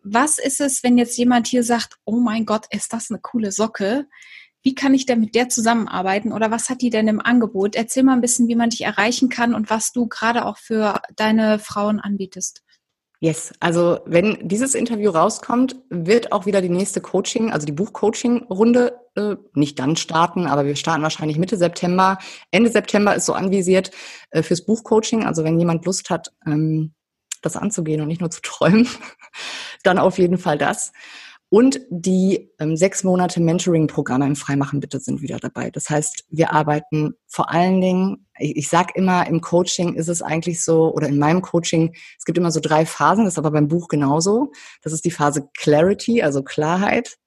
was 0.06 0.38
ist 0.38 0.62
es, 0.62 0.84
wenn 0.84 0.98
jetzt 0.98 1.18
jemand 1.18 1.48
hier 1.48 1.64
sagt, 1.64 1.98
oh 2.06 2.20
mein 2.20 2.46
Gott, 2.46 2.68
ist 2.70 2.94
das 2.94 3.10
eine 3.10 3.20
coole 3.20 3.52
Socke? 3.52 4.08
Wie 4.62 4.76
kann 4.76 4.94
ich 4.94 5.06
denn 5.06 5.20
mit 5.20 5.36
der 5.36 5.50
zusammenarbeiten 5.50 6.32
oder 6.32 6.52
was 6.52 6.70
hat 6.70 6.82
die 6.82 6.90
denn 6.90 7.08
im 7.08 7.20
Angebot? 7.20 7.76
Erzähl 7.76 8.04
mal 8.04 8.14
ein 8.14 8.22
bisschen, 8.22 8.48
wie 8.48 8.56
man 8.56 8.70
dich 8.70 8.82
erreichen 8.82 9.30
kann 9.30 9.54
und 9.54 9.70
was 9.70 9.92
du 9.92 10.08
gerade 10.08 10.46
auch 10.46 10.58
für 10.58 11.02
deine 11.16 11.60
Frauen 11.60 12.00
anbietest. 12.00 12.62
Yes, 13.20 13.54
also 13.60 14.00
wenn 14.06 14.48
dieses 14.48 14.76
Interview 14.76 15.10
rauskommt, 15.10 15.78
wird 15.90 16.32
auch 16.32 16.46
wieder 16.46 16.62
die 16.62 16.70
nächste 16.70 17.02
Coaching, 17.02 17.52
also 17.52 17.66
die 17.66 17.72
Buchcoaching-Runde 17.72 19.00
äh, 19.16 19.36
nicht 19.54 19.80
dann 19.80 19.96
starten, 19.96 20.46
aber 20.46 20.66
wir 20.66 20.76
starten 20.76 21.02
wahrscheinlich 21.02 21.40
Mitte 21.40 21.58
September. 21.58 22.20
Ende 22.52 22.70
September 22.70 23.16
ist 23.16 23.26
so 23.26 23.34
anvisiert 23.34 23.90
äh, 24.32 24.44
fürs 24.44 24.66
Buchcoaching. 24.66 25.24
Also 25.24 25.44
wenn 25.44 25.60
jemand 25.60 25.86
Lust 25.86 26.10
hat, 26.12 26.34
ähm, 26.46 26.94
das 27.46 27.58
anzugehen 27.58 28.02
und 28.02 28.08
nicht 28.08 28.22
nur 28.22 28.32
zu 28.32 28.42
träumen, 28.44 28.88
dann 29.84 29.98
auf 30.00 30.18
jeden 30.18 30.38
Fall 30.38 30.58
das. 30.58 30.92
Und 31.50 31.80
die 31.90 32.52
ähm, 32.60 32.76
sechs 32.76 33.04
Monate 33.04 33.40
Mentoring-Programme 33.40 34.26
im 34.26 34.36
Freimachen 34.36 34.80
bitte 34.80 35.00
sind 35.00 35.22
wieder 35.22 35.38
dabei. 35.38 35.70
Das 35.70 35.90
heißt, 35.90 36.26
wir 36.30 36.52
arbeiten 36.52 37.14
vor 37.28 37.52
allen 37.52 37.82
Dingen, 37.82 38.28
ich, 38.40 38.58
ich 38.58 38.68
sage 38.68 38.94
immer, 38.96 39.28
im 39.28 39.42
Coaching 39.42 39.94
ist 39.94 40.10
es 40.10 40.22
eigentlich 40.22 40.64
so, 40.64 40.92
oder 40.94 41.08
in 41.08 41.20
meinem 41.20 41.42
Coaching, 41.42 41.94
es 42.18 42.26
gibt 42.26 42.38
immer 42.38 42.52
so 42.52 42.60
drei 42.60 42.86
Phasen, 42.86 43.26
das 43.26 43.36
ist 43.36 43.38
aber 43.38 43.52
beim 43.52 43.68
Buch 43.68 43.88
genauso. 43.88 44.52
Das 44.82 44.92
ist 44.92 45.06
die 45.06 45.12
Phase 45.12 45.48
Clarity, 45.56 46.24
also 46.24 46.44
Klarheit. 46.44 47.18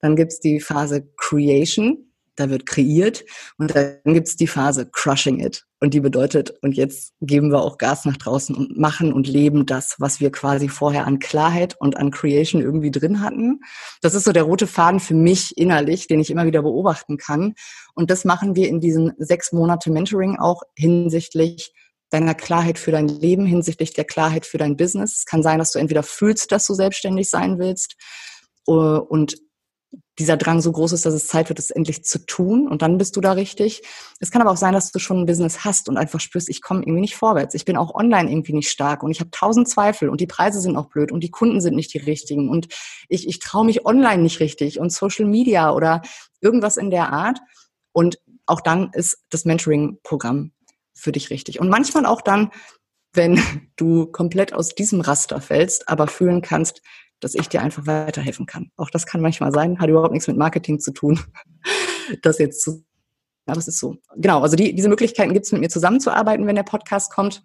Dann 0.00 0.16
gibt's 0.16 0.40
die 0.40 0.60
Phase 0.60 1.06
Creation, 1.16 2.07
da 2.38 2.50
wird 2.50 2.66
kreiert 2.66 3.24
und 3.58 3.74
dann 3.74 3.98
gibt's 4.04 4.36
die 4.36 4.46
Phase 4.46 4.88
Crushing 4.90 5.40
It. 5.40 5.64
Und 5.80 5.94
die 5.94 6.00
bedeutet, 6.00 6.54
und 6.62 6.76
jetzt 6.76 7.12
geben 7.20 7.50
wir 7.50 7.60
auch 7.60 7.78
Gas 7.78 8.04
nach 8.04 8.16
draußen 8.16 8.54
und 8.54 8.76
machen 8.76 9.12
und 9.12 9.28
leben 9.28 9.64
das, 9.64 9.94
was 9.98 10.18
wir 10.18 10.32
quasi 10.32 10.68
vorher 10.68 11.06
an 11.06 11.20
Klarheit 11.20 11.76
und 11.78 11.96
an 11.96 12.10
Creation 12.10 12.60
irgendwie 12.60 12.90
drin 12.90 13.20
hatten. 13.20 13.60
Das 14.02 14.14
ist 14.14 14.24
so 14.24 14.32
der 14.32 14.42
rote 14.42 14.66
Faden 14.66 14.98
für 14.98 15.14
mich 15.14 15.56
innerlich, 15.56 16.08
den 16.08 16.18
ich 16.18 16.30
immer 16.30 16.46
wieder 16.46 16.62
beobachten 16.62 17.16
kann. 17.16 17.54
Und 17.94 18.10
das 18.10 18.24
machen 18.24 18.56
wir 18.56 18.68
in 18.68 18.80
diesen 18.80 19.12
sechs 19.18 19.52
Monate 19.52 19.90
Mentoring 19.92 20.36
auch 20.36 20.62
hinsichtlich 20.74 21.72
deiner 22.10 22.34
Klarheit 22.34 22.78
für 22.78 22.90
dein 22.90 23.08
Leben, 23.08 23.46
hinsichtlich 23.46 23.92
der 23.92 24.04
Klarheit 24.04 24.46
für 24.46 24.58
dein 24.58 24.76
Business. 24.76 25.18
Es 25.18 25.26
kann 25.26 25.42
sein, 25.42 25.58
dass 25.58 25.72
du 25.72 25.78
entweder 25.78 26.02
fühlst, 26.02 26.50
dass 26.50 26.66
du 26.66 26.74
selbstständig 26.74 27.28
sein 27.30 27.58
willst 27.58 27.96
äh, 28.66 28.72
und 28.72 29.36
dieser 30.18 30.36
Drang 30.36 30.60
so 30.60 30.72
groß 30.72 30.92
ist, 30.92 31.06
dass 31.06 31.14
es 31.14 31.28
Zeit 31.28 31.48
wird, 31.48 31.58
es 31.58 31.70
endlich 31.70 32.04
zu 32.04 32.24
tun 32.26 32.66
und 32.68 32.82
dann 32.82 32.98
bist 32.98 33.16
du 33.16 33.20
da 33.20 33.32
richtig. 33.32 33.82
Es 34.18 34.30
kann 34.30 34.42
aber 34.42 34.50
auch 34.50 34.56
sein, 34.56 34.72
dass 34.72 34.90
du 34.90 34.98
schon 34.98 35.20
ein 35.20 35.26
Business 35.26 35.64
hast 35.64 35.88
und 35.88 35.96
einfach 35.96 36.20
spürst, 36.20 36.48
ich 36.48 36.60
komme 36.60 36.80
irgendwie 36.80 37.00
nicht 37.00 37.16
vorwärts. 37.16 37.54
Ich 37.54 37.64
bin 37.64 37.76
auch 37.76 37.94
online 37.94 38.30
irgendwie 38.30 38.52
nicht 38.52 38.68
stark 38.68 39.02
und 39.02 39.10
ich 39.10 39.20
habe 39.20 39.30
tausend 39.30 39.68
Zweifel 39.68 40.08
und 40.08 40.20
die 40.20 40.26
Preise 40.26 40.60
sind 40.60 40.76
auch 40.76 40.86
blöd 40.86 41.12
und 41.12 41.20
die 41.20 41.30
Kunden 41.30 41.60
sind 41.60 41.76
nicht 41.76 41.94
die 41.94 41.98
richtigen 41.98 42.48
und 42.48 42.68
ich, 43.08 43.28
ich 43.28 43.38
traue 43.38 43.64
mich 43.64 43.86
online 43.86 44.22
nicht 44.22 44.40
richtig 44.40 44.80
und 44.80 44.92
Social 44.92 45.26
Media 45.26 45.72
oder 45.72 46.02
irgendwas 46.40 46.76
in 46.76 46.90
der 46.90 47.12
Art. 47.12 47.38
Und 47.92 48.18
auch 48.46 48.60
dann 48.60 48.90
ist 48.92 49.24
das 49.30 49.44
Mentoring-Programm 49.44 50.52
für 50.94 51.12
dich 51.12 51.30
richtig. 51.30 51.60
Und 51.60 51.68
manchmal 51.68 52.06
auch 52.06 52.22
dann, 52.22 52.50
wenn 53.12 53.40
du 53.76 54.06
komplett 54.06 54.52
aus 54.52 54.74
diesem 54.74 55.00
Raster 55.00 55.40
fällst, 55.40 55.88
aber 55.88 56.06
fühlen 56.06 56.42
kannst, 56.42 56.82
dass 57.20 57.34
ich 57.34 57.48
dir 57.48 57.62
einfach 57.62 57.86
weiterhelfen 57.86 58.46
kann. 58.46 58.70
Auch 58.76 58.90
das 58.90 59.06
kann 59.06 59.20
manchmal 59.20 59.52
sein, 59.52 59.78
hat 59.78 59.88
überhaupt 59.88 60.12
nichts 60.12 60.26
mit 60.28 60.36
Marketing 60.36 60.80
zu 60.80 60.92
tun, 60.92 61.20
das 62.22 62.38
jetzt 62.38 62.62
zu. 62.62 62.84
Ja, 63.46 63.54
das 63.54 63.68
ist 63.68 63.78
so. 63.78 63.96
Genau, 64.16 64.42
also 64.42 64.56
die, 64.56 64.74
diese 64.74 64.88
Möglichkeiten 64.88 65.32
gibt 65.32 65.46
es 65.46 65.52
mit 65.52 65.60
mir 65.62 65.70
zusammenzuarbeiten, 65.70 66.46
wenn 66.46 66.56
der 66.56 66.64
Podcast 66.64 67.12
kommt. 67.12 67.44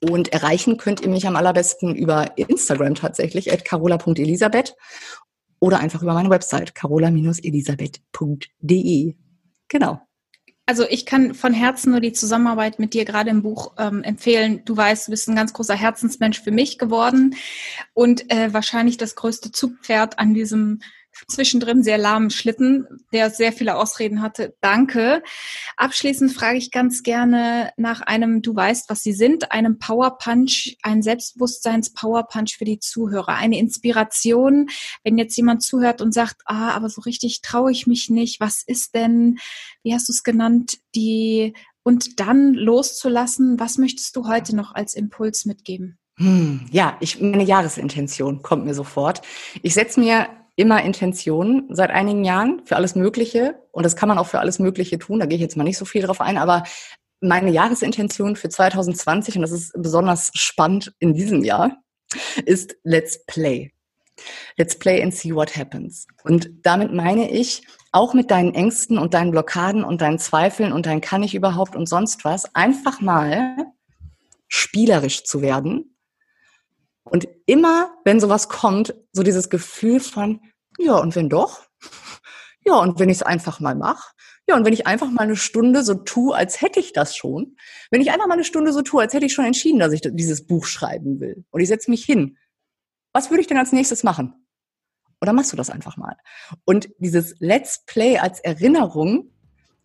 Und 0.00 0.32
erreichen 0.32 0.76
könnt 0.76 1.00
ihr 1.00 1.08
mich 1.08 1.26
am 1.26 1.34
allerbesten 1.34 1.96
über 1.96 2.38
Instagram 2.38 2.94
tatsächlich, 2.94 3.52
at 3.52 3.64
carola.elisabeth 3.64 4.76
oder 5.58 5.80
einfach 5.80 6.02
über 6.02 6.14
meine 6.14 6.30
Website, 6.30 6.76
carola-elisabeth.de. 6.76 9.16
Genau. 9.66 10.00
Also 10.68 10.84
ich 10.86 11.06
kann 11.06 11.32
von 11.32 11.54
Herzen 11.54 11.92
nur 11.92 12.00
die 12.00 12.12
Zusammenarbeit 12.12 12.78
mit 12.78 12.92
dir 12.92 13.06
gerade 13.06 13.30
im 13.30 13.40
Buch 13.40 13.72
ähm, 13.78 14.02
empfehlen. 14.02 14.60
Du 14.66 14.76
weißt, 14.76 15.06
du 15.06 15.12
bist 15.12 15.26
ein 15.26 15.34
ganz 15.34 15.54
großer 15.54 15.74
Herzensmensch 15.74 16.42
für 16.42 16.50
mich 16.50 16.76
geworden 16.76 17.36
und 17.94 18.30
äh, 18.30 18.52
wahrscheinlich 18.52 18.98
das 18.98 19.14
größte 19.14 19.50
Zugpferd 19.50 20.18
an 20.18 20.34
diesem 20.34 20.80
zwischendrin 21.26 21.82
sehr 21.82 21.98
lahmen 21.98 22.30
Schlitten, 22.30 22.86
der 23.12 23.30
sehr 23.30 23.52
viele 23.52 23.76
Ausreden 23.76 24.22
hatte. 24.22 24.54
Danke. 24.60 25.22
Abschließend 25.76 26.32
frage 26.32 26.58
ich 26.58 26.70
ganz 26.70 27.02
gerne 27.02 27.72
nach 27.76 28.00
einem, 28.00 28.42
du 28.42 28.54
weißt, 28.54 28.88
was 28.88 29.02
sie 29.02 29.12
sind, 29.12 29.52
einem 29.52 29.78
Power 29.78 30.18
Punch, 30.18 30.76
ein 30.82 31.02
Selbstbewusstseins-Power 31.02 32.28
Punch 32.28 32.56
für 32.56 32.64
die 32.64 32.78
Zuhörer, 32.78 33.36
eine 33.36 33.58
Inspiration, 33.58 34.68
wenn 35.02 35.18
jetzt 35.18 35.36
jemand 35.36 35.62
zuhört 35.62 36.00
und 36.00 36.12
sagt, 36.12 36.42
ah, 36.46 36.70
aber 36.70 36.88
so 36.88 37.00
richtig 37.00 37.40
traue 37.42 37.72
ich 37.72 37.86
mich 37.86 38.10
nicht, 38.10 38.40
was 38.40 38.62
ist 38.66 38.94
denn, 38.94 39.38
wie 39.82 39.94
hast 39.94 40.08
du 40.08 40.12
es 40.12 40.22
genannt, 40.22 40.78
die, 40.94 41.54
und 41.82 42.20
dann 42.20 42.54
loszulassen, 42.54 43.58
was 43.58 43.78
möchtest 43.78 44.14
du 44.14 44.28
heute 44.28 44.54
noch 44.54 44.74
als 44.74 44.94
Impuls 44.94 45.44
mitgeben? 45.44 45.98
Hm, 46.18 46.66
ja, 46.72 46.96
ich, 47.00 47.20
meine 47.20 47.44
Jahresintention 47.44 48.42
kommt 48.42 48.64
mir 48.64 48.74
sofort. 48.74 49.22
Ich 49.62 49.74
setze 49.74 50.00
mir 50.00 50.28
immer 50.58 50.82
Intentionen 50.82 51.68
seit 51.70 51.90
einigen 51.90 52.24
Jahren 52.24 52.62
für 52.64 52.74
alles 52.74 52.96
Mögliche. 52.96 53.62
Und 53.70 53.84
das 53.84 53.94
kann 53.94 54.08
man 54.08 54.18
auch 54.18 54.26
für 54.26 54.40
alles 54.40 54.58
Mögliche 54.58 54.98
tun. 54.98 55.20
Da 55.20 55.26
gehe 55.26 55.36
ich 55.36 55.42
jetzt 55.42 55.56
mal 55.56 55.62
nicht 55.62 55.78
so 55.78 55.84
viel 55.84 56.02
drauf 56.02 56.20
ein. 56.20 56.36
Aber 56.36 56.64
meine 57.20 57.50
Jahresintention 57.50 58.34
für 58.34 58.48
2020, 58.48 59.36
und 59.36 59.42
das 59.42 59.52
ist 59.52 59.72
besonders 59.76 60.30
spannend 60.34 60.92
in 60.98 61.14
diesem 61.14 61.44
Jahr, 61.44 61.76
ist 62.44 62.74
Let's 62.82 63.24
Play. 63.26 63.70
Let's 64.56 64.76
play 64.76 65.00
and 65.00 65.14
see 65.14 65.32
what 65.32 65.56
happens. 65.56 66.08
Und 66.24 66.50
damit 66.62 66.92
meine 66.92 67.30
ich, 67.30 67.62
auch 67.92 68.12
mit 68.12 68.32
deinen 68.32 68.52
Ängsten 68.52 68.98
und 68.98 69.14
deinen 69.14 69.30
Blockaden 69.30 69.84
und 69.84 70.00
deinen 70.00 70.18
Zweifeln 70.18 70.72
und 70.72 70.86
dein 70.86 71.00
kann 71.00 71.22
ich 71.22 71.36
überhaupt 71.36 71.76
und 71.76 71.88
sonst 71.88 72.24
was, 72.24 72.52
einfach 72.56 73.00
mal 73.00 73.54
spielerisch 74.48 75.22
zu 75.22 75.40
werden. 75.40 75.94
Und 77.08 77.28
immer, 77.46 77.94
wenn 78.04 78.20
sowas 78.20 78.48
kommt, 78.48 78.94
so 79.12 79.22
dieses 79.22 79.50
Gefühl 79.50 80.00
von, 80.00 80.40
ja, 80.78 80.96
und 80.96 81.14
wenn 81.16 81.28
doch? 81.28 81.62
Ja, 82.64 82.74
und 82.74 82.98
wenn 82.98 83.08
ich 83.08 83.18
es 83.18 83.22
einfach 83.22 83.60
mal 83.60 83.74
mache? 83.74 84.12
Ja, 84.46 84.54
und 84.54 84.66
wenn 84.66 84.74
ich 84.74 84.86
einfach 84.86 85.10
mal 85.10 85.22
eine 85.22 85.36
Stunde 85.36 85.82
so 85.82 85.94
tue, 85.94 86.34
als 86.34 86.60
hätte 86.60 86.80
ich 86.80 86.92
das 86.92 87.16
schon, 87.16 87.56
wenn 87.90 88.02
ich 88.02 88.10
einfach 88.10 88.26
mal 88.26 88.34
eine 88.34 88.44
Stunde 88.44 88.74
so 88.74 88.82
tue, 88.82 89.00
als 89.00 89.14
hätte 89.14 89.24
ich 89.24 89.32
schon 89.32 89.46
entschieden, 89.46 89.78
dass 89.78 89.92
ich 89.92 90.02
dieses 90.04 90.46
Buch 90.46 90.66
schreiben 90.66 91.18
will 91.18 91.46
und 91.50 91.60
ich 91.62 91.68
setze 91.68 91.90
mich 91.90 92.04
hin, 92.04 92.36
was 93.14 93.30
würde 93.30 93.40
ich 93.40 93.46
denn 93.46 93.56
als 93.56 93.72
nächstes 93.72 94.02
machen? 94.02 94.46
Oder 95.20 95.32
machst 95.32 95.52
du 95.52 95.56
das 95.56 95.70
einfach 95.70 95.96
mal? 95.96 96.16
Und 96.64 96.90
dieses 96.98 97.34
Let's 97.38 97.84
Play 97.86 98.18
als 98.18 98.40
Erinnerung, 98.40 99.30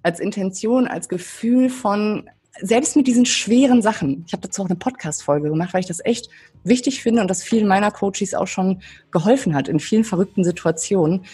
als 0.01 0.19
Intention, 0.19 0.88
als 0.88 1.09
Gefühl 1.09 1.69
von, 1.69 2.30
selbst 2.62 2.95
mit 2.95 3.08
diesen 3.08 3.26
schweren 3.26 3.82
Sachen, 3.82 4.24
ich 4.28 4.34
habe 4.34 4.41
dazu 4.41 4.62
auch 4.62 4.68
eine 4.68 4.76
Podcast-Folge 4.76 5.49
gemacht, 5.49 5.74
weil 5.74 5.82
ich 5.82 5.88
das 5.88 6.06
echt 6.06 6.30
wichtig 6.64 7.01
finde 7.01 7.22
und 7.22 7.28
das 7.28 7.43
vielen 7.43 7.68
meiner 7.68 7.91
Coaches 7.91 8.34
auch 8.34 8.47
schon 8.47 8.82
geholfen 9.12 9.56
hat 9.56 9.68
in 9.68 9.80
vielen 9.80 10.04
verrückten 10.04 10.43
Situationen. 10.43 11.26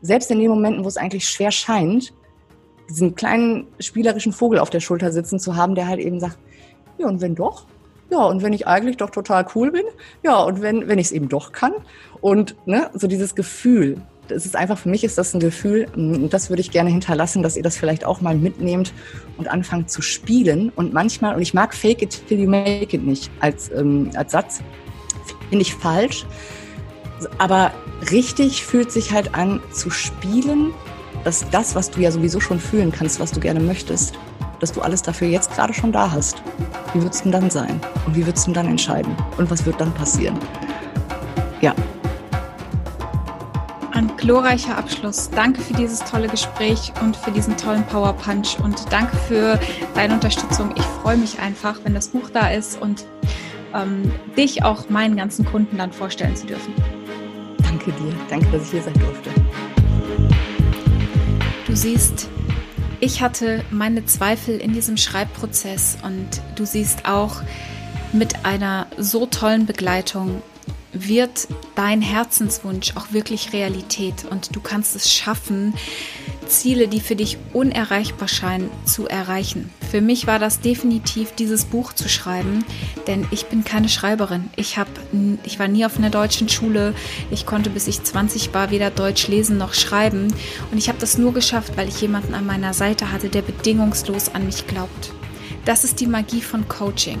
Selbst 0.00 0.30
in 0.30 0.38
den 0.38 0.48
Momenten, 0.48 0.84
wo 0.84 0.88
es 0.88 0.96
eigentlich 0.96 1.28
schwer 1.28 1.50
scheint, 1.50 2.12
diesen 2.88 3.14
kleinen 3.14 3.66
spielerischen 3.78 4.32
Vogel 4.32 4.58
auf 4.58 4.70
der 4.70 4.80
Schulter 4.80 5.12
sitzen 5.12 5.38
zu 5.38 5.56
haben, 5.56 5.74
der 5.74 5.86
halt 5.86 6.00
eben 6.00 6.20
sagt, 6.20 6.38
ja, 6.98 7.06
und 7.06 7.20
wenn 7.20 7.34
doch? 7.34 7.66
Ja, 8.10 8.24
und 8.24 8.42
wenn 8.42 8.52
ich 8.52 8.66
eigentlich 8.66 8.96
doch 8.96 9.10
total 9.10 9.46
cool 9.54 9.70
bin? 9.70 9.84
Ja, 10.22 10.42
und 10.42 10.60
wenn, 10.60 10.88
wenn 10.88 10.98
ich 10.98 11.06
es 11.06 11.12
eben 11.12 11.28
doch 11.28 11.52
kann? 11.52 11.72
Und 12.20 12.56
ne, 12.66 12.90
so 12.94 13.06
dieses 13.06 13.34
Gefühl, 13.34 14.02
das 14.32 14.46
ist 14.46 14.56
einfach, 14.56 14.78
für 14.78 14.88
mich 14.88 15.04
ist 15.04 15.18
das 15.18 15.34
ein 15.34 15.40
Gefühl, 15.40 15.86
und 15.94 16.30
das 16.30 16.50
würde 16.50 16.60
ich 16.60 16.70
gerne 16.70 16.90
hinterlassen, 16.90 17.42
dass 17.42 17.56
ihr 17.56 17.62
das 17.62 17.76
vielleicht 17.76 18.04
auch 18.04 18.20
mal 18.20 18.36
mitnehmt 18.36 18.92
und 19.36 19.48
anfangt 19.48 19.90
zu 19.90 20.02
spielen. 20.02 20.70
Und 20.74 20.92
manchmal, 20.92 21.34
und 21.34 21.42
ich 21.42 21.54
mag 21.54 21.74
Fake 21.74 22.02
it 22.02 22.26
till 22.28 22.38
you 22.38 22.48
make 22.48 22.94
it 22.94 23.04
nicht 23.04 23.30
als, 23.40 23.70
ähm, 23.70 24.10
als 24.14 24.32
Satz, 24.32 24.60
finde 25.48 25.62
ich 25.62 25.74
falsch. 25.74 26.26
Aber 27.38 27.72
richtig 28.10 28.64
fühlt 28.64 28.90
sich 28.90 29.12
halt 29.12 29.34
an 29.34 29.60
zu 29.72 29.90
spielen, 29.90 30.72
dass 31.24 31.48
das, 31.50 31.74
was 31.74 31.90
du 31.90 32.00
ja 32.00 32.10
sowieso 32.10 32.40
schon 32.40 32.58
fühlen 32.58 32.90
kannst, 32.90 33.20
was 33.20 33.30
du 33.30 33.40
gerne 33.40 33.60
möchtest, 33.60 34.14
dass 34.60 34.72
du 34.72 34.80
alles 34.80 35.02
dafür 35.02 35.28
jetzt 35.28 35.54
gerade 35.54 35.72
schon 35.72 35.92
da 35.92 36.10
hast. 36.10 36.42
Wie 36.94 37.02
wird 37.02 37.14
es 37.14 37.22
denn 37.22 37.32
dann 37.32 37.50
sein? 37.50 37.80
Und 38.06 38.16
wie 38.16 38.26
wird 38.26 38.36
es 38.36 38.44
denn 38.44 38.54
dann 38.54 38.66
entscheiden? 38.66 39.14
Und 39.36 39.50
was 39.50 39.64
wird 39.64 39.80
dann 39.80 39.92
passieren? 39.94 40.38
Ja. 41.60 41.74
Ein 44.02 44.16
glorreicher 44.16 44.76
Abschluss. 44.76 45.30
Danke 45.30 45.60
für 45.60 45.74
dieses 45.74 46.00
tolle 46.00 46.26
Gespräch 46.26 46.92
und 47.00 47.16
für 47.16 47.30
diesen 47.30 47.56
tollen 47.56 47.86
Power 47.86 48.12
Punch 48.14 48.58
und 48.58 48.74
danke 48.90 49.16
für 49.16 49.60
deine 49.94 50.14
Unterstützung. 50.14 50.74
Ich 50.76 50.82
freue 50.82 51.16
mich 51.16 51.38
einfach, 51.38 51.78
wenn 51.84 51.94
das 51.94 52.08
Buch 52.08 52.28
da 52.30 52.48
ist 52.48 52.82
und 52.82 53.04
ähm, 53.72 54.10
dich 54.36 54.64
auch 54.64 54.88
meinen 54.88 55.14
ganzen 55.14 55.44
Kunden 55.44 55.78
dann 55.78 55.92
vorstellen 55.92 56.34
zu 56.34 56.46
dürfen. 56.46 56.74
Danke 57.62 57.92
dir. 57.92 58.12
Danke, 58.28 58.46
dass 58.50 58.64
ich 58.64 58.70
hier 58.72 58.82
sein 58.82 58.94
durfte. 58.94 59.30
Du 61.68 61.76
siehst, 61.76 62.28
ich 62.98 63.22
hatte 63.22 63.64
meine 63.70 64.04
Zweifel 64.04 64.58
in 64.58 64.72
diesem 64.72 64.96
Schreibprozess 64.96 65.98
und 66.02 66.26
du 66.56 66.64
siehst 66.66 67.06
auch 67.06 67.40
mit 68.12 68.44
einer 68.44 68.88
so 68.98 69.26
tollen 69.26 69.64
Begleitung 69.64 70.42
wird 70.92 71.48
dein 71.74 72.02
Herzenswunsch 72.02 72.96
auch 72.96 73.12
wirklich 73.12 73.52
Realität 73.52 74.24
und 74.30 74.54
du 74.54 74.60
kannst 74.60 74.94
es 74.94 75.12
schaffen, 75.12 75.74
Ziele, 76.46 76.86
die 76.88 77.00
für 77.00 77.16
dich 77.16 77.38
unerreichbar 77.52 78.28
scheinen, 78.28 78.70
zu 78.84 79.08
erreichen. 79.08 79.70
Für 79.90 80.00
mich 80.00 80.26
war 80.26 80.38
das 80.38 80.60
definitiv, 80.60 81.32
dieses 81.32 81.64
Buch 81.64 81.92
zu 81.92 82.08
schreiben, 82.08 82.64
denn 83.06 83.26
ich 83.30 83.46
bin 83.46 83.64
keine 83.64 83.88
Schreiberin. 83.88 84.50
Ich, 84.56 84.78
hab, 84.78 84.88
ich 85.44 85.58
war 85.58 85.68
nie 85.68 85.86
auf 85.86 85.98
einer 85.98 86.10
deutschen 86.10 86.48
Schule. 86.48 86.94
Ich 87.30 87.46
konnte, 87.46 87.70
bis 87.70 87.88
ich 87.88 88.02
20 88.02 88.52
war, 88.52 88.70
weder 88.70 88.90
Deutsch 88.90 89.28
lesen 89.28 89.56
noch 89.56 89.74
schreiben. 89.74 90.32
Und 90.70 90.78
ich 90.78 90.88
habe 90.88 90.98
das 90.98 91.16
nur 91.18 91.32
geschafft, 91.32 91.76
weil 91.76 91.88
ich 91.88 92.00
jemanden 92.00 92.34
an 92.34 92.46
meiner 92.46 92.74
Seite 92.74 93.12
hatte, 93.12 93.28
der 93.28 93.42
bedingungslos 93.42 94.34
an 94.34 94.46
mich 94.46 94.66
glaubt. 94.66 95.12
Das 95.64 95.84
ist 95.84 96.00
die 96.00 96.08
Magie 96.08 96.40
von 96.40 96.66
Coaching. 96.66 97.18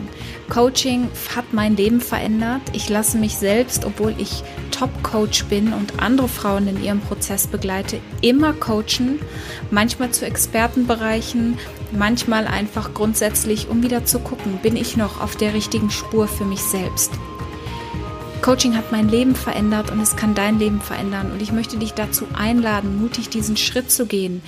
Coaching 0.50 1.08
hat 1.36 1.52
mein 1.52 1.76
Leben 1.76 2.00
verändert. 2.00 2.62
Ich 2.72 2.88
lasse 2.88 3.16
mich 3.16 3.36
selbst, 3.36 3.84
obwohl 3.84 4.14
ich 4.18 4.42
Top-Coach 4.72 5.44
bin 5.44 5.72
und 5.72 6.00
andere 6.00 6.26
Frauen 6.26 6.66
in 6.66 6.82
ihrem 6.82 7.00
Prozess 7.00 7.46
begleite, 7.46 8.00
immer 8.20 8.52
coachen. 8.52 9.20
Manchmal 9.70 10.10
zu 10.10 10.26
Expertenbereichen, 10.26 11.56
manchmal 11.92 12.48
einfach 12.48 12.94
grundsätzlich, 12.94 13.68
um 13.68 13.84
wieder 13.84 14.04
zu 14.04 14.18
gucken, 14.18 14.58
bin 14.60 14.76
ich 14.76 14.96
noch 14.96 15.20
auf 15.20 15.36
der 15.36 15.54
richtigen 15.54 15.90
Spur 15.90 16.26
für 16.26 16.44
mich 16.44 16.62
selbst. 16.62 17.12
Coaching 18.40 18.76
hat 18.76 18.90
mein 18.90 19.08
Leben 19.08 19.36
verändert 19.36 19.92
und 19.92 20.00
es 20.00 20.16
kann 20.16 20.34
dein 20.34 20.58
Leben 20.58 20.80
verändern. 20.80 21.30
Und 21.30 21.40
ich 21.40 21.52
möchte 21.52 21.76
dich 21.76 21.92
dazu 21.92 22.26
einladen, 22.34 23.00
mutig 23.00 23.28
diesen 23.28 23.56
Schritt 23.56 23.92
zu 23.92 24.06
gehen 24.06 24.42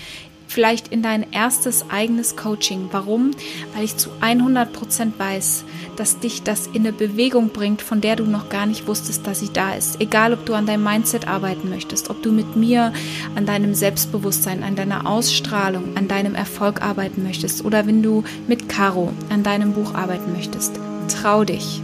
vielleicht 0.55 0.88
in 0.88 1.02
dein 1.02 1.32
erstes 1.32 1.90
eigenes 1.90 2.36
Coaching. 2.36 2.88
Warum? 2.92 3.32
Weil 3.74 3.84
ich 3.84 3.96
zu 3.96 4.11
100 4.20 4.72
Prozent 4.72 5.18
weiß, 5.18 5.64
dass 5.96 6.20
dich 6.20 6.44
das 6.44 6.68
in 6.68 6.82
eine 6.82 6.92
Bewegung 6.92 7.48
bringt, 7.48 7.82
von 7.82 8.00
der 8.00 8.14
du 8.14 8.24
noch 8.24 8.48
gar 8.48 8.64
nicht 8.64 8.86
wusstest, 8.86 9.26
dass 9.26 9.40
sie 9.40 9.52
da 9.52 9.74
ist. 9.74 10.00
Egal, 10.00 10.32
ob 10.32 10.46
du 10.46 10.55
an 10.55 10.66
deinem 10.66 10.84
Mindset 10.84 11.26
arbeiten 11.26 11.68
möchtest, 11.68 12.09
ob 12.09 12.22
du 12.22 12.30
mit 12.30 12.55
mir 12.55 12.92
an 13.34 13.46
deinem 13.46 13.74
Selbstbewusstsein, 13.74 14.62
an 14.62 14.76
deiner 14.76 15.07
Ausstrahlung, 15.07 15.96
an 15.96 16.07
deinem 16.07 16.36
Erfolg 16.36 16.80
arbeiten 16.82 17.24
möchtest 17.24 17.64
oder 17.64 17.86
wenn 17.86 18.02
du 18.02 18.22
mit 18.46 18.68
Caro 18.68 19.12
an 19.30 19.42
deinem 19.42 19.72
Buch 19.72 19.94
arbeiten 19.94 20.32
möchtest. 20.32 20.78
Trau 21.09 21.44
dich. 21.44 21.82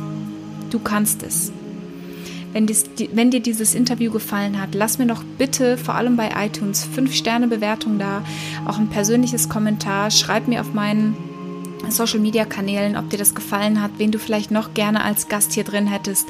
Du 0.71 0.79
kannst 0.79 1.25
es. 1.25 1.53
Wenn, 2.53 2.67
dies, 2.67 2.85
wenn, 3.13 3.31
dir 3.31 3.41
dieses 3.41 3.75
Interview 3.75 4.11
gefallen 4.11 4.61
hat, 4.61 4.75
lass 4.75 4.99
mir 4.99 5.07
doch 5.07 5.23
bitte, 5.39 5.77
vor 5.77 5.95
allem 5.95 6.17
bei 6.17 6.31
iTunes, 6.45 6.87
5-Sterne-Bewertung 6.97 7.99
da, 7.99 8.23
auch 8.67 8.79
ein 8.79 8.89
persönliches 8.89 9.49
Kommentar. 9.49 10.11
Schreib 10.11 10.49
mir 10.49 10.61
auf 10.61 10.73
meinen 10.73 11.17
Social-Media-Kanälen, 11.89 12.97
ob 12.97 13.09
dir 13.11 13.19
das 13.19 13.35
gefallen 13.35 13.81
hat, 13.81 13.93
wen 13.99 14.11
du 14.11 14.19
vielleicht 14.19 14.51
noch 14.51 14.75
gerne 14.75 15.03
als 15.03 15.29
Gast 15.29 15.53
hier 15.53 15.65
drin 15.65 15.87
hättest. 15.87 16.29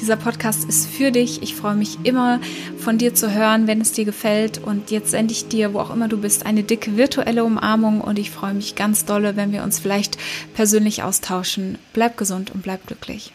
Dieser 0.00 0.16
Podcast 0.16 0.68
ist 0.68 0.88
für 0.88 1.12
dich. 1.12 1.42
Ich 1.42 1.54
freue 1.54 1.76
mich 1.76 1.98
immer 2.02 2.40
von 2.78 2.98
dir 2.98 3.14
zu 3.14 3.32
hören, 3.32 3.66
wenn 3.66 3.80
es 3.80 3.92
dir 3.92 4.04
gefällt. 4.04 4.58
Und 4.58 4.90
jetzt 4.90 5.10
sende 5.10 5.32
ich 5.32 5.48
dir, 5.48 5.74
wo 5.74 5.80
auch 5.80 5.94
immer 5.94 6.08
du 6.08 6.18
bist, 6.18 6.46
eine 6.46 6.62
dicke 6.62 6.96
virtuelle 6.96 7.44
Umarmung 7.44 8.00
und 8.00 8.18
ich 8.18 8.30
freue 8.30 8.54
mich 8.54 8.74
ganz 8.74 9.04
dolle, 9.04 9.36
wenn 9.36 9.52
wir 9.52 9.62
uns 9.62 9.78
vielleicht 9.78 10.18
persönlich 10.54 11.02
austauschen. 11.02 11.78
Bleib 11.92 12.16
gesund 12.16 12.50
und 12.50 12.62
bleib 12.62 12.86
glücklich. 12.86 13.32